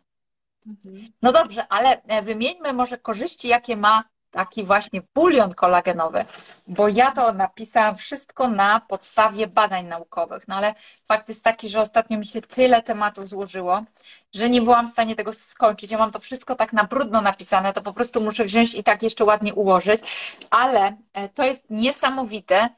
Mhm. 0.68 1.08
No 1.22 1.32
dobrze, 1.32 1.68
ale 1.68 2.02
e, 2.04 2.22
wymieńmy 2.22 2.74
może 2.74 2.98
korzyści, 2.98 3.48
jakie 3.48 3.78
ma 3.78 4.04
taki 4.34 4.64
właśnie 4.64 5.02
bulion 5.16 5.54
kolagenowy, 5.54 6.26
bo 6.68 6.88
ja 6.88 7.12
to 7.12 7.34
napisałam 7.34 7.96
wszystko 7.96 8.48
na 8.48 8.80
podstawie 8.80 9.48
badań 9.48 9.86
naukowych, 9.86 10.48
no 10.48 10.56
ale 10.56 10.74
fakt 11.08 11.30
jest 11.30 11.44
taki, 11.44 11.70
że 11.70 11.82
ostatnio 11.82 12.18
mi 12.18 12.26
się 12.26 12.42
tyle 12.42 12.82
tematów 12.82 13.30
złożyło, 13.30 13.84
że 14.34 14.50
nie 14.50 14.62
byłam 14.62 14.88
w 14.88 14.92
stanie 14.92 15.16
tego 15.16 15.34
skończyć. 15.34 15.92
Ja 15.92 15.98
mam 15.98 16.12
to 16.12 16.20
wszystko 16.20 16.56
tak 16.56 16.74
na 16.74 16.84
brudno 16.84 17.22
napisane, 17.22 17.74
to 17.74 17.82
po 17.82 17.94
prostu 17.94 18.22
muszę 18.22 18.46
wziąć 18.46 18.76
i 18.76 18.84
tak 18.84 19.04
jeszcze 19.04 19.26
ładnie 19.26 19.54
ułożyć, 19.54 20.02
ale 20.50 20.98
e, 21.14 21.30
to 21.30 21.44
jest 21.44 21.70
niesamowite, 21.70 22.70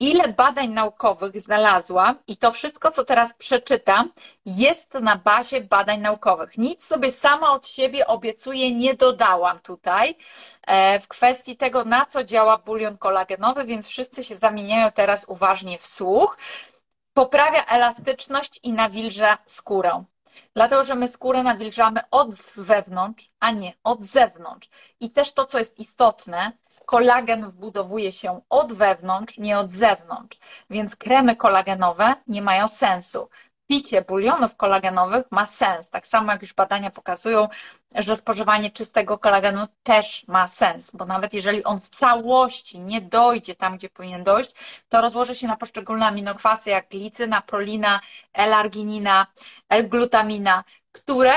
ile 0.00 0.28
badań 0.28 0.68
naukowych 0.68 1.40
znalazłam 1.40 2.18
i 2.26 2.36
to 2.36 2.52
wszystko, 2.52 2.90
co 2.90 3.04
teraz 3.04 3.34
przeczytam, 3.34 4.12
jest 4.46 4.94
na 4.94 5.16
bazie 5.16 5.60
badań 5.60 6.00
naukowych. 6.00 6.58
Nic 6.58 6.84
sobie 6.84 7.12
sama 7.12 7.50
od 7.50 7.66
siebie 7.66 8.06
obiecuję, 8.06 8.74
nie 8.74 8.94
dodałam 8.94 9.58
tutaj 9.60 10.16
e, 10.66 11.00
w 11.00 11.08
kwestii 11.08 11.56
tego, 11.56 11.84
na 11.84 12.06
co 12.06 12.24
działa 12.24 12.58
bulion 12.58 12.98
kolagenowy, 12.98 13.64
więc 13.64 13.86
wszyscy 13.86 14.24
się 14.24 14.36
zamieniają 14.36 14.92
teraz 14.92 15.24
uważnie 15.28 15.78
w 15.78 15.86
słuch. 15.86 16.38
Poprawia 17.14 17.64
elastyczność 17.64 18.60
i 18.62 18.72
nawilża 18.72 19.38
skórę. 19.46 20.04
Dlatego, 20.54 20.84
że 20.84 20.94
my 20.94 21.08
skórę 21.08 21.42
nawilżamy 21.42 22.00
od 22.10 22.34
wewnątrz, 22.56 23.30
a 23.40 23.50
nie 23.50 23.72
od 23.84 24.04
zewnątrz. 24.04 24.68
I 25.00 25.10
też 25.10 25.32
to, 25.32 25.46
co 25.46 25.58
jest 25.58 25.78
istotne, 25.78 26.52
kolagen 26.86 27.48
wbudowuje 27.48 28.12
się 28.12 28.40
od 28.48 28.72
wewnątrz, 28.72 29.38
nie 29.38 29.58
od 29.58 29.72
zewnątrz. 29.72 30.38
Więc 30.70 30.96
kremy 30.96 31.36
kolagenowe 31.36 32.14
nie 32.26 32.42
mają 32.42 32.68
sensu 32.68 33.28
picie 33.68 34.02
bulionów 34.02 34.56
kolagenowych 34.56 35.26
ma 35.30 35.46
sens. 35.46 35.90
Tak 35.90 36.06
samo 36.06 36.32
jak 36.32 36.42
już 36.42 36.54
badania 36.54 36.90
pokazują, 36.90 37.48
że 37.94 38.16
spożywanie 38.16 38.70
czystego 38.70 39.18
kolagenu 39.18 39.66
też 39.82 40.24
ma 40.28 40.48
sens, 40.48 40.90
bo 40.90 41.04
nawet 41.04 41.34
jeżeli 41.34 41.64
on 41.64 41.80
w 41.80 41.88
całości 41.88 42.78
nie 42.78 43.00
dojdzie 43.00 43.54
tam, 43.54 43.76
gdzie 43.76 43.88
powinien 43.88 44.24
dojść, 44.24 44.52
to 44.88 45.00
rozłoży 45.00 45.34
się 45.34 45.46
na 45.46 45.56
poszczególne 45.56 46.06
aminokwasy 46.06 46.70
jak 46.70 46.88
glicyna, 46.88 47.42
prolina, 47.42 48.00
L-arginina, 48.32 49.26
L-glutamina, 49.68 50.64
które 50.92 51.32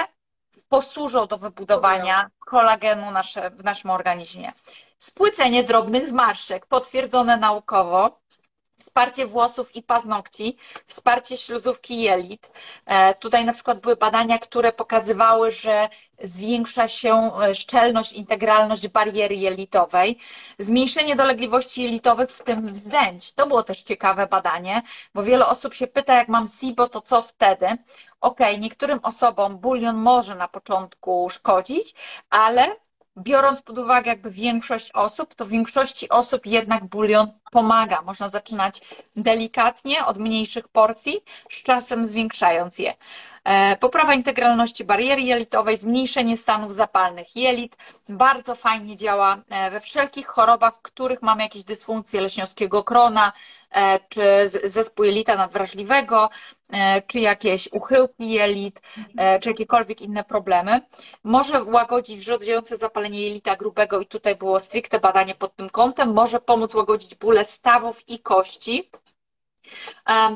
posłużą 0.70 1.28
do 1.28 1.38
wybudowania 1.38 2.30
kolagenu 2.40 3.12
nasze, 3.12 3.50
w 3.50 3.64
naszym 3.64 3.90
organizmie. 3.90 4.52
Spłycenie 4.98 5.64
drobnych 5.64 6.08
zmarszczek, 6.08 6.66
potwierdzone 6.66 7.38
naukowo, 7.38 8.21
wsparcie 8.82 9.28
włosów 9.28 9.76
i 9.76 9.84
paznokci, 9.84 10.58
wsparcie 10.88 11.38
śluzówki 11.38 12.02
jelit. 12.02 12.52
E, 12.86 13.14
tutaj 13.14 13.46
na 13.46 13.54
przykład 13.54 13.80
były 13.80 13.96
badania, 13.96 14.40
które 14.40 14.74
pokazywały, 14.74 15.52
że 15.52 15.90
zwiększa 16.24 16.88
się 16.88 17.32
e, 17.42 17.56
szczelność, 17.56 18.14
integralność 18.14 18.88
bariery 18.88 19.36
jelitowej, 19.36 20.18
zmniejszenie 20.60 21.16
dolegliwości 21.16 21.84
jelitowych, 21.84 22.30
w 22.30 22.44
tym 22.44 22.68
wzdęć. 22.68 23.34
To 23.34 23.48
było 23.48 23.64
też 23.64 23.84
ciekawe 23.84 24.28
badanie, 24.28 24.82
bo 25.14 25.24
wiele 25.24 25.46
osób 25.48 25.74
się 25.74 25.88
pyta, 25.88 26.16
jak 26.16 26.28
mam 26.28 26.48
SIBO, 26.48 26.90
to 26.90 27.02
co 27.02 27.22
wtedy? 27.22 27.68
Ok, 28.22 28.40
niektórym 28.60 29.00
osobom 29.04 29.58
bulion 29.58 29.96
może 29.96 30.36
na 30.36 30.48
początku 30.48 31.30
szkodzić, 31.30 31.96
ale 32.30 32.76
biorąc 33.18 33.62
pod 33.62 33.78
uwagę 33.78 34.10
jakby 34.10 34.32
większość 34.32 34.92
osób, 34.92 35.36
to 35.36 35.46
większości 35.46 36.10
osób 36.10 36.46
jednak 36.46 36.86
bulion 36.86 37.32
pomaga. 37.52 38.02
Można 38.02 38.30
zaczynać 38.30 38.82
delikatnie 39.16 40.06
od 40.06 40.18
mniejszych 40.18 40.68
porcji, 40.68 41.24
z 41.52 41.64
czasem 41.64 42.06
zwiększając 42.06 42.80
je. 42.80 42.94
E, 43.44 43.78
poprawa 43.78 44.14
integralności 44.14 44.84
bariery 44.84 45.22
jelitowej, 45.22 45.78
zmniejszenie 45.78 46.38
stanów 46.38 46.74
zapalnych 46.74 47.36
jelit. 47.36 47.78
Bardzo 48.10 48.56
fajnie 48.56 48.96
działa 48.96 49.38
e, 49.50 49.72
we 49.72 49.80
wszelkich 49.80 50.28
chorobach, 50.28 50.76
w 50.76 50.82
których 50.82 51.22
mamy 51.22 51.44
jakieś 51.44 51.64
dysfunkcje 51.64 52.22
leśniowskiego 52.22 52.84
krona, 52.84 53.34
e, 53.72 54.00
czy 54.10 54.50
zespół 54.64 55.06
jelita 55.06 55.36
nadwrażliwego, 55.36 56.30
czy 57.08 57.20
jakieś 57.20 57.70
uchyłki 57.72 58.30
jelit, 58.30 58.82
czy 59.42 59.50
jakiekolwiek 59.50 60.02
inne 60.02 60.24
problemy. 60.24 60.82
Może 61.24 61.64
łagodzić 61.64 62.20
wrzodziejące 62.20 62.78
zapalenie 62.78 63.22
jelita 63.22 63.56
grubego 63.56 64.00
i 64.00 64.06
tutaj 64.06 64.36
było 64.36 64.60
stricte 64.60 65.00
badanie 65.00 65.36
pod 65.36 65.56
tym 65.56 65.70
kątem. 65.70 66.14
Może 66.14 66.40
pomóc 66.40 66.74
łagodzić 66.74 67.16
bóle 67.16 67.46
stawów 67.46 68.10
i 68.10 68.20
kości. 68.20 68.90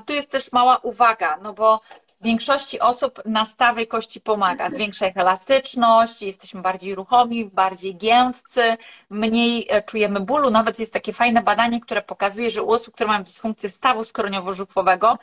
Tu 0.05 0.13
jest 0.13 0.29
też 0.29 0.51
mała 0.51 0.77
uwaga, 0.77 1.37
no 1.41 1.53
bo 1.53 1.81
większości 2.25 2.79
osób 2.79 3.21
na 3.25 3.45
stawej 3.45 3.87
kości 3.87 4.21
pomaga. 4.21 4.69
Zwiększa 4.69 5.07
ich 5.07 5.17
elastyczność, 5.17 6.21
jesteśmy 6.21 6.61
bardziej 6.61 6.95
ruchomi, 6.95 7.45
bardziej 7.45 7.95
giętcy, 7.95 8.77
mniej 9.09 9.67
e, 9.69 9.81
czujemy 9.81 10.19
bólu. 10.19 10.51
Nawet 10.51 10.79
jest 10.79 10.93
takie 10.93 11.13
fajne 11.13 11.43
badanie, 11.43 11.81
które 11.81 12.01
pokazuje, 12.01 12.51
że 12.51 12.63
u 12.63 12.71
osób, 12.71 12.93
które 12.93 13.07
mają 13.07 13.23
dysfunkcję 13.23 13.69
stawu 13.69 14.01
skroniowo-żuchwowego, 14.01 15.17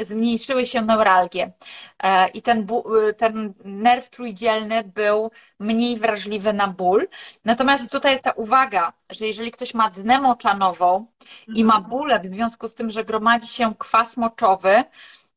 zmniejszyły 0.00 0.66
się 0.66 0.82
neuralgie. 0.82 1.52
E, 2.02 2.28
I 2.28 2.42
ten, 2.42 2.66
e, 3.08 3.12
ten 3.12 3.52
nerw 3.64 4.10
trójdzielny 4.10 4.84
był 4.84 5.30
mniej 5.58 5.98
wrażliwy 5.98 6.52
na 6.52 6.68
ból. 6.68 7.08
Natomiast 7.44 7.90
tutaj 7.90 8.12
jest 8.12 8.24
ta 8.24 8.30
uwaga, 8.30 8.92
że 9.10 9.26
jeżeli 9.26 9.50
ktoś 9.52 9.74
ma 9.74 9.90
dnę 9.90 10.20
moczanową 10.20 11.06
i 11.48 11.64
ma 11.64 11.80
bóle 11.80 12.20
w 12.20 12.26
związku 12.26 12.68
z 12.68 12.74
tym, 12.74 12.90
że 12.90 13.04
gromadzi 13.04 13.46
się 13.48 13.74
kwas 13.78 14.16
moczowy, 14.16 14.84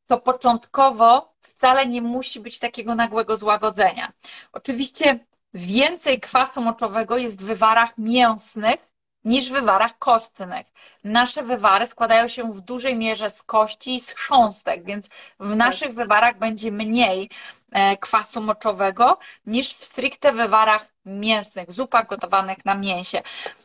to 0.10 0.18
początkowo 0.18 1.34
wcale 1.42 1.86
nie 1.86 2.02
musi 2.02 2.40
być 2.40 2.60
takiego 2.60 2.96
nagłego 2.96 3.38
złagodzenia. 3.38 4.12
Oczywiście 4.54 5.20
więcej 5.54 6.20
kwasu 6.20 6.62
moczowego 6.62 7.18
jest 7.18 7.42
w 7.42 7.46
wywarach 7.46 7.98
mięsnych 7.98 8.90
niż 9.24 9.50
w 9.50 9.54
wywarach 9.54 9.98
kostnych. 10.00 10.68
Nasze 11.04 11.44
wywary 11.44 11.88
składają 11.88 12.28
się 12.28 12.52
w 12.54 12.62
dużej 12.62 12.96
mierze 12.96 13.30
z 13.30 13.44
kości 13.44 13.96
i 13.96 14.02
z 14.02 14.12
chrząstek, 14.12 14.84
więc 14.84 15.10
w 15.40 15.56
naszych 15.56 15.94
wywarach 15.94 16.38
będzie 16.38 16.72
mniej 16.72 17.30
e, 17.72 17.98
kwasu 17.98 18.42
moczowego 18.42 19.18
niż 19.46 19.74
w 19.74 19.86
stricte 19.86 20.32
wywarach 20.32 20.90
mięsnych, 21.06 21.72
zupach 21.72 22.08
gotowanych 22.08 22.66
na 22.66 22.76
mięsie. 22.76 23.22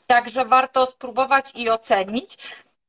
Także 0.06 0.44
warto 0.44 0.86
spróbować 0.86 1.52
i 1.54 1.70
ocenić. 1.70 2.36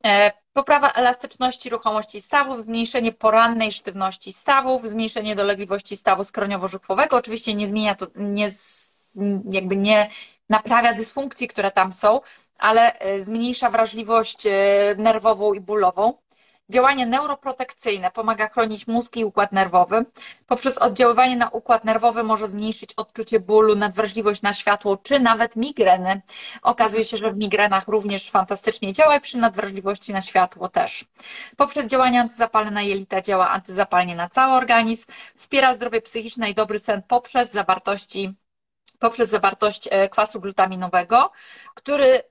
E, 0.06 0.32
poprawa 0.54 0.92
elastyczności 0.92 1.70
ruchomości 1.70 2.22
stawów, 2.22 2.64
zmniejszenie 2.64 3.12
porannej 3.12 3.72
sztywności 3.72 4.34
stawów, 4.34 4.90
zmniejszenie 4.90 5.36
dolegliwości 5.36 5.98
stawu 5.98 6.24
skroniowo-żuchwowego. 6.24 7.18
Oczywiście 7.18 7.56
nie 7.56 7.68
zmienia 7.68 7.96
to, 7.96 8.08
nie, 8.16 8.50
jakby 9.52 9.76
nie 9.76 10.10
naprawia 10.50 10.94
dysfunkcji, 10.94 11.48
które 11.48 11.72
tam 11.72 11.94
są, 11.94 12.22
ale 12.58 13.00
e, 13.00 13.22
zmniejsza 13.24 13.70
wrażliwość 13.70 14.46
e, 14.46 14.52
nerwową 14.98 15.54
i 15.54 15.62
bólową. 15.62 16.14
Działanie 16.70 17.06
neuroprotekcyjne 17.06 18.12
pomaga 18.12 18.48
chronić 18.48 18.88
mózg 18.88 19.18
i 19.18 19.26
układ 19.26 19.52
nerwowy. 19.52 20.06
Poprzez 20.48 20.78
oddziaływanie 20.78 21.36
na 21.36 21.50
układ 21.50 21.86
nerwowy 21.86 22.24
może 22.24 22.48
zmniejszyć 22.48 22.94
odczucie 22.94 23.40
bólu, 23.40 23.76
nadwrażliwość 23.76 24.42
na 24.42 24.54
światło, 24.54 24.98
czy 24.98 25.20
nawet 25.20 25.56
migreny. 25.56 26.22
Okazuje 26.62 27.04
się, 27.04 27.18
że 27.18 27.32
w 27.32 27.38
migrenach 27.38 27.88
również 27.88 28.32
fantastycznie 28.32 28.94
działa 28.94 29.16
i 29.16 29.22
przy 29.22 29.38
nadwrażliwości 29.38 30.14
na 30.14 30.22
światło 30.22 30.70
też. 30.70 31.06
Poprzez 31.58 31.86
działanie 31.86 32.22
antyzapalne 32.22 32.72
na 32.72 32.82
jelita 32.82 33.22
działa 33.22 33.50
antyzapalnie 33.50 34.16
na 34.16 34.30
cały 34.30 34.54
organizm, 34.54 35.12
wspiera 35.36 35.74
zdrowie 35.74 36.02
psychiczne 36.02 36.50
i 36.50 36.56
dobry 36.56 36.80
sen 36.80 37.02
poprzez 37.08 37.52
zawartości 37.52 38.34
poprzez 39.00 39.30
zawartość 39.30 39.88
e, 39.92 40.10
kwasu 40.10 40.40
glutaminowego, 40.40 41.32
który 41.76 42.24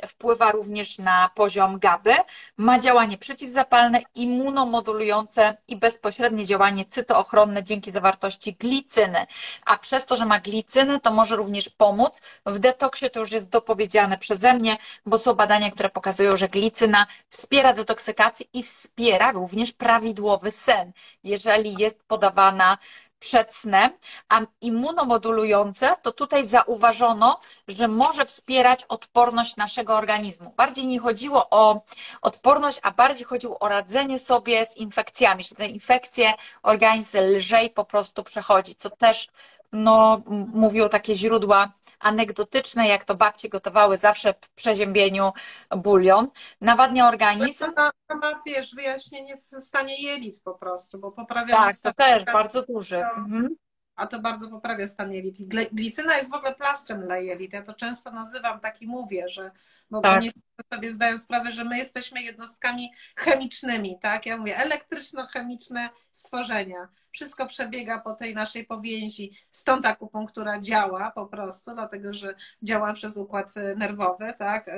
e, 0.00 0.06
wpływa 0.06 0.52
również 0.52 0.98
na 0.98 1.30
poziom 1.34 1.78
GABY, 1.78 2.14
ma 2.56 2.78
działanie 2.78 3.18
przeciwzapalne, 3.18 4.00
immunomodulujące 4.14 5.56
i 5.68 5.76
bezpośrednie 5.76 6.46
działanie 6.46 6.84
cytoochronne 6.84 7.64
dzięki 7.64 7.90
zawartości 7.90 8.54
glicyny. 8.54 9.26
A 9.66 9.78
przez 9.78 10.06
to, 10.06 10.16
że 10.16 10.26
ma 10.26 10.40
glicyny, 10.40 11.00
to 11.00 11.10
może 11.10 11.36
również 11.36 11.68
pomóc 11.68 12.22
w 12.46 12.58
detoksie, 12.58 13.10
to 13.10 13.20
już 13.20 13.32
jest 13.32 13.48
dopowiedziane 13.48 14.18
przeze 14.18 14.54
mnie, 14.54 14.76
bo 15.06 15.18
są 15.18 15.34
badania, 15.34 15.70
które 15.70 15.88
pokazują, 15.88 16.36
że 16.36 16.48
glicyna 16.48 17.06
wspiera 17.28 17.72
detoksykację 17.72 18.46
i 18.52 18.62
wspiera 18.62 19.32
również 19.32 19.72
prawidłowy 19.72 20.50
sen, 20.50 20.92
jeżeli 21.24 21.74
jest 21.78 22.02
podawana 22.04 22.78
przed 23.20 23.54
snem, 23.54 23.90
a 24.28 24.40
immunomodulujące, 24.60 25.96
to 26.02 26.12
tutaj 26.12 26.46
zauważono, 26.46 27.40
że 27.68 27.88
może 27.88 28.24
wspierać 28.24 28.84
odporność 28.84 29.56
naszego 29.56 29.96
organizmu. 29.96 30.54
Bardziej 30.56 30.86
nie 30.86 30.98
chodziło 30.98 31.46
o 31.50 31.82
odporność, 32.22 32.80
a 32.82 32.90
bardziej 32.90 33.24
chodziło 33.24 33.58
o 33.58 33.68
radzenie 33.68 34.18
sobie 34.18 34.66
z 34.66 34.76
infekcjami, 34.76 35.44
że 35.44 35.54
te 35.54 35.66
infekcje 35.66 36.34
organizm 36.62 37.18
lżej 37.18 37.70
po 37.70 37.84
prostu 37.84 38.24
przechodzi, 38.24 38.74
co 38.74 38.90
też 38.90 39.28
no, 39.72 40.22
mówią 40.54 40.88
takie 40.88 41.16
źródła 41.16 41.72
anegdotyczne, 42.00 42.88
jak 42.88 43.04
to 43.04 43.14
babcie 43.14 43.48
gotowały 43.48 43.96
zawsze 43.96 44.34
w 44.40 44.50
przeziębieniu 44.50 45.32
bulion. 45.76 46.28
Nawadnia 46.60 47.08
organizm. 47.08 47.64
To 47.74 48.16
ma, 48.16 48.42
wiesz, 48.46 48.74
wyjaśnienie 48.74 49.36
w 49.36 49.60
stanie 49.60 50.02
jelit 50.02 50.42
po 50.42 50.54
prostu, 50.54 50.98
bo 50.98 51.12
poprawia... 51.12 51.56
Tak, 51.56 51.78
to 51.82 51.94
też 51.94 52.24
bardzo 52.24 52.62
duży. 52.62 52.96
Mhm. 52.96 53.56
A 53.96 54.06
to 54.06 54.18
bardzo 54.18 54.48
poprawia 54.48 54.86
stan 54.86 55.12
jelit. 55.12 55.36
Glicyna 55.72 56.16
jest 56.16 56.30
w 56.30 56.34
ogóle 56.34 56.54
plastrem 56.54 57.02
dla 57.02 57.18
jelit. 57.18 57.52
Ja 57.52 57.62
to 57.62 57.74
często 57.74 58.10
nazywam, 58.10 58.60
tak 58.60 58.82
i 58.82 58.86
mówię, 58.86 59.28
że 59.28 59.50
bo 59.90 60.00
tak. 60.00 60.22
nie 60.22 60.30
sobie 60.74 60.92
zdają 60.92 61.18
sprawę, 61.18 61.52
że 61.52 61.64
my 61.64 61.78
jesteśmy 61.78 62.22
jednostkami 62.22 62.92
chemicznymi, 63.16 63.98
tak? 63.98 64.26
Ja 64.26 64.36
mówię 64.36 64.56
elektryczno-chemiczne 64.56 65.88
stworzenia 66.12 66.88
wszystko 67.10 67.46
przebiega 67.46 68.00
po 68.00 68.14
tej 68.14 68.34
naszej 68.34 68.66
powięzi. 68.66 69.32
Stąd 69.50 69.86
akupunktura 69.86 70.60
działa 70.60 71.10
po 71.10 71.26
prostu, 71.26 71.74
dlatego 71.74 72.14
że 72.14 72.34
działa 72.62 72.92
przez 72.92 73.16
układ 73.16 73.54
nerwowy, 73.76 74.34
tak? 74.38 74.70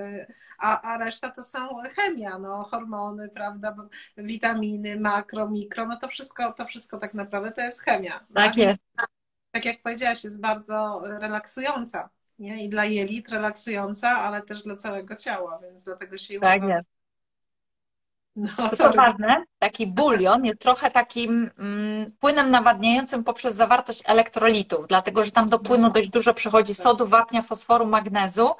A, 0.58 0.80
a 0.80 0.98
reszta 0.98 1.30
to 1.30 1.42
są 1.42 1.58
chemia, 1.96 2.38
no, 2.38 2.62
hormony, 2.62 3.28
prawda, 3.28 3.76
witaminy, 4.16 5.00
makro, 5.00 5.48
mikro, 5.48 5.86
no 5.86 5.96
to 5.96 6.08
wszystko, 6.08 6.52
to 6.52 6.64
wszystko 6.64 6.98
tak 6.98 7.14
naprawdę 7.14 7.52
to 7.52 7.60
jest 7.60 7.82
chemia. 7.82 8.12
Tak, 8.12 8.28
tak? 8.34 8.56
jest. 8.56 8.82
Tak 9.50 9.64
jak 9.64 9.82
powiedziałaś, 9.82 10.24
jest 10.24 10.40
bardzo 10.40 11.02
relaksująca. 11.04 12.10
Nie? 12.38 12.64
I 12.64 12.68
dla 12.68 12.84
jelit 12.84 13.28
relaksująca, 13.28 14.10
ale 14.10 14.42
też 14.42 14.62
dla 14.62 14.76
całego 14.76 15.16
ciała, 15.16 15.58
więc 15.62 15.84
dlatego 15.84 16.18
się 16.18 16.40
Tak 16.40 16.62
jest. 16.62 17.01
No, 18.36 18.48
to 18.56 18.76
co 18.76 18.92
ważne, 18.92 19.44
taki 19.58 19.86
bulion 19.86 20.44
jest 20.44 20.60
trochę 20.60 20.90
takim 20.90 21.50
mm, 21.58 22.12
płynem 22.20 22.50
nawadniającym 22.50 23.24
poprzez 23.24 23.54
zawartość 23.54 24.02
elektrolitów, 24.06 24.86
dlatego 24.88 25.24
że 25.24 25.30
tam 25.30 25.48
do 25.48 25.58
płynu 25.58 25.90
dość 25.90 26.08
dużo 26.08 26.34
przechodzi 26.34 26.74
sodu, 26.74 27.06
wapnia, 27.06 27.42
fosforu, 27.42 27.86
magnezu, 27.86 28.50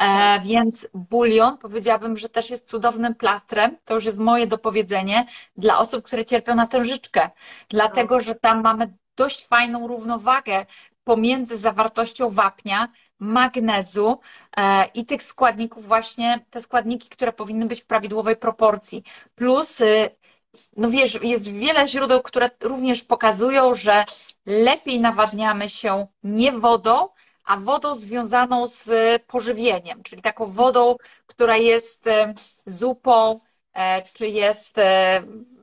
e, 0.00 0.40
więc 0.40 0.88
bulion 0.94 1.58
powiedziałabym, 1.58 2.16
że 2.16 2.28
też 2.28 2.50
jest 2.50 2.68
cudownym 2.68 3.14
plastrem, 3.14 3.76
to 3.84 3.94
już 3.94 4.04
jest 4.04 4.18
moje 4.18 4.46
dopowiedzenie, 4.46 5.26
dla 5.56 5.78
osób, 5.78 6.04
które 6.04 6.24
cierpią 6.24 6.54
na 6.54 6.66
tężyczkę, 6.66 7.30
dlatego 7.68 8.20
że 8.20 8.34
tam 8.34 8.62
mamy 8.62 8.92
dość 9.16 9.46
fajną 9.46 9.88
równowagę 9.88 10.66
pomiędzy 11.04 11.58
zawartością 11.58 12.30
wapnia, 12.30 12.88
magnezu 13.18 14.20
e, 14.56 14.86
i 14.94 15.06
tych 15.06 15.22
składników 15.22 15.88
właśnie, 15.88 16.44
te 16.50 16.62
składniki, 16.62 17.08
które 17.08 17.32
powinny 17.32 17.66
być 17.66 17.82
w 17.82 17.86
prawidłowej 17.86 18.36
proporcji. 18.36 19.02
Plus, 19.34 19.80
y, 19.80 20.10
no 20.76 20.90
wiesz, 20.90 21.18
jest 21.22 21.52
wiele 21.52 21.86
źródeł, 21.86 22.22
które 22.22 22.50
również 22.62 23.02
pokazują, 23.02 23.74
że 23.74 24.04
lepiej 24.46 25.00
nawadniamy 25.00 25.68
się 25.68 26.06
nie 26.22 26.52
wodą, 26.52 27.08
a 27.44 27.56
wodą 27.56 27.96
związaną 27.96 28.66
z 28.66 28.90
pożywieniem, 29.26 30.02
czyli 30.02 30.22
taką 30.22 30.46
wodą, 30.46 30.96
która 31.26 31.56
jest 31.56 32.06
e, 32.06 32.34
zupą, 32.66 33.40
e, 33.72 34.02
czy 34.02 34.28
jest, 34.28 34.76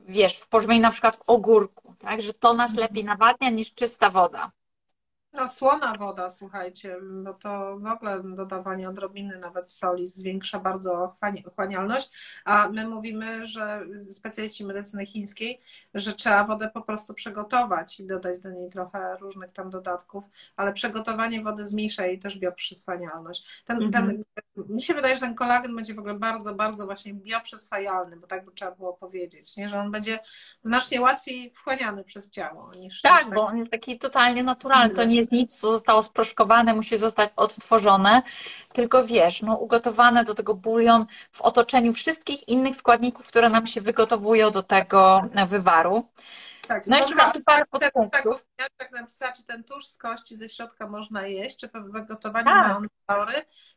wiesz, 0.08 0.36
w 0.38 0.48
pożywieniu 0.48 0.82
na 0.82 0.90
przykład 0.90 1.16
w 1.16 1.22
ogórku, 1.26 1.94
tak, 2.00 2.22
że 2.22 2.32
to 2.32 2.54
nas 2.54 2.74
lepiej 2.74 3.04
nawadnia 3.04 3.50
niż 3.50 3.74
czysta 3.74 4.10
woda. 4.10 4.50
No, 5.36 5.48
słona 5.48 5.94
woda, 5.98 6.30
słuchajcie, 6.30 6.96
no 7.02 7.34
to 7.34 7.78
w 7.78 7.86
ogóle 7.86 8.22
dodawanie 8.22 8.88
odrobiny 8.88 9.38
nawet 9.38 9.70
soli 9.70 10.06
zwiększa 10.06 10.60
bardzo 10.60 11.16
chłanialność, 11.54 12.10
a 12.44 12.68
my 12.68 12.88
mówimy, 12.88 13.46
że 13.46 13.86
specjaliści 14.10 14.64
medycyny 14.64 15.06
chińskiej, 15.06 15.60
że 15.94 16.12
trzeba 16.12 16.44
wodę 16.44 16.70
po 16.74 16.82
prostu 16.82 17.14
przygotować 17.14 18.00
i 18.00 18.06
dodać 18.06 18.40
do 18.40 18.50
niej 18.50 18.70
trochę 18.70 19.16
różnych 19.16 19.52
tam 19.52 19.70
dodatków, 19.70 20.24
ale 20.56 20.72
przygotowanie 20.72 21.42
wody 21.42 21.66
zmniejsza 21.66 22.06
jej 22.06 22.18
też 22.18 22.38
bioprzyswanialność. 22.38 23.62
Ten, 23.64 23.78
-hmm. 23.78 23.92
ten, 23.92 24.24
mi 24.68 24.82
się 24.82 24.94
wydaje, 24.94 25.14
że 25.14 25.20
ten 25.20 25.34
kolagen 25.34 25.76
będzie 25.76 25.94
w 25.94 25.98
ogóle 25.98 26.14
bardzo, 26.14 26.54
bardzo 26.54 26.86
właśnie 26.86 27.14
bioprzyswajalny, 27.14 28.16
bo 28.16 28.26
tak 28.26 28.44
by 28.44 28.52
trzeba 28.52 28.70
było 28.70 28.92
powiedzieć, 28.92 29.56
nie? 29.56 29.68
że 29.68 29.80
on 29.80 29.90
będzie 29.90 30.18
znacznie 30.64 31.00
łatwiej 31.00 31.50
wchłaniany 31.50 32.04
przez 32.04 32.30
ciało 32.30 32.70
niż. 32.74 33.02
Tak, 33.02 33.26
niż 33.26 33.34
bo 33.34 33.46
on 33.46 33.58
jest 33.58 33.70
taki 33.70 33.98
totalnie 33.98 34.42
naturalny. 34.42 34.94
To 34.94 35.04
nie 35.04 35.25
nic, 35.32 35.60
co 35.60 35.72
zostało 35.72 36.02
sproszkowane, 36.02 36.74
musi 36.74 36.98
zostać 36.98 37.30
odtworzone, 37.36 38.22
tylko 38.72 39.04
wiesz, 39.04 39.42
no, 39.42 39.56
ugotowane 39.56 40.24
do 40.24 40.34
tego 40.34 40.54
bulion 40.54 41.06
w 41.32 41.42
otoczeniu 41.42 41.92
wszystkich 41.92 42.48
innych 42.48 42.76
składników, 42.76 43.26
które 43.26 43.48
nam 43.48 43.66
się 43.66 43.80
wygotowują 43.80 44.50
do 44.50 44.62
tego 44.62 45.22
wywaru. 45.46 46.04
Tak, 46.68 46.86
no 46.86 46.96
jeszcze 46.96 47.14
mam 47.14 47.32
tu 47.32 47.40
parę 47.44 47.64
podpunktów. 47.70 48.46
Tak, 48.56 48.70
tak 48.76 48.92
napisała, 48.92 49.32
czy 49.32 49.44
ten 49.44 49.64
tłuszcz 49.64 49.88
z 49.88 49.98
kości 49.98 50.36
ze 50.36 50.48
środka 50.48 50.88
można 50.88 51.26
jeść, 51.26 51.56
czy 51.56 51.68
po 51.68 51.80
wygotowaniu 51.80 52.44
tak. 52.44 52.68
ma 52.68 52.76
on 52.76 52.88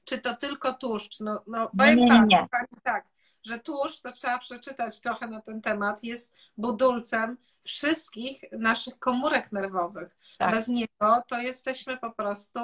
czy 0.03 0.17
to 0.17 0.35
tylko 0.35 0.73
tłuszcz. 0.73 1.19
No, 1.19 1.43
no 1.47 1.71
powiem 1.77 1.95
nie, 1.95 2.05
nie, 2.05 2.19
nie. 2.19 2.47
tak, 2.51 2.67
tak, 2.83 3.05
że 3.43 3.59
tłuszcz, 3.59 4.01
to 4.01 4.11
trzeba 4.11 4.37
przeczytać 4.37 5.01
trochę 5.01 5.27
na 5.27 5.41
ten 5.41 5.61
temat, 5.61 6.03
jest 6.03 6.35
budulcem 6.57 7.37
wszystkich 7.63 8.43
naszych 8.51 8.99
komórek 8.99 9.51
nerwowych. 9.51 10.17
Tak. 10.37 10.51
Bez 10.51 10.67
niego 10.67 11.23
to 11.27 11.39
jesteśmy 11.39 11.97
po 11.97 12.11
prostu 12.11 12.59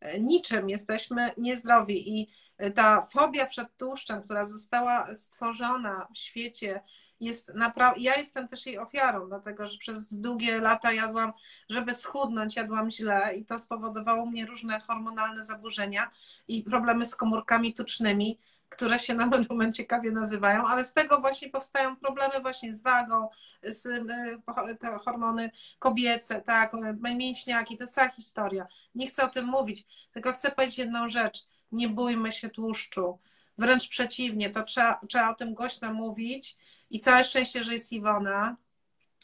e, 0.00 0.20
niczym, 0.20 0.68
jesteśmy 0.68 1.30
niezdrowi 1.36 2.20
i 2.20 2.28
e, 2.58 2.70
ta 2.70 3.06
fobia 3.06 3.46
przed 3.46 3.76
tłuszczem, 3.76 4.22
która 4.22 4.44
została 4.44 5.14
stworzona 5.14 6.08
w 6.14 6.18
świecie, 6.18 6.82
jest 7.20 7.54
naprawdę. 7.54 8.00
Ja 8.00 8.16
jestem 8.16 8.48
też 8.48 8.66
jej 8.66 8.78
ofiarą, 8.78 9.28
dlatego 9.28 9.66
że 9.66 9.78
przez 9.78 10.14
długie 10.14 10.60
lata 10.60 10.92
jadłam, 10.92 11.32
żeby 11.68 11.94
schudnąć, 11.94 12.56
jadłam 12.56 12.90
źle 12.90 13.36
i 13.36 13.44
to 13.44 13.58
spowodowało 13.58 14.26
mnie 14.26 14.46
różne 14.46 14.80
hormonalne 14.80 15.44
zaburzenia 15.44 16.10
i 16.48 16.62
problemy 16.62 17.04
z 17.04 17.16
komórkami 17.16 17.74
tucznymi 17.74 18.38
które 18.68 18.98
się 18.98 19.14
nam 19.14 19.30
będą 19.30 19.72
ciekawie 19.72 20.10
nazywają, 20.10 20.66
ale 20.66 20.84
z 20.84 20.92
tego 20.92 21.20
właśnie 21.20 21.50
powstają 21.50 21.96
problemy 21.96 22.40
właśnie 22.40 22.72
z 22.72 22.82
wagą, 22.82 23.28
z 23.62 23.86
y, 23.86 25.00
hormony 25.04 25.50
kobiece, 25.78 26.40
tak, 26.40 26.72
mięśniaki, 27.16 27.76
to 27.76 27.82
jest 27.82 27.94
cała 27.94 28.08
historia. 28.08 28.66
Nie 28.94 29.06
chcę 29.06 29.24
o 29.24 29.28
tym 29.28 29.46
mówić, 29.46 29.86
tylko 30.12 30.32
chcę 30.32 30.50
powiedzieć 30.50 30.78
jedną 30.78 31.08
rzecz. 31.08 31.46
Nie 31.72 31.88
bójmy 31.88 32.32
się 32.32 32.48
tłuszczu. 32.48 33.18
Wręcz 33.58 33.88
przeciwnie, 33.88 34.50
to 34.50 34.62
trzeba, 34.62 35.00
trzeba 35.08 35.30
o 35.30 35.34
tym 35.34 35.54
głośno 35.54 35.94
mówić 35.94 36.56
i 36.90 37.00
całe 37.00 37.24
szczęście, 37.24 37.64
że 37.64 37.72
jest 37.72 37.92
Iwona, 37.92 38.56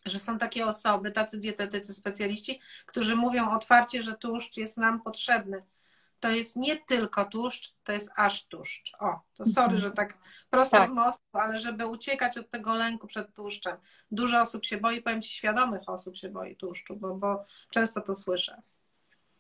że 0.06 0.18
są 0.18 0.38
takie 0.38 0.66
osoby, 0.66 1.10
tacy 1.10 1.38
dietetycy, 1.38 1.94
specjaliści, 1.94 2.60
którzy 2.86 3.16
mówią 3.16 3.50
otwarcie, 3.50 4.02
że 4.02 4.14
tłuszcz 4.14 4.56
jest 4.56 4.78
nam 4.78 5.02
potrzebny 5.02 5.62
to 6.20 6.30
jest 6.30 6.56
nie 6.56 6.76
tylko 6.76 7.24
tłuszcz, 7.24 7.74
to 7.84 7.92
jest 7.92 8.12
aż 8.16 8.46
tłuszcz. 8.46 8.92
O, 9.00 9.20
to 9.36 9.44
sorry, 9.44 9.74
mhm. 9.74 9.80
że 9.80 9.90
tak 9.90 10.18
prosto 10.50 10.76
tak. 10.76 10.88
z 10.88 10.92
mostu, 10.92 11.24
ale 11.32 11.58
żeby 11.58 11.86
uciekać 11.86 12.38
od 12.38 12.50
tego 12.50 12.74
lęku 12.74 13.06
przed 13.06 13.34
tłuszczem. 13.34 13.76
Dużo 14.10 14.40
osób 14.40 14.64
się 14.64 14.76
boi, 14.76 15.02
powiem 15.02 15.22
Ci, 15.22 15.34
świadomych 15.34 15.82
osób 15.86 16.16
się 16.16 16.28
boi 16.28 16.56
tłuszczu, 16.56 16.96
bo, 16.96 17.14
bo 17.14 17.42
często 17.70 18.00
to 18.00 18.14
słyszę. 18.14 18.62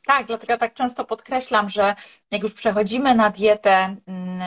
Tak, 0.06 0.26
dlatego 0.26 0.58
tak 0.58 0.74
często 0.74 1.04
podkreślam, 1.04 1.68
że 1.68 1.94
jak 2.30 2.42
już 2.42 2.54
przechodzimy 2.54 3.14
na 3.14 3.30
dietę, 3.30 3.96
mm, 4.06 4.40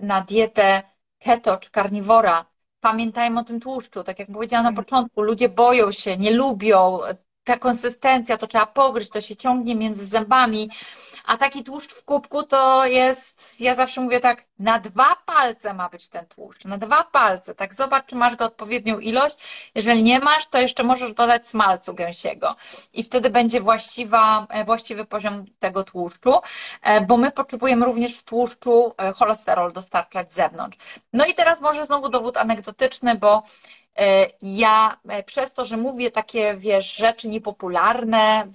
na 0.00 0.20
dietę 0.20 0.82
keto 1.18 1.56
czy 1.56 1.70
karniwora, 1.70 2.46
pamiętajmy 2.80 3.40
o 3.40 3.44
tym 3.44 3.60
tłuszczu. 3.60 4.04
Tak 4.04 4.18
jak 4.18 4.28
powiedziałam 4.32 4.64
na 4.64 4.70
mhm. 4.70 4.84
początku, 4.84 5.22
ludzie 5.22 5.48
boją 5.48 5.92
się, 5.92 6.16
nie 6.16 6.30
lubią 6.30 7.00
ta 7.48 7.58
konsystencja, 7.58 8.36
to 8.36 8.46
trzeba 8.46 8.66
pogryźć, 8.66 9.10
to 9.10 9.20
się 9.20 9.36
ciągnie 9.36 9.74
między 9.74 10.06
zębami. 10.06 10.70
A 11.24 11.36
taki 11.36 11.64
tłuszcz 11.64 11.92
w 11.94 12.04
kubku 12.04 12.42
to 12.42 12.86
jest, 12.86 13.60
ja 13.60 13.74
zawsze 13.74 14.00
mówię 14.00 14.20
tak, 14.20 14.44
na 14.58 14.78
dwa 14.78 15.16
palce 15.26 15.74
ma 15.74 15.88
być 15.88 16.08
ten 16.08 16.26
tłuszcz, 16.26 16.64
na 16.64 16.78
dwa 16.78 17.04
palce. 17.04 17.54
Tak 17.54 17.74
zobacz, 17.74 18.06
czy 18.06 18.16
masz 18.16 18.36
go 18.36 18.44
odpowiednią 18.44 18.98
ilość. 18.98 19.36
Jeżeli 19.74 20.02
nie 20.02 20.20
masz, 20.20 20.46
to 20.46 20.58
jeszcze 20.58 20.82
możesz 20.82 21.12
dodać 21.12 21.46
smalcu 21.46 21.94
gęsiego 21.94 22.56
i 22.92 23.02
wtedy 23.02 23.30
będzie 23.30 23.60
właściwa, 23.60 24.46
e, 24.50 24.64
właściwy 24.64 25.04
poziom 25.04 25.44
tego 25.58 25.84
tłuszczu, 25.84 26.34
e, 26.82 27.00
bo 27.00 27.16
my 27.16 27.30
potrzebujemy 27.30 27.86
również 27.86 28.18
w 28.18 28.22
tłuszczu 28.22 28.94
e, 28.98 29.12
cholesterol 29.12 29.72
dostarczać 29.72 30.32
z 30.32 30.34
zewnątrz. 30.34 30.78
No 31.12 31.26
i 31.26 31.34
teraz 31.34 31.60
może 31.60 31.86
znowu 31.86 32.08
dowód 32.08 32.36
anegdotyczny, 32.36 33.14
bo 33.14 33.42
ja 34.42 35.00
przez 35.26 35.52
to, 35.52 35.64
że 35.64 35.76
mówię 35.76 36.10
takie, 36.10 36.56
wiesz, 36.56 36.96
rzeczy 36.96 37.28
niepopularne, 37.28 38.48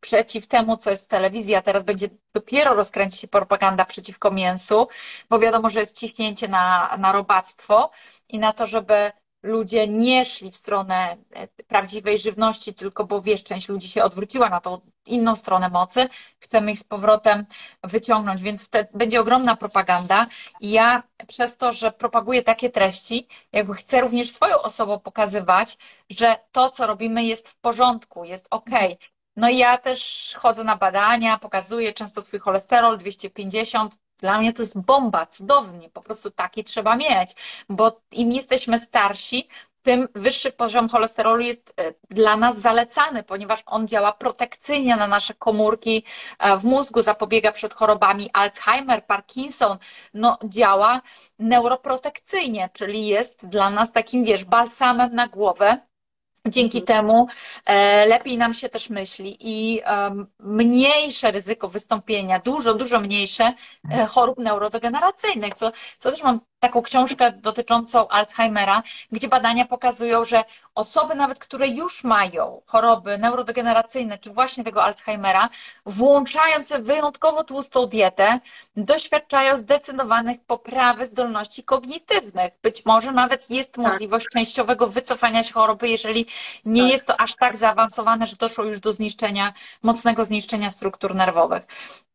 przeciw 0.00 0.46
temu, 0.46 0.76
co 0.76 0.90
jest 0.90 1.04
w 1.04 1.08
telewizji, 1.08 1.54
a 1.54 1.62
teraz 1.62 1.84
będzie 1.84 2.08
dopiero 2.34 2.74
rozkręci 2.74 3.18
się 3.18 3.28
propaganda 3.28 3.84
przeciwko 3.84 4.30
mięsu, 4.30 4.88
bo 5.30 5.38
wiadomo, 5.38 5.70
że 5.70 5.80
jest 5.80 5.98
ciśnięcie 5.98 6.48
na, 6.48 6.96
na 6.98 7.12
robactwo 7.12 7.90
i 8.28 8.38
na 8.38 8.52
to, 8.52 8.66
żeby 8.66 9.12
ludzie 9.44 9.88
nie 9.88 10.24
szli 10.24 10.50
w 10.50 10.56
stronę 10.56 11.16
e, 11.30 11.48
prawdziwej 11.48 12.18
żywności, 12.18 12.74
tylko 12.74 13.04
bo 13.04 13.22
wiesz, 13.22 13.44
część 13.44 13.68
ludzi 13.68 13.88
się 13.88 14.04
odwróciła 14.04 14.48
na 14.48 14.60
tą 14.60 14.80
inną 15.06 15.36
stronę 15.36 15.68
mocy, 15.68 16.08
chcemy 16.38 16.72
ich 16.72 16.78
z 16.78 16.84
powrotem 16.84 17.46
wyciągnąć, 17.82 18.42
więc 18.42 18.66
wtedy 18.66 18.88
będzie 18.94 19.20
ogromna 19.20 19.56
propaganda 19.56 20.26
i 20.60 20.70
ja 20.70 21.02
przez 21.28 21.56
to, 21.56 21.72
że 21.72 21.92
propaguję 21.92 22.42
takie 22.42 22.70
treści, 22.70 23.28
jakby 23.52 23.74
chcę 23.74 24.00
również 24.00 24.30
swoją 24.30 24.62
osobą 24.62 24.98
pokazywać, 24.98 25.78
że 26.10 26.36
to, 26.52 26.70
co 26.70 26.86
robimy 26.86 27.24
jest 27.24 27.48
w 27.48 27.56
porządku, 27.56 28.24
jest 28.24 28.46
ok, 28.50 28.70
no 29.36 29.48
i 29.48 29.56
ja 29.58 29.78
też 29.78 30.32
chodzę 30.38 30.64
na 30.64 30.76
badania, 30.76 31.38
pokazuję 31.38 31.92
często 31.92 32.22
swój 32.22 32.40
cholesterol 32.40 32.98
250. 32.98 34.03
Dla 34.24 34.38
mnie 34.38 34.52
to 34.52 34.62
jest 34.62 34.80
bomba, 34.80 35.26
cudownie, 35.26 35.90
po 35.90 36.00
prostu 36.00 36.30
taki 36.30 36.64
trzeba 36.64 36.96
mieć, 36.96 37.30
bo 37.68 38.00
im 38.12 38.32
jesteśmy 38.32 38.78
starsi, 38.78 39.48
tym 39.82 40.08
wyższy 40.14 40.52
poziom 40.52 40.88
cholesterolu 40.88 41.40
jest 41.40 41.74
e, 41.80 41.94
dla 42.10 42.36
nas 42.36 42.58
zalecany, 42.58 43.22
ponieważ 43.22 43.62
on 43.66 43.88
działa 43.88 44.12
protekcyjnie 44.12 44.96
na 44.96 45.06
nasze 45.06 45.34
komórki 45.34 46.04
e, 46.38 46.56
w 46.56 46.64
mózgu, 46.64 47.02
zapobiega 47.02 47.52
przed 47.52 47.74
chorobami. 47.74 48.30
Alzheimer, 48.32 49.06
Parkinson, 49.06 49.78
no 50.14 50.38
działa 50.44 51.00
neuroprotekcyjnie, 51.38 52.70
czyli 52.72 53.06
jest 53.06 53.46
dla 53.46 53.70
nas 53.70 53.92
takim, 53.92 54.24
wiesz, 54.24 54.44
balsamem 54.44 55.14
na 55.14 55.28
głowę, 55.28 55.80
Dzięki 56.48 56.80
mhm. 56.80 56.86
temu 56.86 57.26
e, 57.66 58.06
lepiej 58.06 58.38
nam 58.38 58.54
się 58.54 58.68
też 58.68 58.90
myśli 58.90 59.36
i 59.40 59.82
mniejsze 60.38 61.30
ryzyko 61.30 61.68
wystąpienia, 61.68 62.40
dużo, 62.40 62.74
dużo 62.74 63.00
mniejsze 63.00 63.52
e, 63.90 64.06
chorób 64.06 64.38
neurodegeneracyjnych, 64.38 65.54
co, 65.54 65.72
co 65.98 66.10
też 66.10 66.22
mam 66.22 66.40
taką 66.64 66.82
książkę 66.82 67.32
dotyczącą 67.32 68.08
Alzheimera, 68.08 68.82
gdzie 69.12 69.28
badania 69.28 69.64
pokazują, 69.64 70.24
że 70.24 70.44
osoby 70.74 71.14
nawet, 71.14 71.38
które 71.38 71.68
już 71.68 72.04
mają 72.04 72.62
choroby 72.66 73.18
neurodegeneracyjne, 73.18 74.18
czy 74.18 74.30
właśnie 74.30 74.64
tego 74.64 74.84
Alzheimera, 74.84 75.48
włączając 75.86 76.72
wyjątkowo 76.80 77.44
tłustą 77.44 77.86
dietę, 77.86 78.40
doświadczają 78.76 79.58
zdecydowanych 79.58 80.40
poprawy 80.46 81.06
zdolności 81.06 81.62
kognitywnych. 81.62 82.52
Być 82.62 82.84
może 82.84 83.12
nawet 83.12 83.50
jest 83.50 83.72
tak. 83.72 83.84
możliwość 83.84 84.26
częściowego 84.32 84.88
wycofania 84.88 85.42
się 85.42 85.52
choroby, 85.52 85.88
jeżeli 85.88 86.26
nie 86.64 86.82
tak. 86.82 86.92
jest 86.92 87.06
to 87.06 87.20
aż 87.20 87.34
tak 87.34 87.56
zaawansowane, 87.56 88.26
że 88.26 88.36
doszło 88.36 88.64
już 88.64 88.80
do 88.80 88.92
zniszczenia, 88.92 89.52
mocnego 89.82 90.24
zniszczenia 90.24 90.70
struktur 90.70 91.14
nerwowych. 91.14 91.66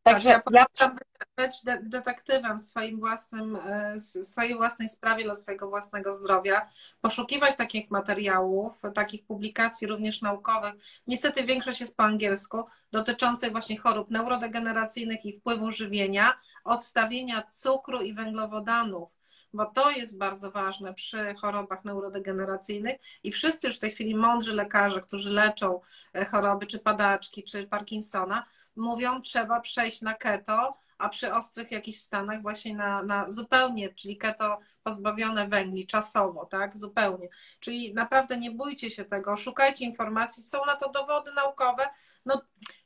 Także 0.02 0.30
tak, 0.30 0.44
ja, 0.52 0.66
ja... 0.80 0.94
być 1.36 1.54
detektywem 1.82 2.58
w 2.58 2.62
swoim 2.62 2.98
własnym, 2.98 3.56
e, 3.56 3.94
w 3.94 4.26
swojej 4.26 4.56
własnej 4.56 4.88
sprawie 4.88 5.24
dla 5.24 5.34
swojego 5.34 5.68
własnego 5.68 6.14
zdrowia, 6.14 6.68
poszukiwać 7.00 7.56
takich 7.56 7.90
materiałów, 7.90 8.82
takich 8.94 9.26
publikacji 9.26 9.86
również 9.86 10.22
naukowych. 10.22 10.74
Niestety 11.06 11.44
większość 11.44 11.80
jest 11.80 11.96
po 11.96 12.02
angielsku, 12.02 12.64
dotyczących 12.92 13.52
właśnie 13.52 13.78
chorób 13.78 14.10
neurodegeneracyjnych 14.10 15.24
i 15.24 15.32
wpływu 15.32 15.70
żywienia, 15.70 16.38
odstawienia 16.64 17.42
cukru 17.42 18.00
i 18.00 18.14
węglowodanów 18.14 19.20
bo 19.52 19.66
to 19.66 19.90
jest 19.90 20.18
bardzo 20.18 20.50
ważne 20.50 20.94
przy 20.94 21.34
chorobach 21.34 21.84
neurodegeneracyjnych 21.84 22.96
i 23.22 23.32
wszyscy 23.32 23.66
już 23.66 23.76
w 23.76 23.80
tej 23.80 23.92
chwili 23.92 24.14
mądrzy 24.14 24.54
lekarze, 24.54 25.00
którzy 25.00 25.30
leczą 25.30 25.80
e, 26.14 26.24
choroby 26.24 26.66
czy 26.66 26.78
padaczki, 26.78 27.44
czy 27.44 27.66
Parkinsona, 27.66 28.46
mówią, 28.76 29.22
trzeba 29.22 29.60
przejść 29.60 30.02
na 30.02 30.14
keto, 30.14 30.78
a 30.98 31.08
przy 31.08 31.34
ostrych 31.34 31.70
jakichś 31.70 31.98
stanach 31.98 32.42
właśnie 32.42 32.76
na, 32.76 33.02
na 33.02 33.30
zupełnie, 33.30 33.94
czyli 33.94 34.16
keto 34.16 34.58
pozbawione 34.82 35.48
węgli 35.48 35.86
czasowo, 35.86 36.46
tak, 36.46 36.76
zupełnie. 36.76 37.28
Czyli 37.60 37.94
naprawdę 37.94 38.36
nie 38.36 38.50
bójcie 38.50 38.90
się 38.90 39.04
tego, 39.04 39.36
szukajcie 39.36 39.84
informacji, 39.84 40.42
są 40.42 40.64
na 40.64 40.76
to 40.76 40.90
dowody 40.90 41.32
naukowe. 41.32 41.88
No, 42.26 42.42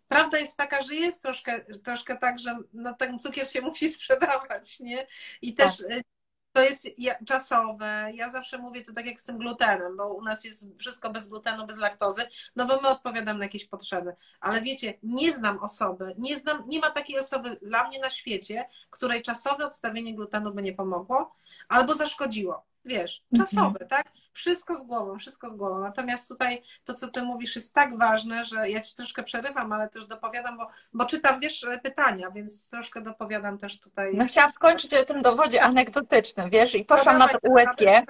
prawda 0.08 0.38
jest 0.38 0.56
taka, 0.56 0.82
że 0.82 0.94
jest 0.94 1.22
troszkę, 1.22 1.60
troszkę 1.60 2.16
tak, 2.16 2.38
że 2.38 2.58
no, 2.72 2.94
ten 2.94 3.18
cukier 3.18 3.48
się 3.48 3.60
musi 3.70 3.88
sprzedawać, 3.88 4.80
nie? 4.80 5.06
I 5.42 5.54
też 5.54 5.78
tak 5.78 6.13
to 6.54 6.62
jest 6.62 6.88
czasowe. 7.26 8.10
Ja 8.14 8.30
zawsze 8.30 8.58
mówię 8.58 8.82
to 8.82 8.92
tak 8.92 9.06
jak 9.06 9.20
z 9.20 9.24
tym 9.24 9.38
glutenem, 9.38 9.96
bo 9.96 10.14
u 10.14 10.22
nas 10.22 10.44
jest 10.44 10.78
wszystko 10.78 11.10
bez 11.10 11.28
glutenu, 11.28 11.66
bez 11.66 11.78
laktozy, 11.78 12.22
no 12.56 12.66
bo 12.66 12.80
my 12.80 12.88
odpowiadamy 12.88 13.38
na 13.38 13.44
jakieś 13.44 13.64
potrzeby. 13.64 14.14
Ale 14.40 14.60
wiecie, 14.60 14.94
nie 15.02 15.32
znam 15.32 15.58
osoby, 15.58 16.14
nie 16.18 16.38
znam, 16.38 16.62
nie 16.66 16.80
ma 16.80 16.90
takiej 16.90 17.18
osoby 17.18 17.58
dla 17.62 17.88
mnie 17.88 18.00
na 18.00 18.10
świecie, 18.10 18.68
której 18.90 19.22
czasowe 19.22 19.66
odstawienie 19.66 20.14
glutenu 20.14 20.54
by 20.54 20.62
nie 20.62 20.72
pomogło 20.72 21.34
albo 21.68 21.94
zaszkodziło 21.94 22.73
wiesz, 22.84 23.22
mhm. 23.32 23.48
czasowe, 23.48 23.86
tak? 23.86 24.06
Wszystko 24.32 24.76
z 24.76 24.86
głową, 24.86 25.18
wszystko 25.18 25.50
z 25.50 25.54
głową. 25.54 25.80
Natomiast 25.80 26.28
tutaj 26.28 26.62
to, 26.84 26.94
co 26.94 27.08
ty 27.08 27.22
mówisz, 27.22 27.56
jest 27.56 27.74
tak 27.74 27.98
ważne, 27.98 28.44
że 28.44 28.70
ja 28.70 28.80
ci 28.80 28.94
troszkę 28.94 29.22
przerywam, 29.22 29.72
ale 29.72 29.88
też 29.88 30.06
dopowiadam, 30.06 30.56
bo, 30.56 30.68
bo 30.92 31.04
czytam, 31.04 31.40
wiesz, 31.40 31.66
pytania, 31.82 32.30
więc 32.30 32.70
troszkę 32.70 33.00
dopowiadam 33.00 33.58
też 33.58 33.80
tutaj. 33.80 34.12
No 34.16 34.26
chciałam 34.26 34.50
skończyć 34.50 34.94
o 34.94 35.04
tym 35.04 35.22
dowodzie 35.22 35.62
anegdotycznym, 35.62 36.50
wiesz, 36.50 36.74
i 36.74 36.84
poszłam 36.84 37.18
no, 37.18 37.26
na 37.26 37.32
to 37.32 37.38
USG 37.42 38.06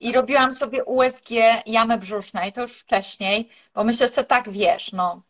i 0.00 0.12
robiłam 0.12 0.52
sobie 0.52 0.84
USG 0.84 1.30
jamy 1.66 1.98
brzusznej, 1.98 2.52
to 2.52 2.60
już 2.60 2.78
wcześniej, 2.78 3.48
bo 3.74 3.84
myślę 3.84 4.08
sobie 4.08 4.26
tak, 4.26 4.50
wiesz, 4.50 4.92
no 4.92 5.22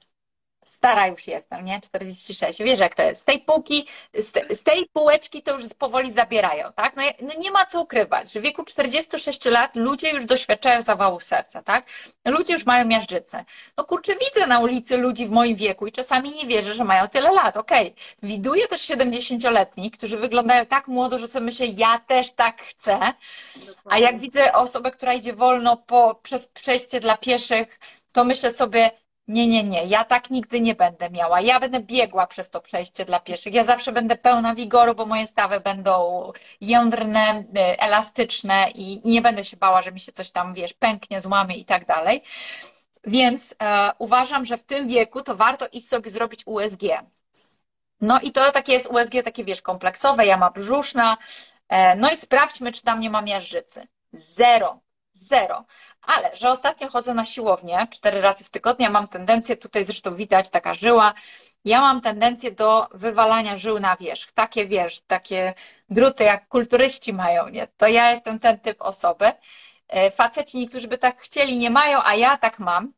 stara 0.65 1.07
już 1.07 1.27
jestem, 1.27 1.65
nie? 1.65 1.81
46. 1.81 2.63
Wiesz, 2.63 2.81
jak 2.81 2.95
to 2.95 3.03
jest. 3.03 3.23
Z 3.23 3.25
tej 3.25 3.39
półki, 3.41 3.87
z, 4.15 4.33
te, 4.33 4.55
z 4.55 4.63
tej 4.63 4.89
półeczki 4.93 5.43
to 5.43 5.59
już 5.59 5.75
powoli 5.79 6.13
zabierają, 6.13 6.73
tak? 6.73 6.97
No, 6.97 7.03
no, 7.21 7.35
nie 7.39 7.51
ma 7.51 7.65
co 7.65 7.81
ukrywać, 7.81 8.33
że 8.33 8.41
w 8.41 8.43
wieku 8.43 8.65
46 8.65 9.45
lat 9.45 9.77
ludzie 9.77 10.11
już 10.11 10.25
doświadczają 10.25 10.83
zawałów 10.83 11.25
serca, 11.25 11.63
tak? 11.63 11.87
Ludzie 12.25 12.53
już 12.53 12.67
mają 12.67 12.85
miażdżycę. 12.85 13.45
No 13.77 13.85
kurczę, 13.85 14.13
widzę 14.17 14.47
na 14.47 14.61
ulicy 14.61 14.97
ludzi 14.97 15.27
w 15.27 15.31
moim 15.31 15.57
wieku 15.57 15.87
i 15.87 15.93
czasami 15.93 16.31
nie 16.31 16.47
wierzę, 16.47 16.75
że 16.75 16.85
mają 16.85 17.09
tyle 17.09 17.33
lat, 17.33 17.57
okej. 17.57 17.87
Okay. 17.87 18.29
Widuję 18.31 18.69
też 18.69 18.89
70-letnich, 18.89 19.93
którzy 19.93 20.17
wyglądają 20.17 20.67
tak 20.67 20.89
młodo, 20.89 21.19
że 21.19 21.29
sobie 21.29 21.45
myślę, 21.45 21.67
ja 21.67 21.99
też 22.07 22.33
tak 22.33 22.63
chcę. 22.63 22.99
A 23.85 23.99
jak 23.99 24.19
widzę 24.19 24.53
osobę, 24.53 24.91
która 24.91 25.15
idzie 25.15 25.33
wolno 25.33 25.77
po, 25.77 26.15
przez 26.23 26.49
przejście 26.49 27.01
dla 27.01 27.17
pieszych, 27.17 27.79
to 28.13 28.25
myślę 28.25 28.53
sobie, 28.53 28.91
nie, 29.29 29.47
nie, 29.47 29.65
nie, 29.65 29.85
ja 29.85 30.05
tak 30.05 30.31
nigdy 30.31 30.61
nie 30.61 30.75
będę 30.75 31.11
miała. 31.11 31.41
Ja 31.41 31.61
będę 31.61 31.81
biegła 31.81 32.27
przez 32.27 32.51
to 32.51 32.61
przejście 32.61 33.05
dla 33.05 33.21
pieszych. 33.21 33.55
Ja 33.55 33.65
zawsze 33.65 33.93
będę 33.93 34.17
pełna 34.17 34.55
wigoru, 34.55 34.95
bo 34.95 35.07
moje 35.07 35.27
stawy 35.27 35.61
będą 35.61 36.33
jądrne, 36.61 37.41
y, 37.41 37.81
elastyczne 37.81 38.71
i 38.75 39.01
nie 39.05 39.23
będę 39.23 39.45
się 39.45 39.57
bała, 39.57 39.83
że 39.83 39.93
mi 39.93 40.01
się 40.01 40.13
coś 40.13 40.31
tam, 40.31 40.55
wiesz, 40.55 40.75
pęknie, 40.75 41.21
złamie 41.21 41.57
i 41.57 41.65
tak 41.65 41.87
dalej. 41.87 42.23
Więc 43.05 43.55
e, 43.63 43.93
uważam, 43.99 44.45
że 44.45 44.59
w 44.59 44.65
tym 44.65 44.89
wieku 44.89 45.23
to 45.23 45.35
warto 45.35 45.67
iść 45.73 45.89
sobie 45.89 46.11
zrobić 46.11 46.43
USG. 46.47 46.83
No 48.01 48.21
i 48.21 48.33
to 48.33 48.53
takie 48.53 48.73
jest 48.73 48.87
USG, 48.87 49.13
takie 49.25 49.45
wiesz, 49.45 49.63
kompleksowe, 49.63 50.27
jama 50.27 50.51
brzuszna. 50.51 51.17
E, 51.69 51.97
no 51.97 52.11
i 52.11 52.17
sprawdźmy, 52.17 52.73
czy 52.73 52.83
tam 52.83 53.01
nie 53.01 53.11
mam 53.11 53.25
miażdżycy. 53.25 53.87
Zero. 54.13 54.81
Zero. 55.13 55.65
Ale, 56.07 56.37
że 56.37 56.51
ostatnio 56.51 56.89
chodzę 56.89 57.15
na 57.15 57.25
siłownię 57.25 57.87
cztery 57.91 58.21
razy 58.21 58.45
w 58.45 58.51
tygodniu, 58.51 58.91
mam 58.91 59.09
tendencję, 59.09 59.57
tutaj 59.57 59.85
zresztą 59.85 60.15
widać 60.15 60.51
taka 60.51 60.75
żyła, 60.75 61.15
ja 61.65 61.81
mam 61.81 62.01
tendencję 62.01 62.53
do 62.53 62.89
wywalania 62.95 63.57
żył 63.57 63.81
na 63.81 63.97
wierzch. 63.97 64.33
Takie, 64.33 64.67
wiesz, 64.67 65.01
takie 65.07 65.55
druty 65.91 66.25
jak 66.25 66.49
kulturyści 66.49 67.13
mają, 67.13 67.49
nie? 67.49 67.67
To 67.77 67.87
ja 67.87 68.11
jestem 68.11 68.39
ten 68.39 68.61
typ 68.61 68.83
osoby. 68.83 69.33
E, 69.89 70.11
faceci 70.11 70.59
niektórzy 70.59 70.89
by 70.89 70.99
tak 70.99 71.21
chcieli, 71.21 71.59
nie 71.59 71.71
mają, 71.71 72.03
a 72.03 72.15
ja 72.15 72.37
tak 72.37 72.59
mam. 72.59 72.93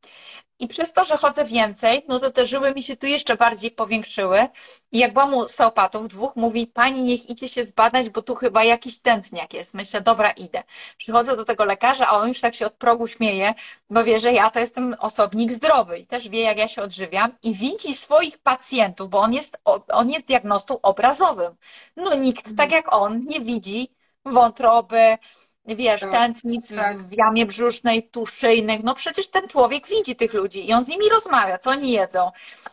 I 0.65 0.69
przez 0.69 0.93
to, 0.93 1.05
że 1.05 1.17
chodzę 1.17 1.45
więcej, 1.45 2.05
no 2.09 2.21
to 2.21 2.31
te 2.31 2.47
żyły 2.47 2.75
mi 2.75 2.83
się 2.83 2.97
tu 2.97 3.07
jeszcze 3.07 3.37
bardziej 3.37 3.71
powiększyły. 3.71 4.47
I 4.93 4.99
jak 4.99 5.13
byłam 5.13 5.35
u 5.35 5.41
osteopatów, 5.41 6.09
dwóch 6.09 6.37
mówi, 6.37 6.67
pani 6.67 7.03
niech 7.03 7.31
idzie 7.31 7.49
się 7.49 7.65
zbadać, 7.65 8.11
bo 8.11 8.23
tu 8.23 8.35
chyba 8.35 8.65
jakiś 8.65 8.99
tętniak 8.99 9.55
jest. 9.55 9.75
Myślę, 9.75 10.01
dobra, 10.01 10.31
idę. 10.31 10.63
Przychodzę 10.99 11.37
do 11.37 11.45
tego 11.45 11.65
lekarza, 11.65 12.07
a 12.07 12.17
on 12.17 12.29
już 12.29 12.41
tak 12.41 12.55
się 12.55 12.67
od 12.67 12.73
progu 12.75 13.07
śmieje, 13.09 13.55
bo 13.91 14.05
wie, 14.05 14.21
że 14.21 14.33
ja 14.33 14.51
to 14.51 14.61
jestem 14.61 14.97
osobnik 14.99 15.53
zdrowy 15.53 15.99
i 15.99 16.07
też 16.07 16.29
wie, 16.29 16.41
jak 16.41 16.59
ja 16.59 16.69
się 16.69 16.83
odżywiam 16.83 17.33
i 17.43 17.55
widzi 17.55 17.95
swoich 17.95 18.39
pacjentów, 18.39 19.11
bo 19.11 19.19
on 19.19 19.33
jest, 19.33 19.59
on 19.93 20.11
jest 20.11 20.27
diagnostą 20.27 20.81
obrazowym. 20.81 21.57
No 21.97 22.15
nikt 22.15 22.57
tak 22.57 22.73
jak 22.73 22.95
on 22.95 23.21
nie 23.21 23.41
widzi 23.41 23.89
wątroby, 24.25 25.19
wiesz, 25.67 26.01
tak, 26.01 26.11
tętnic 26.11 26.75
tak. 26.77 26.99
w 26.99 27.13
jamie 27.13 27.47
brzusznej, 27.47 28.03
tuszyjnych. 28.03 28.83
No 28.83 28.95
przecież 28.95 29.29
ten 29.29 29.49
człowiek 29.49 29.89
widzi 29.89 30.17
tych 30.17 30.35
ludzi 30.35 30.69
i 30.69 30.73
on 30.73 30.85
z 30.85 30.89
nimi 30.89 31.09
rozmawia, 31.09 31.59
co 31.59 31.71
oni 31.71 31.91
jedzą. 31.91 32.31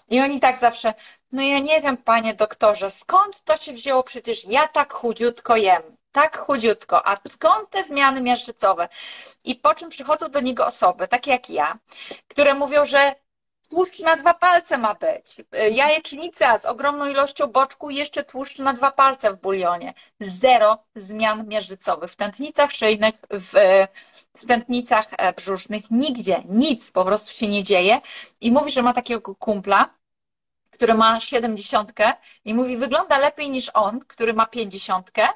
I 0.09 0.19
oni 0.19 0.39
tak 0.39 0.57
zawsze, 0.57 0.93
no 1.31 1.41
ja 1.41 1.59
nie 1.59 1.81
wiem, 1.81 1.97
panie 1.97 2.33
doktorze, 2.33 2.89
skąd 2.89 3.43
to 3.43 3.57
się 3.57 3.73
wzięło? 3.73 4.03
Przecież 4.03 4.45
ja 4.45 4.67
tak 4.67 4.93
chudziutko 4.93 5.55
jem. 5.55 5.81
Tak 6.11 6.37
chudziutko. 6.37 7.07
A 7.07 7.17
skąd 7.29 7.69
te 7.69 7.83
zmiany 7.83 8.21
miażdżycowe? 8.21 8.89
I 9.43 9.55
po 9.55 9.75
czym 9.75 9.89
przychodzą 9.89 10.29
do 10.29 10.39
niego 10.39 10.65
osoby, 10.65 11.07
takie 11.07 11.31
jak 11.31 11.49
ja, 11.49 11.77
które 12.27 12.53
mówią, 12.53 12.85
że 12.85 13.15
tłuszcz 13.72 13.99
na 13.99 14.15
dwa 14.15 14.34
palce 14.34 14.78
ma 14.78 14.95
być. 14.95 15.41
Jajecznica 15.72 16.57
z 16.57 16.65
ogromną 16.65 17.07
ilością 17.07 17.47
boczku 17.47 17.89
i 17.89 17.95
jeszcze 17.95 18.24
tłuszcz 18.24 18.59
na 18.59 18.74
dwa 18.74 18.91
palce 18.91 19.34
w 19.34 19.41
bulionie. 19.41 19.93
Zero 20.19 20.84
zmian 20.95 21.47
miażdżycowych 21.47 22.11
w 22.11 22.15
tętnicach 22.15 22.72
szyjnych, 22.72 23.15
w, 23.30 23.53
w 24.38 24.45
tętnicach 24.45 25.05
e, 25.11 25.34
brzusznych, 25.34 25.91
nigdzie, 25.91 26.43
nic 26.45 26.91
po 26.91 27.05
prostu 27.05 27.32
się 27.32 27.47
nie 27.47 27.63
dzieje. 27.63 28.01
I 28.41 28.51
mówi, 28.51 28.72
że 28.72 28.82
ma 28.82 28.93
takiego 28.93 29.36
kumpla, 29.36 29.89
który 30.72 30.93
ma 30.93 31.19
siedemdziesiątkę 31.19 32.13
i 32.45 32.53
mówi, 32.53 32.78
wygląda 32.78 33.17
lepiej 33.17 33.49
niż 33.49 33.72
on, 33.74 33.99
który 33.99 34.34
ma 34.34 34.45
pięćdziesiątkę. 34.45 35.28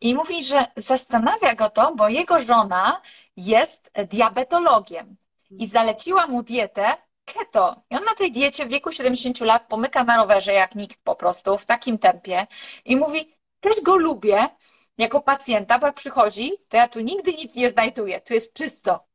I 0.00 0.14
mówi, 0.14 0.44
że 0.44 0.66
zastanawia 0.76 1.54
go 1.54 1.70
to, 1.70 1.94
bo 1.94 2.08
jego 2.08 2.40
żona 2.40 3.02
jest 3.36 3.90
diabetologiem 4.08 5.16
i 5.50 5.66
zaleciła 5.66 6.26
mu 6.26 6.42
dietę 6.42 7.07
keto. 7.32 7.82
I 7.90 7.96
on 7.96 8.04
na 8.04 8.14
tej 8.14 8.32
diecie 8.32 8.66
w 8.66 8.68
wieku 8.68 8.92
70 8.92 9.40
lat 9.40 9.66
pomyka 9.68 10.04
na 10.04 10.16
rowerze 10.16 10.52
jak 10.52 10.74
nikt 10.74 10.98
po 11.04 11.16
prostu, 11.16 11.58
w 11.58 11.66
takim 11.66 11.98
tempie 11.98 12.46
i 12.84 12.96
mówi, 12.96 13.34
też 13.60 13.80
go 13.80 13.96
lubię 13.96 14.48
jako 14.98 15.20
pacjenta, 15.20 15.78
bo 15.78 15.86
jak 15.86 15.94
przychodzi, 15.94 16.52
to 16.68 16.76
ja 16.76 16.88
tu 16.88 17.00
nigdy 17.00 17.32
nic 17.32 17.54
nie 17.54 17.70
znajduję, 17.70 18.20
tu 18.20 18.34
jest 18.34 18.52
czysto. 18.54 19.08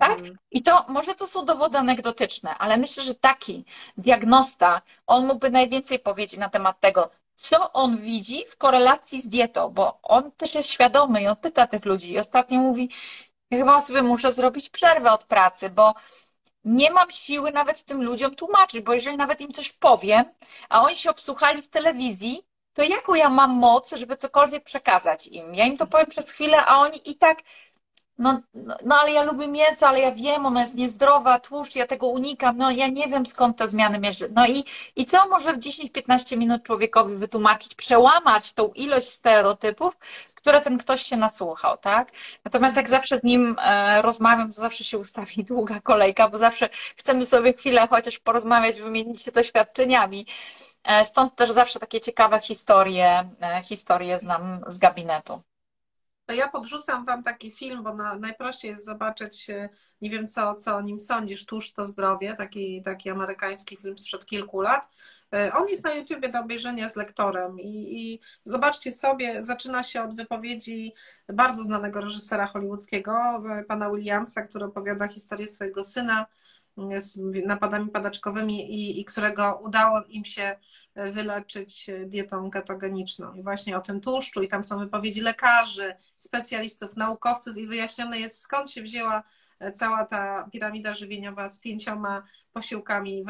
Tak? 0.00 0.10
Mhm. 0.10 0.38
I 0.50 0.62
to 0.62 0.84
może 0.88 1.14
to 1.14 1.26
są 1.26 1.44
dowody 1.44 1.78
anegdotyczne, 1.78 2.58
ale 2.58 2.76
myślę, 2.76 3.02
że 3.02 3.14
taki 3.14 3.64
diagnosta, 3.96 4.82
on 5.06 5.26
mógłby 5.26 5.50
najwięcej 5.50 5.98
powiedzieć 5.98 6.40
na 6.40 6.48
temat 6.48 6.80
tego, 6.80 7.10
co 7.36 7.72
on 7.72 7.96
widzi 7.96 8.44
w 8.46 8.56
korelacji 8.56 9.22
z 9.22 9.28
dietą, 9.28 9.68
bo 9.68 9.98
on 10.02 10.32
też 10.32 10.54
jest 10.54 10.70
świadomy 10.70 11.22
i 11.22 11.26
on 11.26 11.36
pyta 11.36 11.66
tych 11.66 11.84
ludzi. 11.84 12.12
I 12.12 12.18
ostatnio 12.18 12.58
mówi, 12.60 12.90
ja 13.50 13.58
chyba 13.58 13.80
sobie 13.80 14.02
muszę 14.02 14.32
zrobić 14.32 14.70
przerwę 14.70 15.12
od 15.12 15.24
pracy, 15.24 15.70
bo 15.70 15.94
nie 16.64 16.90
mam 16.90 17.10
siły 17.10 17.52
nawet 17.52 17.84
tym 17.84 18.02
ludziom 18.02 18.34
tłumaczyć, 18.34 18.80
bo 18.80 18.94
jeżeli 18.94 19.16
nawet 19.16 19.40
im 19.40 19.52
coś 19.52 19.72
powiem, 19.72 20.24
a 20.68 20.82
oni 20.82 20.96
się 20.96 21.10
obsłuchali 21.10 21.62
w 21.62 21.68
telewizji, 21.68 22.46
to 22.74 22.82
jaką 22.82 23.14
ja 23.14 23.28
mam 23.28 23.50
moc, 23.50 23.94
żeby 23.94 24.16
cokolwiek 24.16 24.64
przekazać 24.64 25.26
im? 25.26 25.54
Ja 25.54 25.64
im 25.64 25.76
to 25.76 25.86
powiem 25.86 26.06
przez 26.06 26.30
chwilę, 26.30 26.64
a 26.66 26.76
oni 26.76 27.10
i 27.10 27.16
tak, 27.16 27.38
no, 28.18 28.40
no, 28.84 29.00
ale 29.00 29.12
ja 29.12 29.22
lubię 29.22 29.48
mięso, 29.48 29.88
ale 29.88 30.00
ja 30.00 30.12
wiem, 30.12 30.46
ono 30.46 30.60
jest 30.60 30.74
niezdrowe, 30.74 31.40
tłuszcz, 31.40 31.76
ja 31.76 31.86
tego 31.86 32.06
unikam, 32.06 32.58
no 32.58 32.70
ja 32.70 32.88
nie 32.88 33.08
wiem 33.08 33.26
skąd 33.26 33.56
te 33.58 33.68
zmiany 33.68 33.98
mierzy. 33.98 34.28
No 34.34 34.46
i, 34.46 34.64
i 34.96 35.04
co 35.04 35.28
może 35.28 35.52
w 35.52 35.58
10-15 35.58 36.36
minut 36.36 36.62
człowiekowi 36.62 37.16
wytłumaczyć, 37.16 37.74
przełamać 37.74 38.52
tą 38.52 38.68
ilość 38.68 39.08
stereotypów, 39.08 39.96
które 40.34 40.60
ten 40.60 40.78
ktoś 40.78 41.02
się 41.02 41.16
nasłuchał, 41.16 41.78
tak? 41.78 42.12
Natomiast 42.44 42.76
jak 42.76 42.88
zawsze 42.88 43.18
z 43.18 43.22
nim 43.22 43.56
e, 43.58 44.02
rozmawiam, 44.02 44.48
to 44.48 44.54
zawsze 44.54 44.84
się 44.84 44.98
ustawi 44.98 45.44
długa 45.44 45.80
kolejka, 45.80 46.28
bo 46.28 46.38
zawsze 46.38 46.68
chcemy 46.96 47.26
sobie 47.26 47.52
chwilę 47.52 47.88
chociaż 47.88 48.18
porozmawiać, 48.18 48.80
wymienić 48.80 49.22
się 49.22 49.32
doświadczeniami. 49.32 50.26
E, 50.84 51.04
stąd 51.04 51.34
też 51.34 51.50
zawsze 51.50 51.80
takie 51.80 52.00
ciekawe 52.00 52.40
historie, 52.40 53.30
e, 53.42 53.62
historie 53.62 54.18
znam 54.18 54.60
z 54.66 54.78
gabinetu. 54.78 55.42
To 56.26 56.32
ja 56.32 56.48
podrzucam 56.48 57.04
Wam 57.04 57.22
taki 57.22 57.52
film, 57.52 57.82
bo 57.82 57.94
na, 57.94 58.18
najprościej 58.18 58.70
jest 58.70 58.84
zobaczyć, 58.84 59.46
nie 60.00 60.10
wiem 60.10 60.26
co, 60.26 60.54
co 60.54 60.76
o 60.76 60.80
nim 60.80 61.00
sądzisz, 61.00 61.46
Tuż 61.46 61.72
to 61.72 61.86
zdrowie, 61.86 62.34
taki, 62.36 62.82
taki 62.82 63.10
amerykański 63.10 63.76
film 63.76 63.98
sprzed 63.98 64.26
kilku 64.26 64.60
lat. 64.60 64.88
E, 65.34 65.52
on 65.52 65.68
jest 65.68 65.84
na 65.84 65.94
YouTubie 65.94 66.28
do 66.28 66.40
obejrzenia 66.40 66.88
z 66.88 66.96
lektorem 66.96 67.60
i, 67.60 68.02
i 68.02 68.20
zobaczcie 68.44 68.92
sobie, 68.92 69.44
zaczyna 69.44 69.82
się 69.82 70.02
od 70.02 70.16
wypowiedzi 70.16 70.94
bardzo 71.28 71.64
znanego 71.64 72.00
reżysera 72.00 72.46
hollywoodzkiego, 72.46 73.42
pana 73.68 73.90
Williamsa, 73.90 74.42
który 74.42 74.64
opowiada 74.64 75.08
historię 75.08 75.48
swojego 75.48 75.84
syna, 75.84 76.26
z 76.96 77.18
napadami 77.46 77.90
padaczkowymi 77.90 78.74
i, 78.74 79.00
i 79.00 79.04
którego 79.04 79.60
udało 79.62 80.02
im 80.08 80.24
się 80.24 80.56
wyleczyć 80.94 81.90
dietą 82.06 82.50
ketogeniczną. 82.50 83.34
I 83.34 83.42
właśnie 83.42 83.76
o 83.76 83.80
tym 83.80 84.00
tłuszczu, 84.00 84.42
i 84.42 84.48
tam 84.48 84.64
są 84.64 84.78
wypowiedzi 84.78 85.20
lekarzy, 85.20 85.96
specjalistów, 86.16 86.96
naukowców, 86.96 87.56
i 87.56 87.66
wyjaśnione 87.66 88.20
jest 88.20 88.40
skąd 88.40 88.70
się 88.70 88.82
wzięła 88.82 89.22
cała 89.74 90.04
ta 90.04 90.48
piramida 90.52 90.94
żywieniowa 90.94 91.48
z 91.48 91.60
pięcioma 91.60 92.22
posiłkami 92.52 93.24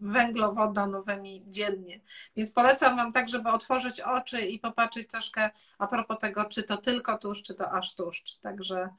węglowodanowymi 0.00 1.44
dziennie. 1.46 2.00
Więc 2.36 2.52
polecam 2.52 2.96
Wam 2.96 3.12
tak, 3.12 3.28
żeby 3.28 3.48
otworzyć 3.48 4.00
oczy 4.00 4.40
i 4.40 4.58
popatrzeć 4.58 5.08
troszkę 5.08 5.50
a 5.78 5.86
propos 5.86 6.18
tego, 6.18 6.44
czy 6.44 6.62
to 6.62 6.76
tylko 6.76 7.18
tłuszcz, 7.18 7.46
czy 7.46 7.54
to 7.54 7.72
aż 7.72 7.94
tłuszcz. 7.94 8.38
Także 8.38 8.88
E, 8.88 8.90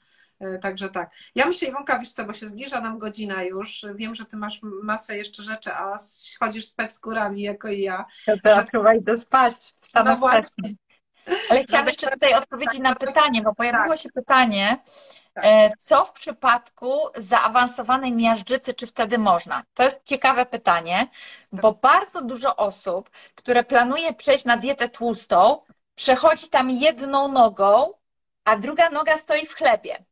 także 0.62 0.90
tak. 0.90 1.12
Ja 1.36 1.46
myślę, 1.46 1.68
Iwonka, 1.68 2.00
wiesz 2.00 2.12
co, 2.12 2.26
bo 2.26 2.34
się 2.34 2.48
zbliża 2.48 2.82
nam 2.82 3.00
godzina 3.00 3.44
już. 3.44 3.86
Wiem, 3.96 4.16
że 4.16 4.26
ty 4.26 4.38
masz 4.38 4.60
masę 4.64 5.18
jeszcze 5.18 5.44
rzeczy, 5.44 5.74
a 5.74 5.98
chodzisz 6.40 6.66
spać 6.66 6.94
z 6.94 7.00
kurami, 7.00 7.42
jako 7.42 7.68
i 7.68 7.82
ja. 7.82 8.06
Ja 8.28 8.38
teraz 8.44 8.66
że... 8.66 8.72
chyba 8.72 8.94
idę 8.94 9.18
spać. 9.18 9.74
Wstanę 9.82 10.12
no 10.12 10.18
właśnie. 10.18 10.74
Ale 11.50 11.64
chciałam 11.64 11.88
jeszcze 11.88 12.12
tutaj 12.12 12.34
odpowiedzieć 12.34 12.82
tak, 12.82 12.84
na 12.84 12.96
pytanie, 12.96 13.42
bo 13.42 13.56
pojawiło 13.56 13.88
tak. 13.88 14.00
się 14.00 14.10
pytanie, 14.10 14.78
tak. 15.34 15.46
E, 15.48 15.72
co 15.80 16.06
w 16.06 16.12
przypadku 16.12 16.94
zaawansowanej 17.16 18.14
miażdżycy, 18.14 18.74
czy 18.74 18.88
wtedy 18.88 19.18
można? 19.18 19.64
To 19.74 19.84
jest 19.84 20.04
ciekawe 20.04 20.46
pytanie, 20.46 21.08
bo 21.52 21.72
bardzo 21.74 22.22
dużo 22.22 22.56
osób, 22.56 23.10
które 23.36 23.64
planuje 23.64 24.14
przejść 24.14 24.46
na 24.46 24.58
dietę 24.58 24.90
tłustą, 24.90 25.62
przechodzi 25.96 26.50
tam 26.50 26.70
jedną 26.70 27.28
nogą, 27.28 27.94
a 28.46 28.56
druga 28.56 28.90
noga 28.90 29.18
stoi 29.18 29.46
w 29.46 29.54
chlebie. 29.54 30.06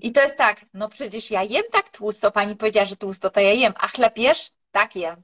I 0.00 0.12
to 0.12 0.20
jest 0.20 0.36
tak, 0.36 0.60
no 0.74 0.88
przecież 0.88 1.30
ja 1.30 1.42
jem 1.42 1.64
tak 1.72 1.88
tłusto, 1.88 2.30
pani 2.32 2.56
powiedziała, 2.56 2.86
że 2.86 2.96
tłusto, 2.96 3.30
to 3.30 3.40
ja 3.40 3.52
jem, 3.52 3.72
a 3.76 3.88
chleb 3.88 4.18
jesz? 4.18 4.50
Tak 4.72 4.96
jem. 4.96 5.22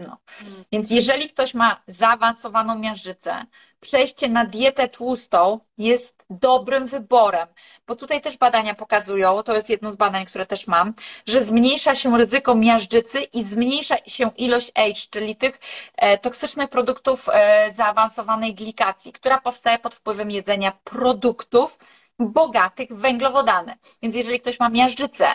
No. 0.00 0.18
Mm. 0.42 0.64
Więc 0.72 0.90
jeżeli 0.90 1.28
ktoś 1.28 1.54
ma 1.54 1.82
zaawansowaną 1.86 2.78
miażdżycę, 2.78 3.44
przejście 3.80 4.28
na 4.28 4.44
dietę 4.44 4.88
tłustą 4.88 5.60
jest 5.78 6.24
dobrym 6.30 6.86
wyborem, 6.86 7.48
bo 7.86 7.96
tutaj 7.96 8.20
też 8.20 8.36
badania 8.36 8.74
pokazują, 8.74 9.42
to 9.42 9.56
jest 9.56 9.70
jedno 9.70 9.92
z 9.92 9.96
badań, 9.96 10.26
które 10.26 10.46
też 10.46 10.66
mam, 10.66 10.94
że 11.26 11.44
zmniejsza 11.44 11.94
się 11.94 12.18
ryzyko 12.18 12.54
miażdżycy 12.54 13.20
i 13.22 13.44
zmniejsza 13.44 13.96
się 14.06 14.30
ilość 14.36 14.72
H, 14.76 14.82
czyli 15.10 15.36
tych 15.36 15.60
e, 15.96 16.18
toksycznych 16.18 16.70
produktów 16.70 17.28
e, 17.32 17.72
zaawansowanej 17.72 18.54
glikacji, 18.54 19.12
która 19.12 19.40
powstaje 19.40 19.78
pod 19.78 19.94
wpływem 19.94 20.30
jedzenia 20.30 20.72
produktów, 20.84 21.78
bogatych 22.20 22.88
w 22.88 23.00
węglowodany. 23.00 23.74
Więc 24.02 24.16
jeżeli 24.16 24.40
ktoś 24.40 24.60
ma 24.60 24.68
miażdżycę, 24.68 25.26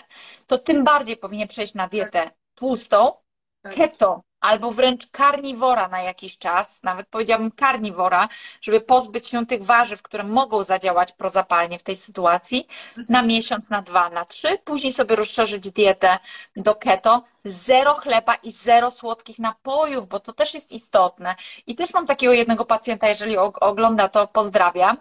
to 0.48 0.58
tym 0.58 0.84
bardziej 0.84 1.18
powinien 1.18 1.48
przejść 1.48 1.74
na 1.74 1.88
dietę 1.88 2.32
tłustą, 2.56 3.14
tak. 3.62 3.76
keto, 3.76 4.22
albo 4.40 4.72
wręcz 4.72 5.08
karniwora 5.12 5.88
na 5.88 6.02
jakiś 6.02 6.38
czas, 6.38 6.84
nawet 6.84 7.08
powiedziałabym 7.08 7.52
karniwora, 7.52 8.30
żeby 8.62 8.82
pozbyć 8.82 9.28
się 9.28 9.46
tych 9.46 9.64
warzyw, 9.64 10.02
które 10.02 10.24
mogą 10.24 10.64
zadziałać 10.64 11.12
prozapalnie 11.12 11.80
w 11.80 11.84
tej 11.84 11.96
sytuacji, 11.96 12.68
na 13.10 13.22
miesiąc, 13.22 13.70
na 13.70 13.82
dwa, 13.82 14.10
na 14.10 14.26
trzy. 14.26 14.58
Później 14.64 14.94
sobie 14.94 15.16
rozszerzyć 15.16 15.72
dietę 15.72 16.20
do 16.56 16.76
keto, 16.76 17.24
zero 17.46 17.94
chleba 17.94 18.36
i 18.36 18.52
zero 18.52 18.92
słodkich 18.92 19.40
napojów, 19.40 20.08
bo 20.08 20.20
to 20.20 20.34
też 20.34 20.54
jest 20.54 20.72
istotne. 20.72 21.36
I 21.68 21.76
też 21.76 21.94
mam 21.94 22.06
takiego 22.06 22.34
jednego 22.34 22.66
pacjenta, 22.66 23.08
jeżeli 23.08 23.38
ogląda, 23.38 24.10
to 24.10 24.28
pozdrawiam, 24.28 24.98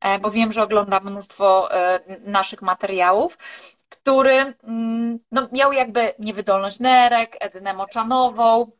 e, 0.00 0.18
bo 0.18 0.30
wiem, 0.30 0.52
że 0.52 0.62
ogląda 0.62 1.00
mnóstwo 1.00 1.74
e, 1.74 2.00
naszych 2.24 2.62
materiałów 2.62 3.38
który 3.88 4.54
mm, 4.64 5.18
no, 5.32 5.48
miał 5.52 5.72
jakby 5.72 6.14
niewydolność 6.18 6.80
nerek, 6.80 7.36
edynę 7.40 7.74
moczanową, 7.74 8.70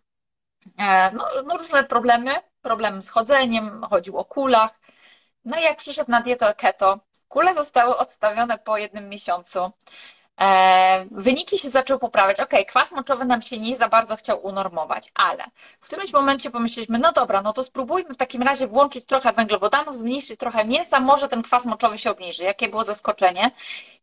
no, 1.13 1.29
no 1.47 1.57
różne 1.57 1.85
problemy, 1.85 2.35
problem 2.63 3.03
z 3.03 3.11
chodzeniem, 3.11 3.85
chodził 3.91 4.19
o 4.19 4.25
kulach. 4.25 4.81
No 5.45 5.59
i 5.59 5.63
jak 5.63 5.79
przyszedł 5.79 6.11
na 6.11 6.21
dietę 6.21 6.55
keto, 6.55 7.01
kule 7.29 7.55
zostały 7.55 7.97
odstawione 7.97 8.59
po 8.59 8.77
jednym 8.77 9.09
miesiącu. 9.09 9.73
E, 10.41 11.07
wyniki 11.11 11.59
się 11.59 11.71
zaczęły 11.71 12.01
poprawiać. 12.01 12.41
Ok, 12.41 12.53
kwas 12.69 12.93
moczowy 12.93 13.25
nam 13.25 13.43
się 13.43 13.59
nie 13.59 13.77
za 13.77 13.89
bardzo 13.89 14.17
chciał 14.17 14.47
unormować, 14.47 15.13
ale 15.15 15.45
w 15.81 15.87
którymś 15.87 16.13
momencie 16.13 16.51
pomyśleliśmy, 16.51 16.99
no 16.99 17.13
dobra, 17.13 17.43
no 17.43 17.53
to 17.53 17.65
spróbujmy 17.65 18.15
w 18.15 18.17
takim 18.17 18.43
razie 18.43 18.67
włączyć 18.67 19.07
trochę 19.07 19.33
węglowodanów, 19.33 19.97
zmniejszyć 19.97 20.41
trochę 20.41 20.65
mięsa, 20.65 21.01
może 21.01 21.29
ten 21.29 21.43
kwas 21.43 21.65
moczowy 21.65 21.99
się 21.99 22.11
obniży. 22.11 22.43
Jakie 22.43 22.69
było 22.69 22.85
zaskoczenie? 22.85 23.51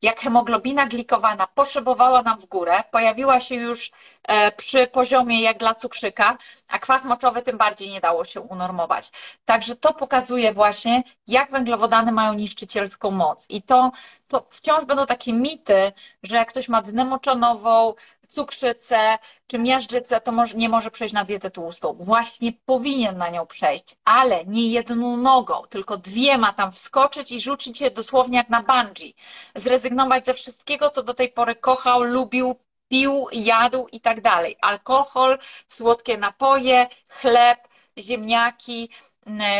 Jak 0.01 0.19
hemoglobina 0.19 0.88
glikowana 0.88 1.47
poszybowała 1.47 2.21
nam 2.21 2.39
w 2.39 2.45
górę, 2.45 2.83
pojawiła 2.91 3.39
się 3.39 3.55
już 3.55 3.91
e, 4.23 4.51
przy 4.51 4.88
poziomie 4.88 5.41
jak 5.41 5.57
dla 5.57 5.75
cukrzyka, 5.75 6.38
a 6.67 6.79
kwas 6.79 7.03
moczowy 7.05 7.41
tym 7.41 7.57
bardziej 7.57 7.89
nie 7.89 8.01
dało 8.01 8.25
się 8.25 8.41
unormować. 8.41 9.11
Także 9.45 9.75
to 9.75 9.93
pokazuje 9.93 10.53
właśnie, 10.53 11.03
jak 11.27 11.51
węglowodany 11.51 12.11
mają 12.11 12.33
niszczycielską 12.33 13.11
moc. 13.11 13.45
I 13.49 13.61
to, 13.61 13.91
to 14.28 14.45
wciąż 14.49 14.86
będą 14.86 15.05
takie 15.05 15.34
mity, 15.34 15.91
że 16.23 16.36
jak 16.36 16.49
ktoś 16.49 16.69
ma 16.69 16.82
dnę 16.82 17.05
moczonową, 17.05 17.93
cukrzycę 18.28 19.17
czy 19.47 19.59
miażdżycę, 19.59 20.21
to 20.21 20.32
nie 20.55 20.69
może 20.69 20.91
przejść 20.91 21.13
na 21.13 21.23
dietę 21.23 21.51
tłustą. 21.51 21.93
Właśnie 21.99 22.53
powinien 22.65 23.17
na 23.17 23.30
nią 23.30 23.45
przejść, 23.45 23.95
ale 24.05 24.45
nie 24.45 24.67
jedną 24.67 25.17
nogą, 25.17 25.61
tylko 25.69 25.97
dwiema 25.97 26.53
tam 26.53 26.71
wskoczyć 26.71 27.32
i 27.32 27.41
rzucić 27.41 27.78
się 27.78 27.91
dosłownie 27.91 28.38
jak 28.38 28.49
na 28.49 28.63
bungee. 28.63 29.15
Zrezygnować 29.55 30.26
ze 30.26 30.34
wszystkiego, 30.34 30.89
co 30.89 31.03
do 31.03 31.13
tej 31.13 31.30
pory 31.30 31.55
kochał, 31.55 32.03
lubił, 32.03 32.55
pił, 32.88 33.28
jadł 33.32 33.88
i 33.91 34.01
tak 34.01 34.21
dalej. 34.21 34.57
Alkohol, 34.61 35.38
słodkie 35.67 36.17
napoje, 36.17 36.88
chleb, 37.09 37.67
ziemniaki, 37.97 38.89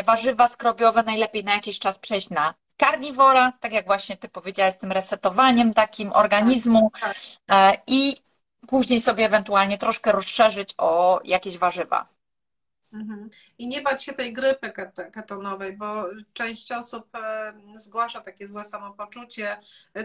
warzywa 0.06 0.48
skrobiowe, 0.48 1.04
najlepiej 1.04 1.44
na 1.44 1.54
jakiś 1.54 1.80
czas 1.80 2.00
przejść 2.00 2.30
na 2.30 2.54
karniwora, 2.86 3.52
tak 3.60 3.74
jak 3.74 3.86
właśnie 3.86 4.18
Ty 4.18 4.30
powiedziałaś, 4.30 4.74
z 4.74 4.78
tym 4.78 4.92
resetowaniem 4.92 5.74
takim 5.74 6.14
organizmu 6.14 6.92
tak, 7.02 7.16
tak. 7.46 7.82
i 7.88 8.18
później 8.68 9.02
sobie 9.02 9.26
ewentualnie 9.26 9.78
troszkę 9.78 10.12
rozszerzyć 10.12 10.74
o 10.78 11.22
jakieś 11.24 11.58
warzywa. 11.58 12.06
Mhm. 12.94 13.30
I 13.58 13.68
nie 13.68 13.82
bać 13.82 14.04
się 14.04 14.14
tej 14.14 14.34
grypy 14.34 14.74
ketonowej, 15.14 15.78
bo 15.78 16.06
część 16.34 16.72
osób 16.72 17.16
e, 17.16 17.54
zgłasza 17.76 18.22
takie 18.22 18.48
złe 18.48 18.64
samopoczucie. 18.64 19.58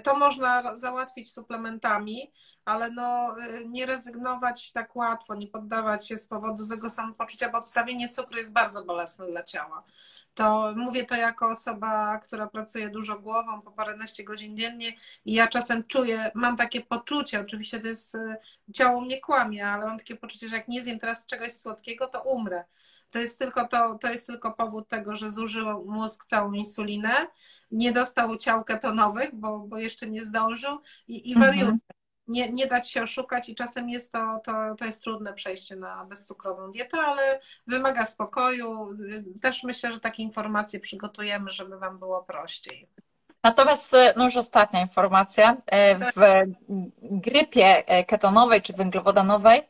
To 0.03 0.16
można 0.16 0.76
załatwić 0.76 1.33
suplementami, 1.33 2.33
ale 2.64 2.90
no, 2.90 3.36
e, 3.40 3.64
nie 3.64 3.86
rezygnować 3.86 4.72
tak 4.72 4.96
łatwo, 4.96 5.34
nie 5.34 5.46
poddawać 5.46 6.08
się 6.08 6.16
z 6.16 6.26
powodu 6.26 6.62
złego 6.62 6.90
samopoczucia, 6.90 7.48
bo 7.48 7.58
odstawienie 7.58 8.08
cukru 8.08 8.36
jest 8.36 8.52
bardzo 8.52 8.84
bolesne 8.84 9.26
dla 9.26 9.42
ciała 9.42 9.84
to 10.34 10.72
mówię 10.76 11.04
to 11.04 11.16
jako 11.16 11.48
osoba, 11.48 12.18
która 12.18 12.46
pracuje 12.46 12.90
dużo 12.90 13.18
głową 13.18 13.62
po 13.62 13.70
paręnaście 13.70 14.24
godzin 14.24 14.56
dziennie 14.56 14.92
i 15.24 15.32
ja 15.32 15.48
czasem 15.48 15.84
czuję, 15.84 16.30
mam 16.34 16.56
takie 16.56 16.80
poczucie, 16.80 17.40
oczywiście 17.40 17.80
to 17.80 17.88
jest, 17.88 18.14
y, 18.14 18.36
ciało 18.74 19.00
mnie 19.00 19.20
kłamie, 19.20 19.66
ale 19.66 19.86
mam 19.86 19.98
takie 19.98 20.16
poczucie, 20.16 20.48
że 20.48 20.56
jak 20.56 20.68
nie 20.68 20.82
zjem 20.82 20.98
teraz 20.98 21.26
czegoś 21.26 21.52
słodkiego, 21.52 22.06
to 22.06 22.22
umrę. 22.22 22.64
To 23.11 23.18
jest 23.18 23.38
tylko, 23.38 23.68
to, 23.68 23.98
to 23.98 24.08
jest 24.11 24.26
tylko 24.26 24.52
powód 24.52 24.88
tego, 24.88 25.16
że 25.16 25.30
zużył 25.30 25.84
mózg 25.84 26.24
całą 26.24 26.52
insulinę, 26.52 27.26
nie 27.70 27.92
dostał 27.92 28.36
ciał 28.36 28.64
ketonowych, 28.64 29.34
bo, 29.34 29.58
bo 29.58 29.78
jeszcze 29.78 30.06
nie 30.06 30.22
zdążył 30.22 30.78
i, 31.08 31.30
i 31.30 31.34
wariuje. 31.34 31.62
Mhm 31.62 31.80
nie, 32.31 32.53
nie 32.53 32.66
dać 32.66 32.91
się 32.91 33.03
oszukać 33.03 33.49
i 33.49 33.55
czasem 33.55 33.89
jest 33.89 34.12
to, 34.12 34.41
to, 34.45 34.53
to 34.78 34.85
jest 34.85 35.03
trudne 35.03 35.33
przejście 35.33 35.76
na 35.76 36.05
bezcukrową 36.05 36.70
dietę, 36.70 36.99
ale 36.99 37.41
wymaga 37.66 38.05
spokoju. 38.05 38.97
Też 39.41 39.62
myślę, 39.62 39.93
że 39.93 40.01
takie 40.01 40.22
informacje 40.22 40.81
przygotujemy, 40.81 41.51
żeby 41.51 41.78
Wam 41.78 41.99
było 41.99 42.22
prościej. 42.22 42.89
Natomiast, 43.45 43.97
no 44.16 44.24
już 44.24 44.37
ostatnia 44.37 44.81
informacja. 44.81 45.57
W 46.16 46.43
grypie 47.01 47.85
ketonowej 48.07 48.62
czy 48.62 48.72
węglowodanowej 48.72 49.62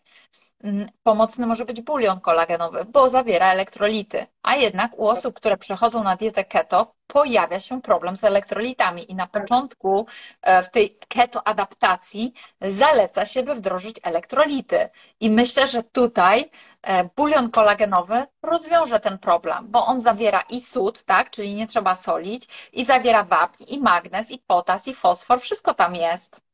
Mm, 0.65 0.89
pomocny 1.03 1.47
może 1.47 1.65
być 1.65 1.81
bulion 1.81 2.21
kolagenowy, 2.21 2.85
bo 2.85 3.09
zawiera 3.09 3.53
elektrolity. 3.53 4.27
A 4.43 4.57
jednak 4.57 4.99
u 4.99 5.09
osób, 5.09 5.35
które 5.35 5.57
przechodzą 5.57 6.03
na 6.03 6.17
dietę 6.17 6.45
keto, 6.45 6.95
pojawia 7.13 7.61
się 7.61 7.83
problem 7.83 8.17
z 8.17 8.25
elektrolitami 8.25 9.11
i 9.13 9.15
na 9.15 9.27
początku 9.27 10.07
e, 10.43 10.63
w 10.63 10.71
tej 10.71 10.97
keto 11.09 11.47
adaptacji 11.47 12.33
zaleca 12.61 13.27
się, 13.27 13.43
by 13.43 13.55
wdrożyć 13.55 13.97
elektrolity. 14.03 14.89
I 15.21 15.31
myślę, 15.31 15.67
że 15.67 15.83
tutaj 15.83 16.51
e, 16.83 17.05
bulion 17.17 17.51
kolagenowy 17.51 18.27
rozwiąże 18.43 19.01
ten 19.01 19.19
problem, 19.19 19.67
bo 19.69 19.87
on 19.87 20.01
zawiera 20.01 20.41
i 20.41 20.61
sód, 20.61 21.05
tak, 21.05 21.31
czyli 21.31 21.55
nie 21.55 21.67
trzeba 21.67 21.95
solić, 21.95 22.49
i 22.73 22.85
zawiera 22.85 23.25
wapń, 23.25 23.65
i 23.69 23.79
magnez, 23.79 24.31
i 24.31 24.39
potas, 24.39 24.89
i 24.89 24.95
fosfor, 24.95 25.41
wszystko 25.41 25.75
tam 25.75 25.97
jest. 25.97 26.50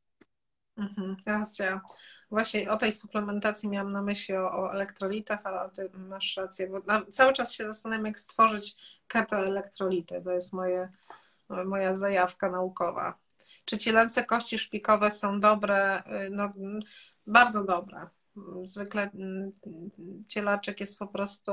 Mhm, 0.77 1.16
racja. 1.27 1.81
Właśnie 2.31 2.70
o 2.70 2.77
tej 2.77 2.93
suplementacji 2.93 3.68
miałam 3.68 3.93
na 3.93 4.03
myśli 4.03 4.37
o, 4.37 4.53
o 4.53 4.72
elektrolitach, 4.72 5.41
ale 5.45 5.70
ty 5.70 5.91
masz 5.99 6.37
rację, 6.37 6.68
bo 6.68 6.81
na, 6.87 7.03
cały 7.11 7.33
czas 7.33 7.53
się 7.53 7.66
zastanawiam, 7.66 8.07
jak 8.07 8.18
stworzyć 8.18 8.77
ketoelektrolity. 9.09 10.22
To 10.24 10.31
jest 10.31 10.53
moje, 10.53 10.93
moja 11.49 11.95
zajawka 11.95 12.51
naukowa. 12.51 13.18
Czy 13.64 13.79
cielęce 13.79 14.24
kości 14.24 14.59
szpikowe 14.59 15.11
są 15.11 15.41
dobre? 15.41 16.03
No, 16.31 16.53
bardzo 17.27 17.64
dobre. 17.64 18.07
Zwykle 18.62 19.11
mm, 19.14 19.53
cielaczek 20.29 20.81
jest 20.81 20.99
po 20.99 21.07
prostu. 21.07 21.53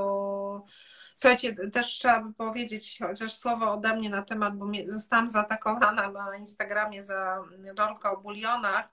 Słuchajcie, 1.14 1.54
też 1.70 1.86
trzeba 1.86 2.22
by 2.22 2.34
powiedzieć 2.34 2.98
chociaż 2.98 3.32
słowo 3.32 3.72
ode 3.72 3.96
mnie 3.96 4.10
na 4.10 4.22
temat, 4.22 4.56
bo 4.56 4.66
zostałam 4.88 5.28
zaatakowana 5.28 6.10
na 6.10 6.36
Instagramie 6.36 7.04
za 7.04 7.42
rolkę 7.76 8.10
o 8.10 8.16
bulionach 8.16 8.88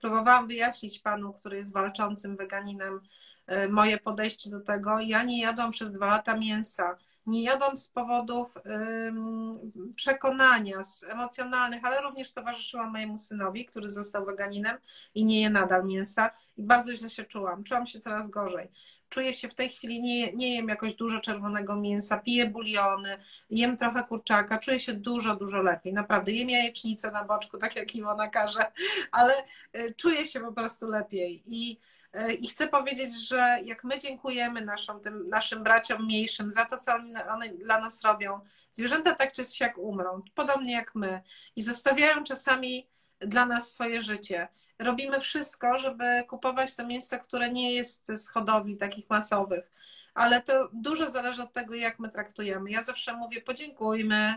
Próbowałam 0.00 0.48
wyjaśnić 0.48 0.98
panu, 0.98 1.32
który 1.32 1.56
jest 1.56 1.72
walczącym 1.72 2.36
weganinem, 2.36 3.00
e, 3.46 3.68
moje 3.68 3.98
podejście 3.98 4.50
do 4.50 4.60
tego. 4.60 5.00
Ja 5.00 5.22
nie 5.22 5.40
jadłam 5.42 5.70
przez 5.70 5.92
dwa 5.92 6.06
lata 6.06 6.36
mięsa. 6.36 6.96
Nie 7.26 7.42
jadłam 7.42 7.76
z 7.76 7.88
powodów 7.88 8.54
przekonania, 9.94 10.84
z 10.84 11.02
emocjonalnych, 11.02 11.84
ale 11.84 12.00
również 12.00 12.32
towarzyszyłam 12.32 12.92
mojemu 12.92 13.18
synowi, 13.18 13.66
który 13.66 13.88
został 13.88 14.26
weganinem 14.26 14.78
i 15.14 15.24
nie 15.24 15.40
je 15.40 15.50
nadal 15.50 15.84
mięsa 15.84 16.30
i 16.56 16.62
bardzo 16.62 16.94
źle 16.94 17.10
się 17.10 17.24
czułam. 17.24 17.64
Czułam 17.64 17.86
się 17.86 18.00
coraz 18.00 18.30
gorzej. 18.30 18.68
Czuję 19.08 19.32
się 19.32 19.48
w 19.48 19.54
tej 19.54 19.68
chwili, 19.68 20.00
nie, 20.00 20.32
nie 20.32 20.54
jem 20.54 20.68
jakoś 20.68 20.94
dużo 20.94 21.20
czerwonego 21.20 21.76
mięsa, 21.76 22.18
piję 22.18 22.46
buliony, 22.46 23.18
jem 23.50 23.76
trochę 23.76 24.04
kurczaka, 24.04 24.58
czuję 24.58 24.80
się 24.80 24.92
dużo, 24.92 25.36
dużo 25.36 25.62
lepiej. 25.62 25.92
Naprawdę, 25.92 26.32
jem 26.32 26.50
jajecznicę 26.50 27.10
na 27.10 27.24
boczku, 27.24 27.58
tak 27.58 27.76
jak 27.76 27.94
Iwona 27.94 28.28
każe, 28.28 28.60
ale 29.10 29.34
e, 29.72 29.94
czuję 29.94 30.26
się 30.26 30.40
po 30.40 30.52
prostu 30.52 30.88
lepiej 30.88 31.42
i 31.46 31.78
I 32.40 32.48
chcę 32.48 32.68
powiedzieć, 32.68 33.28
że 33.28 33.58
jak 33.64 33.84
my 33.84 33.98
dziękujemy 33.98 34.60
naszym, 34.60 35.00
tym, 35.00 35.28
naszym 35.28 35.62
braciom 35.62 36.04
mniejszym 36.04 36.50
za 36.50 36.64
to, 36.64 36.78
co 36.78 36.94
oni, 36.94 37.14
one 37.30 37.48
dla 37.48 37.80
nas 37.80 38.02
robią, 38.02 38.40
zwierzęta 38.70 39.14
tak 39.14 39.32
czy 39.32 39.44
siak 39.44 39.78
umrą, 39.78 40.22
podobnie 40.34 40.72
jak 40.72 40.94
my, 40.94 41.22
i 41.56 41.62
zostawiają 41.62 42.24
czasami 42.24 42.86
dla 43.20 43.46
nas 43.46 43.72
swoje 43.72 44.00
życie. 44.00 44.48
Robimy 44.78 45.20
wszystko, 45.20 45.78
żeby 45.78 46.24
kupować 46.28 46.76
to 46.76 46.86
mięso, 46.86 47.18
które 47.18 47.50
nie 47.50 47.74
jest 47.74 48.08
z 48.08 48.28
hodowli 48.28 48.76
takich 48.76 49.10
masowych, 49.10 49.72
ale 50.14 50.42
to 50.42 50.68
dużo 50.72 51.10
zależy 51.10 51.42
od 51.42 51.52
tego, 51.52 51.74
jak 51.74 51.98
my 51.98 52.10
traktujemy. 52.10 52.70
Ja 52.70 52.82
zawsze 52.82 53.16
mówię, 53.16 53.40
podziękujmy, 53.40 54.34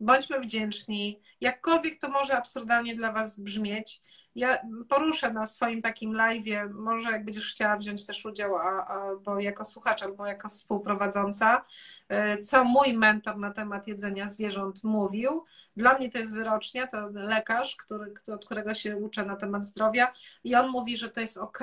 bądźmy 0.00 0.40
wdzięczni, 0.40 1.20
jakkolwiek 1.40 2.00
to 2.00 2.08
może 2.08 2.36
absurdalnie 2.36 2.94
dla 2.94 3.12
Was 3.12 3.40
brzmieć, 3.40 4.02
ja 4.34 4.58
poruszę 4.88 5.32
na 5.32 5.46
swoim 5.46 5.82
takim 5.82 6.12
live'ie, 6.12 6.70
może 6.70 7.10
jak 7.10 7.24
będziesz 7.24 7.52
chciała 7.52 7.76
wziąć 7.76 8.06
też 8.06 8.24
udział, 8.24 8.56
a, 8.56 8.86
albo 8.86 9.40
jako 9.40 9.64
słuchacz, 9.64 10.02
albo 10.02 10.26
jako 10.26 10.48
współprowadząca, 10.48 11.64
e, 12.08 12.38
co 12.38 12.64
mój 12.64 12.98
mentor 12.98 13.38
na 13.38 13.52
temat 13.52 13.86
jedzenia 13.86 14.26
zwierząt 14.26 14.84
mówił. 14.84 15.44
Dla 15.76 15.98
mnie 15.98 16.10
to 16.10 16.18
jest 16.18 16.34
wyrocznia, 16.34 16.86
to 16.86 17.08
lekarz, 17.12 17.76
który, 17.76 18.14
od 18.34 18.44
którego 18.44 18.74
się 18.74 18.96
uczę 18.96 19.24
na 19.24 19.36
temat 19.36 19.64
zdrowia 19.64 20.12
i 20.44 20.54
on 20.54 20.68
mówi, 20.68 20.96
że 20.96 21.10
to 21.10 21.20
jest 21.20 21.36
ok, 21.36 21.58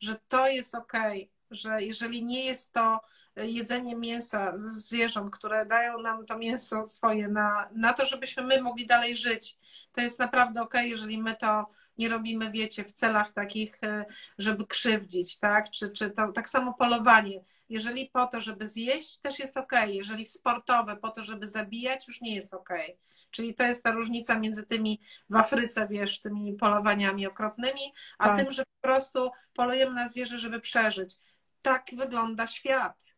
że 0.00 0.16
to 0.28 0.46
jest 0.46 0.74
ok, 0.74 0.92
że 1.50 1.82
jeżeli 1.82 2.24
nie 2.24 2.44
jest 2.44 2.72
to 2.72 3.00
jedzenie 3.36 3.96
mięsa 3.96 4.56
ze 4.58 4.70
zwierząt, 4.70 5.36
które 5.36 5.66
dają 5.66 5.98
nam 5.98 6.26
to 6.26 6.38
mięso 6.38 6.86
swoje 6.86 7.28
na, 7.28 7.68
na 7.74 7.92
to, 7.92 8.06
żebyśmy 8.06 8.42
my 8.42 8.62
mogli 8.62 8.86
dalej 8.86 9.16
żyć, 9.16 9.58
to 9.92 10.00
jest 10.00 10.18
naprawdę 10.18 10.62
ok, 10.62 10.74
jeżeli 10.74 11.22
my 11.22 11.36
to 11.36 11.66
nie 11.98 12.08
robimy, 12.08 12.50
wiecie, 12.50 12.84
w 12.84 12.92
celach 12.92 13.32
takich, 13.32 13.78
e, 13.82 14.04
żeby 14.38 14.66
krzywdzić, 14.66 15.38
tak? 15.38 15.70
Czy, 15.70 15.90
czy 15.90 16.10
to 16.10 16.32
tak 16.32 16.48
samo 16.48 16.74
polowanie. 16.74 17.44
Jeżeli 17.68 18.10
po 18.10 18.26
to, 18.26 18.40
żeby 18.40 18.66
zjeść, 18.66 19.18
też 19.18 19.38
jest 19.38 19.56
ok. 19.56 19.72
Jeżeli 19.86 20.26
sportowe, 20.26 20.96
po 20.96 21.10
to, 21.10 21.22
żeby 21.22 21.48
zabijać, 21.48 22.08
już 22.08 22.20
nie 22.20 22.34
jest 22.34 22.54
ok. 22.54 22.68
Czyli 23.30 23.54
to 23.54 23.64
jest 23.64 23.82
ta 23.82 23.90
różnica 23.90 24.38
między 24.38 24.66
tymi 24.66 25.00
w 25.30 25.36
Afryce, 25.36 25.88
wiesz, 25.90 26.20
tymi 26.20 26.54
polowaniami 26.54 27.26
okropnymi, 27.26 27.92
a 28.18 28.28
tak. 28.28 28.38
tym, 28.38 28.50
że 28.50 28.62
po 28.62 28.88
prostu 28.88 29.30
polujemy 29.54 29.94
na 29.94 30.08
zwierzę, 30.08 30.38
żeby 30.38 30.60
przeżyć. 30.60 31.16
Tak 31.66 31.86
wygląda 31.96 32.46
świat 32.46 33.16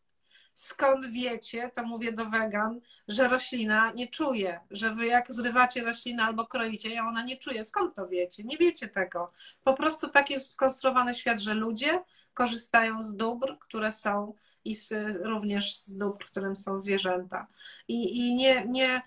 skąd 0.54 1.06
wiecie, 1.06 1.70
to 1.74 1.82
mówię 1.82 2.12
do 2.12 2.26
wegan, 2.26 2.80
że 3.08 3.28
roślina 3.28 3.92
nie 3.92 4.08
czuje, 4.08 4.60
że 4.70 4.94
wy 4.94 5.06
jak 5.06 5.32
zrywacie 5.32 5.84
roślinę 5.84 6.24
albo 6.24 6.46
kroicie 6.46 6.94
ją, 6.94 7.08
ona 7.08 7.22
nie 7.22 7.36
czuje. 7.36 7.64
Skąd 7.64 7.94
to 7.94 8.08
wiecie? 8.08 8.44
Nie 8.44 8.56
wiecie 8.56 8.88
tego. 8.88 9.32
Po 9.64 9.74
prostu 9.74 10.08
tak 10.08 10.30
jest 10.30 10.50
skonstruowany 10.50 11.14
świat, 11.14 11.40
że 11.40 11.54
ludzie 11.54 12.02
korzystają 12.34 13.02
z 13.02 13.16
dóbr, 13.16 13.58
które 13.58 13.92
są 13.92 14.34
i 14.64 14.76
z, 14.76 15.16
również 15.22 15.76
z 15.76 15.96
dóbr, 15.96 16.26
którym 16.26 16.56
są 16.56 16.78
zwierzęta. 16.78 17.46
I, 17.88 18.18
i 18.18 18.34
nie, 18.34 18.64
nie, 18.66 19.02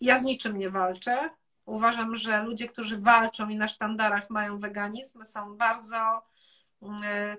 ja 0.00 0.18
z 0.18 0.22
niczym 0.22 0.58
nie 0.58 0.70
walczę. 0.70 1.30
Uważam, 1.66 2.16
że 2.16 2.42
ludzie, 2.42 2.68
którzy 2.68 2.98
walczą 2.98 3.48
i 3.48 3.56
na 3.56 3.68
sztandarach 3.68 4.30
mają 4.30 4.58
weganizm, 4.58 5.24
są 5.24 5.56
bardzo 5.56 6.22
mm, 6.82 7.36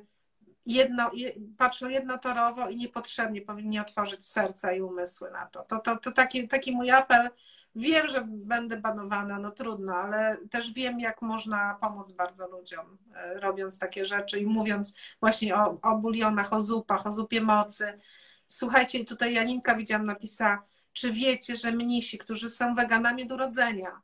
jedno, 0.65 1.11
patrzą 1.57 1.89
jednotorowo 1.89 2.69
i 2.69 2.75
niepotrzebnie 2.75 3.41
powinni 3.41 3.79
otworzyć 3.79 4.25
serca 4.25 4.71
i 4.71 4.81
umysły 4.81 5.31
na 5.31 5.45
to. 5.45 5.63
To, 5.63 5.79
to, 5.79 5.97
to 5.97 6.11
taki, 6.11 6.47
taki 6.47 6.71
mój 6.71 6.91
apel. 6.91 7.29
Wiem, 7.75 8.07
że 8.07 8.27
będę 8.27 8.77
banowana, 8.77 9.39
no 9.39 9.51
trudno, 9.51 9.95
ale 9.95 10.37
też 10.51 10.71
wiem, 10.73 10.99
jak 10.99 11.21
można 11.21 11.77
pomóc 11.81 12.11
bardzo 12.11 12.47
ludziom, 12.47 12.97
e, 13.15 13.39
robiąc 13.39 13.79
takie 13.79 14.05
rzeczy 14.05 14.39
i 14.39 14.45
mówiąc 14.45 14.93
właśnie 15.19 15.55
o, 15.55 15.81
o 15.81 15.97
bulionach, 15.97 16.53
o 16.53 16.61
zupach, 16.61 17.07
o 17.07 17.11
zupie 17.11 17.41
mocy. 17.41 17.99
Słuchajcie, 18.47 19.05
tutaj 19.05 19.33
Janinka 19.33 19.75
widziałam 19.75 20.05
napisała, 20.05 20.65
czy 20.93 21.11
wiecie, 21.11 21.55
że 21.55 21.71
mnisi, 21.71 22.17
którzy 22.17 22.49
są 22.49 22.75
weganami 22.75 23.27
do 23.27 23.35
urodzenia, 23.35 24.01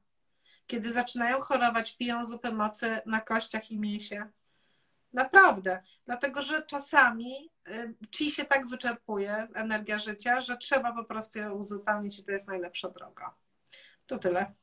kiedy 0.68 0.91
zaczynają 0.91 1.39
chorować, 1.39 1.97
piją 1.97 2.24
zupę 2.24 2.51
mocy 2.51 3.01
na 3.05 3.22
kościach 3.22 3.72
i 3.72 3.80
mięsie? 3.80 4.30
Naprawdę, 5.14 5.84
dlatego 6.05 6.41
że 6.41 6.66
czasami 6.66 7.51
ci 8.12 8.28
y, 8.28 8.32
się 8.32 8.45
tak 8.45 8.68
wyczerpuje 8.68 9.47
energia 9.53 9.97
życia, 9.97 10.41
że 10.41 10.57
trzeba 10.57 10.93
po 10.93 11.03
prostu 11.03 11.39
ją 11.39 11.51
uzupełnić 11.51 12.20
i 12.20 12.26
to 12.26 12.32
jest 12.32 12.47
najlepsza 12.47 12.89
droga. 12.89 13.34
To 14.05 14.18
tyle. 14.18 14.53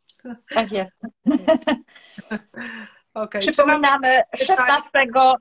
Tak 0.55 0.73
jest. 0.73 0.93
Okay. 3.17 3.41
Przypominamy, 3.41 4.23
16, 4.35 4.91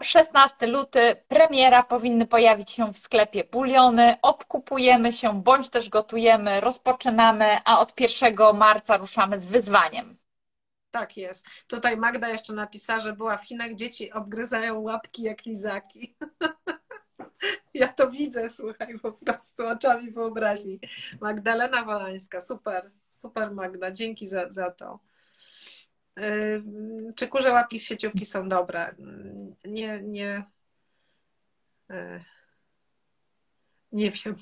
16 0.01 0.67
luty, 0.67 1.23
premiera, 1.27 1.83
powinny 1.83 2.27
pojawić 2.27 2.71
się 2.71 2.91
w 2.91 2.97
sklepie 2.97 3.43
buliony, 3.43 4.15
obkupujemy 4.21 5.11
się, 5.11 5.41
bądź 5.41 5.69
też 5.69 5.89
gotujemy, 5.89 6.61
rozpoczynamy, 6.61 7.45
a 7.65 7.79
od 7.79 7.99
1 7.99 8.35
marca 8.57 8.97
ruszamy 8.97 9.39
z 9.39 9.47
wyzwaniem. 9.47 10.17
Tak 10.95 11.17
jest. 11.17 11.45
Tutaj 11.67 11.97
Magda 11.97 12.29
jeszcze 12.29 12.53
napisała, 12.53 12.99
że 12.99 13.13
była 13.13 13.37
w 13.37 13.47
Chinach, 13.47 13.75
dzieci 13.75 14.11
obgryzają 14.11 14.79
łapki 14.79 15.23
jak 15.23 15.45
lizaki. 15.45 16.15
Ja 17.73 17.87
to 17.87 18.11
widzę, 18.11 18.49
słuchaj, 18.49 18.99
po 18.99 19.11
prostu 19.11 19.67
oczami 19.67 20.11
wyobraźni. 20.11 20.79
Magdalena 21.21 21.83
Walańska, 21.83 22.41
super, 22.41 22.91
super 23.09 23.51
Magda, 23.51 23.91
dzięki 23.91 24.27
za, 24.27 24.51
za 24.51 24.71
to. 24.71 24.99
Czy 27.15 27.27
kurze 27.27 27.51
łapki 27.51 27.79
z 27.79 27.83
sieciówki 27.83 28.25
są 28.25 28.49
dobre? 28.49 28.95
Nie, 29.65 30.01
nie. 30.01 30.45
E, 33.95 33.97
nie 33.97 34.11
wiem. 34.11 34.35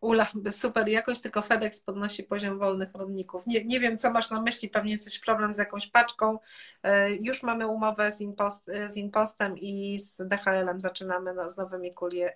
Ula, 0.00 0.26
super 0.50 0.88
jakoś, 0.88 1.20
tylko 1.20 1.42
FedEx 1.42 1.82
podnosi 1.82 2.24
poziom 2.24 2.58
wolnych 2.58 2.94
rodników. 2.94 3.46
Nie, 3.46 3.64
nie 3.64 3.80
wiem, 3.80 3.98
co 3.98 4.10
masz 4.10 4.30
na 4.30 4.42
myśli, 4.42 4.68
pewnie 4.68 4.92
jesteś 4.92 5.18
problem 5.18 5.52
z 5.52 5.58
jakąś 5.58 5.86
paczką. 5.86 6.38
E, 6.82 7.12
już 7.12 7.42
mamy 7.42 7.66
umowę 7.66 8.12
z, 8.12 8.20
Impost, 8.20 8.70
z 8.88 8.96
Impostem 8.96 9.58
i 9.58 9.98
z 9.98 10.28
DHL-em 10.28 10.80
zaczynamy 10.80 11.34
no, 11.34 11.50
z 11.50 11.56
nowymi 11.56 11.90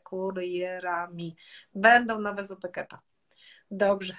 kurierami. 0.04 1.36
Będą 1.74 2.20
nowe 2.20 2.44
zupy 2.44 2.68
keta. 2.68 3.00
Dobrze. 3.70 4.16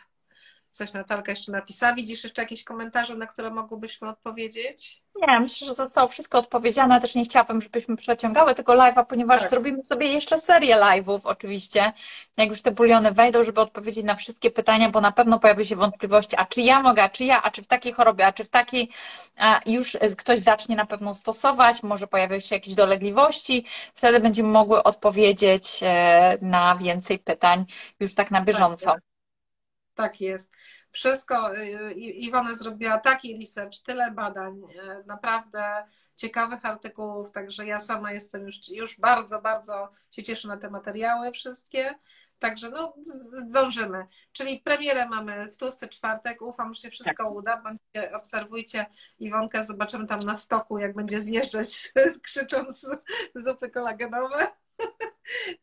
Coś 0.72 0.94
Natalka 0.94 1.32
jeszcze 1.32 1.52
napisała. 1.52 1.94
Widzisz 1.94 2.24
jeszcze 2.24 2.42
jakieś 2.42 2.64
komentarze, 2.64 3.16
na 3.16 3.28
które 3.28 3.50
mogłybyśmy 3.50 4.10
odpowiedzieć? 4.10 5.04
Nie, 5.28 5.40
myślę, 5.40 5.68
że 5.68 5.74
zostało 5.74 6.08
wszystko 6.08 6.40
odpowiedziane. 6.40 7.02
Też 7.02 7.16
nie 7.16 7.26
chciałabym, 7.26 7.62
żebyśmy 7.62 7.96
przeciągały 7.96 8.56
tego 8.56 8.74
live'a, 8.74 9.06
ponieważ 9.06 9.42
tak. 9.42 9.50
zrobimy 9.50 9.84
sobie 9.84 10.08
jeszcze 10.08 10.40
serię 10.40 10.76
live'ów 10.76 11.20
oczywiście, 11.24 11.94
jak 12.38 12.50
już 12.50 12.62
te 12.62 12.72
buliony 12.72 13.12
wejdą, 13.12 13.44
żeby 13.44 13.62
odpowiedzieć 13.62 14.06
na 14.06 14.16
wszystkie 14.16 14.52
pytania, 14.52 14.90
bo 14.90 15.02
na 15.02 15.12
pewno 15.12 15.40
pojawią 15.40 15.64
się 15.64 15.76
wątpliwości, 15.76 16.36
a 16.36 16.46
czy 16.46 16.62
ja 16.62 16.82
mogę, 16.82 17.04
a 17.04 17.10
czy 17.10 17.26
ja, 17.26 17.44
a 17.44 17.52
czy 17.52 17.62
w 17.62 17.68
takiej 17.68 17.94
chorobie, 17.94 18.26
a 18.26 18.32
czy 18.32 18.44
w 18.44 18.50
takiej, 18.50 18.90
a 19.38 19.62
już 19.66 19.98
ktoś 20.18 20.40
zacznie 20.40 20.76
na 20.76 20.86
pewno 20.86 21.14
stosować, 21.14 21.84
może 21.84 22.08
pojawią 22.08 22.40
się 22.40 22.56
jakieś 22.56 22.76
dolegliwości, 22.76 23.66
wtedy 23.96 24.20
będziemy 24.20 24.50
mogły 24.50 24.84
odpowiedzieć 24.84 25.80
e, 25.82 26.38
na 26.42 26.76
więcej 26.76 27.20
pytań 27.20 27.66
już 28.00 28.16
tak 28.16 28.32
na 28.32 28.42
bieżąco. 28.42 28.96
Tak, 29.98 30.22
jest. 30.22 30.56
Wszystko, 30.92 31.58
y, 31.58 31.94
Iwona 31.94 32.54
zrobiła 32.54 32.98
taki 33.00 33.38
research, 33.40 33.82
tyle 33.86 34.12
badań, 34.12 34.62
y, 34.64 35.04
naprawdę 35.06 35.86
ciekawych 36.16 36.66
artykułów, 36.66 37.32
także 37.32 37.66
ja 37.66 37.80
sama 37.80 38.12
jestem 38.12 38.46
już, 38.46 38.70
już 38.70 39.00
bardzo, 39.00 39.42
bardzo 39.42 39.92
się 40.12 40.24
cieszę 40.24 40.48
na 40.48 40.58
te 40.58 40.70
materiały 40.70 41.32
wszystkie. 41.32 41.96
Także 42.40 42.70
no, 42.70 42.94
zdążymy. 43.48 44.08
Czyli 44.32 44.60
premierę 44.60 45.10
mamy 45.10 45.52
w 45.52 45.58
tłusty 45.58 45.88
czwartek. 45.88 46.42
Ufam, 46.42 46.74
że 46.74 46.82
się 46.82 46.90
wszystko 46.90 47.24
tak. 47.24 47.34
uda. 47.34 47.62
Bądźcie, 47.62 48.16
obserwujcie 48.16 48.86
Iwonkę, 49.20 49.64
zobaczymy 49.64 50.08
tam 50.08 50.20
na 50.20 50.36
stoku, 50.36 50.78
jak 50.78 50.96
będzie 50.96 51.22
zjeżdżać, 51.22 51.94
krzycząc 52.24 52.86
zupy 53.36 53.70
kolagenowe. 53.70 54.48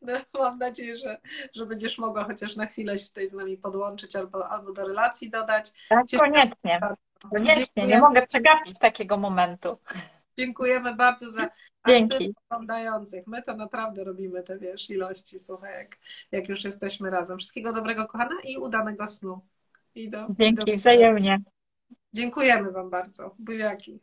No, 0.01 0.13
mam 0.33 0.57
nadzieję, 0.57 0.97
że, 0.97 1.17
że 1.55 1.65
będziesz 1.65 1.97
mogła 1.97 2.23
chociaż 2.23 2.55
na 2.55 2.65
chwilę 2.65 2.97
się 2.97 3.07
tutaj 3.07 3.27
z 3.27 3.33
nami 3.33 3.57
podłączyć 3.57 4.15
albo, 4.15 4.49
albo 4.49 4.73
do 4.73 4.87
relacji 4.87 5.29
dodać. 5.29 5.71
Tak, 5.89 6.05
koniecznie. 6.19 6.79
Koniecznie, 7.37 7.87
nie 7.87 7.99
mogę 7.99 8.25
przegapić 8.25 8.79
takiego 8.79 9.17
momentu. 9.17 9.77
Dziękujemy 10.37 10.95
bardzo 10.95 11.31
za 11.31 11.49
Dzięki. 11.87 12.33
oglądających. 12.49 13.27
My 13.27 13.43
to 13.43 13.55
naprawdę 13.55 14.03
robimy 14.03 14.43
te 14.43 14.57
wiesz, 14.57 14.89
ilości, 14.89 15.39
słuchaj, 15.39 15.73
jak, 15.73 15.97
jak 16.31 16.49
już 16.49 16.63
jesteśmy 16.63 17.09
razem. 17.09 17.37
Wszystkiego 17.37 17.73
dobrego, 17.73 18.05
kochana, 18.05 18.35
i 18.43 18.57
udanego 18.57 19.07
snu. 19.07 19.41
I 19.95 20.09
do, 20.09 20.27
Dzięki, 20.39 20.69
i 20.69 20.73
do... 20.73 20.77
wzajemnie. 20.77 21.41
Dziękujemy 22.13 22.71
Wam 22.71 22.89
bardzo. 22.89 23.35
Buziaki. 23.39 23.99